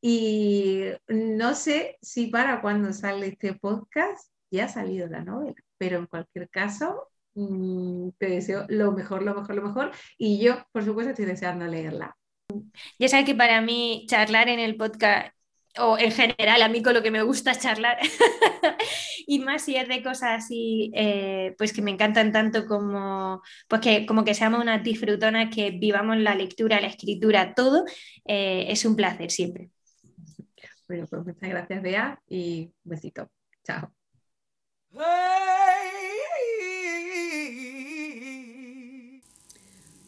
Y 0.00 0.84
no 1.08 1.54
sé 1.54 1.98
si 2.00 2.28
para 2.28 2.60
cuando 2.60 2.92
sale 2.92 3.28
este 3.28 3.54
podcast 3.54 4.30
ya 4.50 4.66
ha 4.66 4.68
salido 4.68 5.08
la 5.08 5.24
novela, 5.24 5.56
pero 5.78 5.98
en 5.98 6.06
cualquier 6.06 6.48
caso, 6.48 7.08
mm, 7.34 8.10
te 8.18 8.28
deseo 8.28 8.66
lo 8.68 8.92
mejor, 8.92 9.22
lo 9.22 9.34
mejor, 9.34 9.56
lo 9.56 9.62
mejor. 9.62 9.90
Y 10.18 10.38
yo, 10.40 10.64
por 10.72 10.84
supuesto, 10.84 11.10
estoy 11.10 11.24
deseando 11.24 11.66
leerla. 11.66 12.16
Ya 12.98 13.08
sabes 13.08 13.26
que 13.26 13.34
para 13.34 13.60
mí 13.60 14.06
charlar 14.08 14.48
en 14.48 14.60
el 14.60 14.76
podcast, 14.76 15.34
o 15.78 15.98
en 15.98 16.10
general, 16.10 16.62
a 16.62 16.68
mí 16.68 16.82
con 16.82 16.94
lo 16.94 17.02
que 17.02 17.10
me 17.10 17.22
gusta 17.22 17.50
es 17.50 17.60
charlar, 17.60 17.98
y 19.26 19.38
más 19.40 19.62
si 19.62 19.76
es 19.76 19.88
de 19.88 20.02
cosas 20.02 20.44
así, 20.44 20.90
eh, 20.94 21.54
pues 21.58 21.72
que 21.72 21.82
me 21.82 21.90
encantan 21.90 22.32
tanto 22.32 22.66
como, 22.66 23.42
pues 23.68 23.80
que, 23.80 24.06
como 24.06 24.24
que 24.24 24.34
seamos 24.34 24.60
unas 24.60 24.82
disfrutonas, 24.82 25.54
que 25.54 25.70
vivamos 25.70 26.16
la 26.18 26.34
lectura, 26.34 26.80
la 26.80 26.88
escritura, 26.88 27.54
todo, 27.54 27.84
eh, 28.24 28.66
es 28.68 28.84
un 28.84 28.96
placer 28.96 29.30
siempre. 29.30 29.70
Bueno, 30.88 31.06
pues 31.08 31.24
muchas 31.24 31.50
gracias, 31.50 31.82
Bea, 31.82 32.20
y 32.28 32.72
un 32.84 32.90
besito. 32.90 33.30
Chao. 33.64 33.92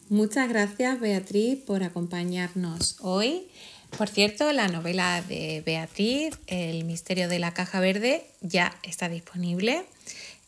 Muchas 0.09 0.49
gracias 0.49 0.99
Beatriz 0.99 1.59
por 1.59 1.83
acompañarnos 1.83 2.95
hoy. 3.01 3.47
Por 3.95 4.09
cierto, 4.09 4.51
la 4.53 4.67
novela 4.67 5.21
de 5.21 5.61
Beatriz, 5.63 6.33
El 6.47 6.83
misterio 6.85 7.29
de 7.29 7.37
la 7.37 7.53
caja 7.53 7.79
verde, 7.79 8.25
ya 8.41 8.75
está 8.81 9.07
disponible 9.07 9.85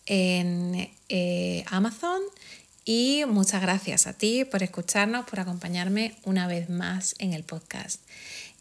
en 0.07 0.89
eh, 1.09 1.63
Amazon. 1.67 2.21
Y 2.85 3.23
muchas 3.27 3.61
gracias 3.61 4.07
a 4.07 4.13
ti 4.13 4.45
por 4.45 4.63
escucharnos, 4.63 5.27
por 5.27 5.39
acompañarme 5.39 6.15
una 6.23 6.47
vez 6.47 6.71
más 6.71 7.13
en 7.19 7.33
el 7.33 7.43
podcast. 7.43 8.01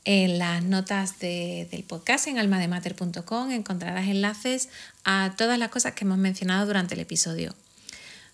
En 0.04 0.38
las 0.38 0.62
notas 0.62 1.18
del 1.18 1.82
podcast 1.88 2.26
en 2.26 2.38
almademater.com 2.38 3.50
encontrarás 3.52 4.06
enlaces 4.06 4.68
a 5.04 5.32
todas 5.38 5.58
las 5.58 5.70
cosas 5.70 5.94
que 5.94 6.04
hemos 6.04 6.18
mencionado 6.18 6.66
durante 6.66 6.92
el 6.92 7.00
episodio. 7.00 7.54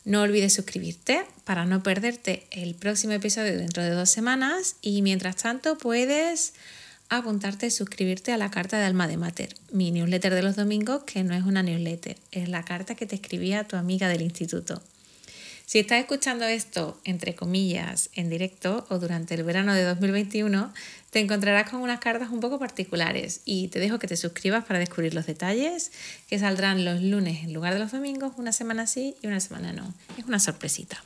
No 0.06 0.22
olvides 0.22 0.54
suscribirte 0.54 1.26
para 1.42 1.64
no 1.64 1.82
perderte 1.82 2.46
el 2.52 2.76
próximo 2.76 3.12
episodio 3.14 3.56
dentro 3.56 3.82
de 3.82 3.90
dos 3.90 4.08
semanas 4.08 4.76
y 4.80 5.02
mientras 5.02 5.34
tanto 5.34 5.78
puedes 5.78 6.54
apuntarte 7.08 7.66
y 7.66 7.70
suscribirte 7.72 8.32
a 8.32 8.38
la 8.38 8.52
carta 8.52 8.78
de 8.78 8.84
Alma 8.84 9.08
de 9.08 9.16
Mater, 9.16 9.56
mi 9.72 9.90
newsletter 9.90 10.32
de 10.32 10.42
los 10.42 10.54
domingos, 10.54 11.02
que 11.02 11.24
no 11.24 11.34
es 11.34 11.42
una 11.42 11.64
newsletter, 11.64 12.16
es 12.30 12.48
la 12.48 12.64
carta 12.64 12.94
que 12.94 13.06
te 13.06 13.16
escribía 13.16 13.66
tu 13.66 13.74
amiga 13.74 14.08
del 14.08 14.22
instituto. 14.22 14.80
Si 15.66 15.80
estás 15.80 15.98
escuchando 15.98 16.44
esto, 16.44 16.96
entre 17.02 17.34
comillas, 17.34 18.10
en 18.14 18.30
directo 18.30 18.86
o 18.88 19.00
durante 19.00 19.34
el 19.34 19.42
verano 19.42 19.74
de 19.74 19.82
2021, 19.82 20.72
te 21.10 21.18
encontrarás 21.18 21.68
con 21.68 21.80
unas 21.80 21.98
cartas 21.98 22.30
un 22.30 22.38
poco 22.38 22.60
particulares 22.60 23.40
y 23.44 23.66
te 23.66 23.80
dejo 23.80 23.98
que 23.98 24.06
te 24.06 24.16
suscribas 24.16 24.64
para 24.64 24.78
descubrir 24.78 25.12
los 25.12 25.26
detalles 25.26 25.90
que 26.28 26.38
saldrán 26.38 26.84
los 26.84 27.02
lunes 27.02 27.42
en 27.42 27.52
lugar 27.52 27.72
de 27.72 27.80
los 27.80 27.90
domingos, 27.90 28.34
una 28.36 28.52
semana 28.52 28.86
sí 28.86 29.16
y 29.20 29.26
una 29.26 29.40
semana 29.40 29.72
no. 29.72 29.92
Es 30.16 30.24
una 30.26 30.38
sorpresita. 30.38 31.02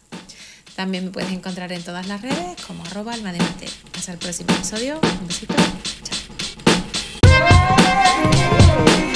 También 0.77 1.07
me 1.07 1.11
puedes 1.11 1.33
encontrar 1.33 1.73
en 1.73 1.83
todas 1.83 2.07
las 2.07 2.21
redes 2.21 2.61
como 2.67 2.85
arroba 2.85 3.15
alma 3.15 3.33
de. 3.33 3.39
Hasta 3.97 4.13
el 4.13 4.19
próximo 4.19 4.53
episodio. 4.53 5.01
Un 5.21 5.27
besito. 5.27 5.55
Chao. 7.33 9.10